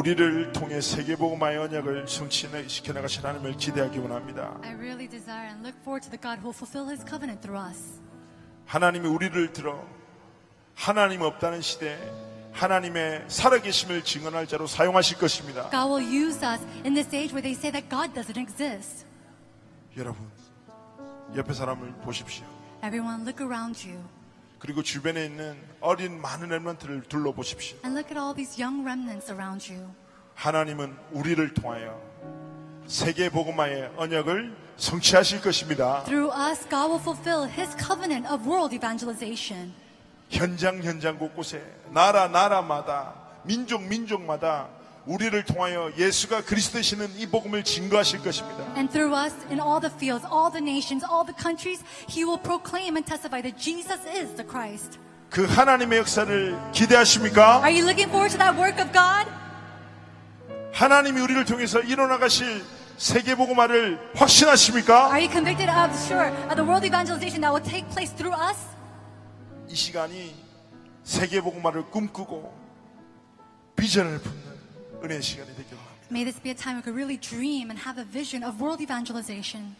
우리를 0.00 0.52
통해 0.54 0.80
세계 0.80 1.14
복음화의 1.14 1.58
언약을 1.58 2.08
성취시켜 2.08 2.94
나가신 2.94 3.22
하나님을 3.22 3.58
기대하기 3.58 3.98
원합니다. 3.98 4.58
I 4.62 4.72
really 4.72 5.06
desire 5.06 5.50
and 5.50 5.60
look 5.60 5.78
forward 5.82 6.00
to 6.00 6.10
the 6.10 6.16
God 6.16 6.40
who 6.40 6.48
will 6.48 6.56
fulfill 6.56 6.88
his 6.88 7.04
covenant 7.04 7.42
through 7.42 7.60
us. 7.60 8.00
하나님이 8.64 9.06
우리를 9.06 9.52
들어 9.52 9.86
하나님 10.74 11.20
없다는 11.20 11.60
시대에 11.60 11.98
하나님의 12.52 13.26
살아계심을 13.28 14.02
증언할 14.02 14.46
자로 14.46 14.66
사용하실 14.66 15.18
것입니다. 15.18 15.68
God 15.68 15.92
will 15.92 16.08
use 16.08 16.40
us 16.48 16.64
in 16.82 16.94
this 16.94 17.14
age 17.14 17.34
where 17.36 17.42
they 17.42 17.52
say 17.52 17.70
that 17.70 17.86
God 17.90 18.14
doesn't 18.18 18.40
exist. 18.40 19.04
여러분, 19.98 20.26
옆에 21.36 21.52
사람을 21.52 21.92
보십시오. 22.04 22.46
Everyone, 22.82 23.28
look 23.28 23.44
around 23.44 23.86
you 23.86 24.00
그리고 24.60 24.82
주변에 24.82 25.24
있는 25.24 25.56
어린 25.80 26.20
많은 26.20 26.50
렘런트를 26.50 27.02
둘러보십시오. 27.08 27.78
and 27.84 27.98
look 27.98 28.10
at 28.10 28.18
all 28.18 28.34
these 28.34 28.62
young 28.62 28.82
remnants 28.84 29.32
around 29.32 29.72
you. 29.72 29.88
하나님은 30.34 30.94
우리를 31.12 31.54
통하여 31.54 31.98
세계 32.86 33.28
복음화의 33.30 33.92
언약을 33.96 34.54
성취하실 34.76 35.40
것입니다. 35.40 36.04
Through 36.04 36.30
us, 36.36 36.68
God 36.68 36.92
will 36.92 37.00
fulfill 37.00 37.48
his 37.50 37.74
covenant 37.76 38.28
of 38.32 38.46
world 38.46 38.74
evangelization. 38.74 39.72
현장 40.28 40.82
현장 40.82 41.18
곳곳에 41.18 41.62
나라 41.90 42.28
나라마다 42.28 43.14
민족 43.44 43.82
민족마다 43.82 44.68
우리를 45.06 45.44
통하여 45.44 45.90
예수가 45.96 46.44
그리스도시는 46.44 47.08
이 47.16 47.26
복음을 47.26 47.64
증거하실 47.64 48.22
것입니다. 48.22 48.64
And 48.76 48.90
through 48.90 49.16
us, 49.16 49.34
in 49.50 49.60
all 49.60 49.80
the 49.80 49.92
fields, 49.94 50.26
all 50.26 50.52
the 50.52 50.62
nations, 50.62 51.04
all 51.04 51.24
the 51.24 51.34
countries, 51.34 51.82
he 52.08 52.24
will 52.24 52.40
proclaim 52.40 52.96
and 52.96 53.04
testify 53.04 53.40
that 53.42 53.56
Jesus 53.56 54.00
is 54.06 54.34
the 54.36 54.46
Christ. 54.46 54.98
그 55.30 55.46
하나님의 55.46 56.00
역사를 56.00 56.58
기대하십니까? 56.72 57.62
Are 57.62 57.72
you 57.72 57.86
looking 57.86 58.10
forward 58.10 58.30
to 58.30 58.38
that 58.38 58.58
work 58.58 58.78
of 58.82 58.92
God? 58.92 59.30
하나님이 60.72 61.20
우리를 61.20 61.44
통해서 61.44 61.80
일어나가실 61.80 62.64
세계 62.96 63.34
복음화를 63.34 64.12
확신하십니까? 64.14 65.08
Are 65.08 65.20
you 65.20 65.30
convicted 65.30 65.70
of, 65.70 65.94
sure, 65.96 66.28
of 66.50 66.56
the 66.56 66.66
world 66.66 66.84
evangelization 66.84 67.40
that 67.40 67.50
will 67.50 67.64
take 67.64 67.88
place 67.90 68.12
through 68.14 68.36
us? 68.36 68.58
이 69.68 69.74
시간이 69.74 70.34
세계 71.04 71.40
복음화를 71.40 71.90
꿈꾸고 71.90 72.52
비전을 73.76 74.18
품는 74.18 74.49
은혜의 75.02 75.22
시간이 75.22 75.48
되길 75.56 75.76
바랍니다. 75.76 76.06
May 76.10 76.24
this 76.24 76.40
be 76.42 76.50
a 76.50 76.56
time 76.56 76.76
we 76.76 76.82
could 76.82 76.94
really 76.94 77.18
dream 77.18 77.70
and 77.70 77.80
have 77.80 77.98
a 77.98 78.04
vision 78.04 78.44
of 78.44 78.60
world 78.60 78.82
evangelization. 78.82 79.76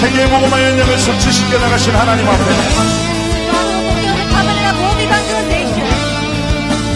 세계 0.00 0.28
복음화의 0.28 0.72
연약을 0.72 0.98
성취시켜 0.98 1.58
나가신 1.58 1.94
하나님 1.94 2.28
앞에. 2.28 2.44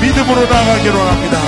믿음으로 0.01 0.47
나아가기를 0.47 0.95
원합니다. 0.97 1.39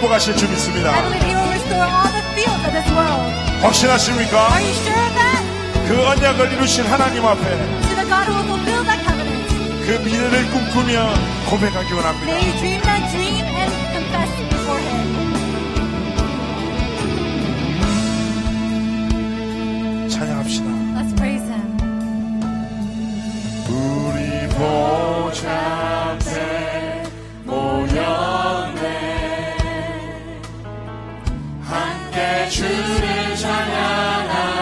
회복하실 0.00 0.34
줄 0.36 0.48
I 0.48 0.54
믿습니다. 0.54 0.90
believe 1.02 1.24
He 1.28 1.34
will 1.36 1.50
restore 1.52 1.84
all 1.84 2.08
the 2.08 2.24
fields 2.32 2.64
of 2.64 2.72
this 2.72 2.88
world. 2.96 3.28
확신하십니까? 3.60 4.36
Are 4.48 4.64
you 4.64 4.72
sure 4.80 4.96
of 4.96 5.12
that? 5.14 5.44
그 5.88 6.06
언약을 6.08 6.52
이루신 6.52 6.84
하나님 6.86 7.24
앞에 7.26 7.42
To 7.44 7.94
the 8.00 8.08
God 8.08 8.24
who 8.24 8.32
will 8.32 8.48
fulfill 8.48 8.84
that 8.88 9.04
covenant. 9.04 9.44
그 9.84 10.00
미래를 10.04 10.50
꿈꾸며 10.50 11.12
고백하기 11.50 11.92
원합니다. 11.92 12.32
May 12.32 12.40
you 12.48 12.56
dream 12.58 12.80
that 12.80 13.02
dream 13.12 13.44
and 13.44 13.72
confess 13.92 14.30
before 14.48 14.80
Him. 14.80 15.10
찬양합시다. 20.08 20.64
Let's 20.96 21.14
praise 21.16 21.44
Him. 21.44 21.60
우리 23.68 24.48
보좌 24.48 25.69
주를 32.50 33.36
찬양하 33.36 34.59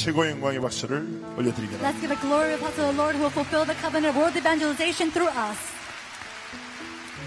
최고의 0.00 0.30
영광의 0.30 0.60
박수를 0.62 0.96
올려드리겠습니다. 1.36 1.86
Let's 1.86 2.00
give 2.00 2.10
a 2.10 2.20
glory 2.22 2.56
to 2.56 2.72
the 2.72 2.96
Lord 2.96 3.18
who 3.18 3.28
will 3.28 3.36
fulfill 3.36 3.66
the 3.68 3.76
covenant 3.76 4.08
of 4.08 4.16
world 4.16 4.32
evangelization 4.32 5.12
through 5.12 5.28
us. 5.28 5.58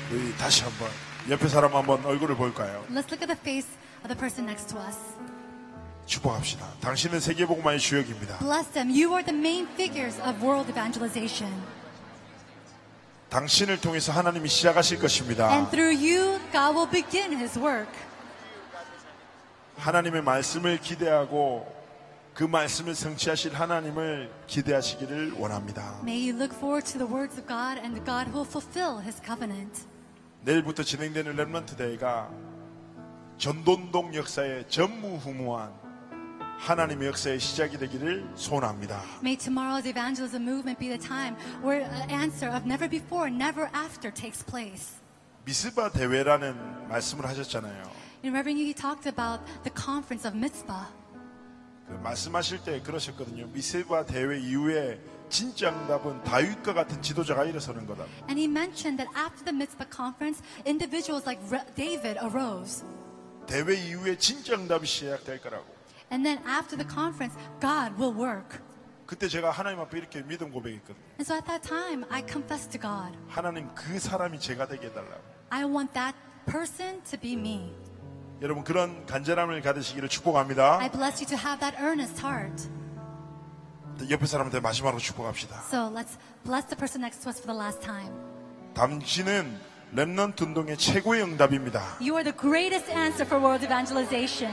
우리 0.09 0.35
다시 0.37 0.63
한번 0.63 0.89
옆에 1.29 1.47
사람 1.49 1.75
한번 1.75 2.03
얼굴을 2.03 2.35
볼까요? 2.35 2.83
Let's 2.89 3.13
look 3.13 3.21
at 3.21 3.29
the 3.29 3.37
face 3.37 3.69
of 4.01 4.09
the 4.09 4.17
person 4.17 4.49
next 4.49 4.73
to 4.73 4.81
us. 4.81 4.97
축복합시다. 6.07 6.65
당신은 6.81 7.19
세계 7.19 7.45
복음의 7.45 7.77
주역입니다. 7.77 8.39
Bless 8.39 8.67
them. 8.73 8.89
You 8.89 9.13
are 9.13 9.23
the 9.23 9.37
main 9.37 9.67
figures 9.77 10.19
of 10.25 10.41
world 10.41 10.65
evangelization. 10.67 11.53
당신을 13.29 13.81
통해서 13.81 14.11
하나님이 14.11 14.49
시작하실 14.49 14.97
것입니다. 14.97 15.53
And 15.53 15.69
through 15.69 15.93
you, 15.93 16.41
God 16.51 16.73
will 16.73 16.89
begin 16.89 17.37
his 17.37 17.59
work. 17.59 17.91
하나님의 19.77 20.23
말씀을 20.23 20.79
기대하고 20.79 21.82
그 22.33 22.43
말씀을 22.43 22.95
성취하실 22.95 23.53
하나님을 23.53 24.31
기대하시기를 24.47 25.33
원합니다. 25.33 25.99
May 26.01 26.31
you 26.31 26.35
look 26.35 26.55
forward 26.55 26.85
to 26.91 26.97
the 26.97 27.11
words 27.11 27.39
of 27.39 27.47
God 27.47 27.79
and 27.79 28.03
God 28.03 28.31
will 28.33 28.47
fulfill 28.47 28.99
his 29.01 29.21
covenant. 29.23 29.85
내일부터 30.41 30.81
진행되는 30.83 31.35
렘런트 31.35 31.75
대회가 31.75 32.31
전돈동 33.37 34.15
역사의 34.15 34.67
전무후무한 34.67 35.71
하나님의 36.57 37.09
역사의 37.09 37.39
시작이 37.39 37.77
되기를 37.77 38.27
소원합니다. 38.35 39.03
May 39.21 39.37
tomorrow's 39.37 39.87
evangelism 39.87 40.43
movement 40.43 40.79
be 40.79 40.89
the 40.89 40.99
time 40.99 41.35
where 41.61 41.85
an 41.85 42.09
answer 42.09 42.49
of 42.49 42.65
never 42.65 42.89
before, 42.89 43.29
never 43.29 43.69
after 43.75 44.11
takes 44.11 44.43
place. 44.43 44.97
미스바 45.45 45.91
대회라는 45.91 46.87
말씀을 46.87 47.27
하셨잖아요. 47.27 47.83
In 48.23 48.33
Reverend 48.33 48.63
he 48.63 48.73
talked 48.73 49.05
about 49.05 49.43
the 49.63 49.73
conference 49.75 50.25
of 50.25 50.35
Mitzvah. 50.35 51.02
그 51.87 51.93
말씀하실 51.93 52.63
때 52.63 52.81
그러셨거든요. 52.81 53.47
미스바 53.47 54.05
대회 54.05 54.39
이후에 54.39 54.99
진짜 55.29 55.69
응답은 55.69 56.23
다윗과 56.23 56.73
같은 56.73 57.01
지도자가 57.01 57.43
일어서는 57.45 57.85
거다. 57.87 58.05
And 58.29 58.39
he 58.39 58.45
mentioned 58.45 58.97
that 59.03 59.09
after 59.17 59.43
the 59.43 59.55
Mitzvah 59.55 59.89
conference, 59.89 60.43
individuals 60.65 61.25
like 61.25 61.41
David 61.75 62.19
arose. 62.19 62.85
대회 63.47 63.75
이후에 63.75 64.17
진짜 64.17 64.53
응답이 64.53 64.85
시작될 64.85 65.41
거라고. 65.41 65.65
And 66.11 66.23
then 66.23 66.37
after 66.47 66.77
the 66.77 66.87
conference, 66.87 67.35
God 67.59 67.95
will 67.99 68.15
work. 68.15 68.59
그때 69.05 69.27
제가 69.27 69.51
하나님 69.51 69.79
앞에 69.79 69.97
이렇게 69.97 70.21
믿음 70.23 70.51
고백했거든요. 70.51 71.03
And 71.19 71.23
so 71.23 71.35
at 71.35 71.45
that 71.45 71.67
time, 71.67 72.05
I 72.09 72.23
confessed 72.25 72.71
to 72.71 72.79
God, 72.79 73.17
하나님 73.27 73.73
그 73.75 73.99
사람이 73.99 74.39
제가 74.39 74.67
되게 74.67 74.87
해달라고. 74.87 75.21
I 75.49 75.65
want 75.65 75.93
that 75.93 76.17
person 76.45 77.03
to 77.03 77.19
be 77.19 77.33
me. 77.33 77.73
여러분 78.41 78.63
그런 78.63 79.05
간절함을 79.05 79.61
가지시기를 79.61 80.09
축복합니다. 80.09 80.79
I 80.79 80.89
bless 80.91 81.21
you 81.23 81.27
to 81.27 81.37
have 81.37 81.59
that 81.59 81.77
earnest 81.81 82.19
heart. 82.25 82.69
옆에 84.09 84.25
사람한테 84.25 84.59
마지막으로 84.59 84.99
축복합시다. 84.99 85.55
So 85.69 85.89
let's 85.93 86.17
bless 86.43 86.67
the 86.67 86.75
person 86.77 87.01
next 87.03 87.21
to 87.23 87.29
us 87.29 87.39
for 87.41 87.53
the 87.53 87.57
last 87.57 87.79
time. 87.81 88.11
당신은 88.73 89.59
렘넌트 89.93 90.43
운동의 90.43 90.77
최고의 90.77 91.21
응답입니다. 91.23 91.79
You 92.01 92.17
are 92.17 92.23
the 92.23 92.35
greatest 92.35 92.91
answer 92.91 93.23
for 93.25 93.39
world 93.39 93.63
evangelization. 93.63 94.51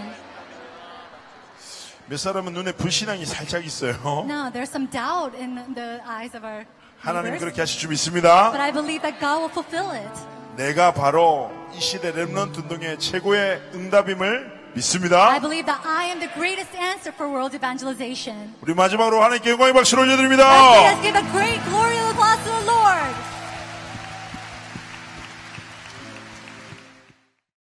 몇 2.06 2.16
사람은 2.18 2.52
눈에 2.52 2.72
불신앙이 2.72 3.24
살짝 3.24 3.64
있어요. 3.64 3.94
Now, 4.28 4.50
there's 4.52 4.68
some 4.70 4.90
doubt 4.90 5.34
in 5.36 5.74
the 5.74 6.00
eyes 6.06 6.36
of 6.36 6.44
our 6.46 6.66
하나님 6.98 7.38
그렇게 7.38 7.62
하실 7.62 7.80
줄 7.80 7.90
믿습니다. 7.90 8.50
but 8.52 8.60
I 8.60 8.70
believe 8.72 9.00
that 9.02 9.18
God 9.18 9.40
will 9.40 9.50
fulfill 9.50 9.90
it. 9.96 10.20
내가 10.56 10.92
바로 10.92 11.50
이 11.76 11.80
시대 11.80 12.10
렘넌트 12.12 12.60
운동의 12.60 12.98
최고의 12.98 13.60
응답임을 13.74 14.60
I 14.70 14.72
믿습니다. 14.74 15.40
believe 15.40 15.66
that 15.66 15.80
I 15.86 16.06
am 16.08 16.20
the 16.20 16.32
greatest 16.34 16.76
answer 16.76 17.12
for 17.14 17.26
world 17.30 17.56
evangelization. 17.56 18.54
우리 18.60 18.74
마지막으로 18.74 19.22
하나님께 19.22 19.50
영광의 19.50 19.72
박수를 19.74 20.04
Let's 20.04 20.06
올려드립니다. 20.06 21.02
give 21.02 21.16
a 21.18 21.24
great 21.32 21.60
glory 21.70 21.96
applause 22.10 22.38
to 22.44 22.50
the 22.50 22.66
Lord. 22.66 23.14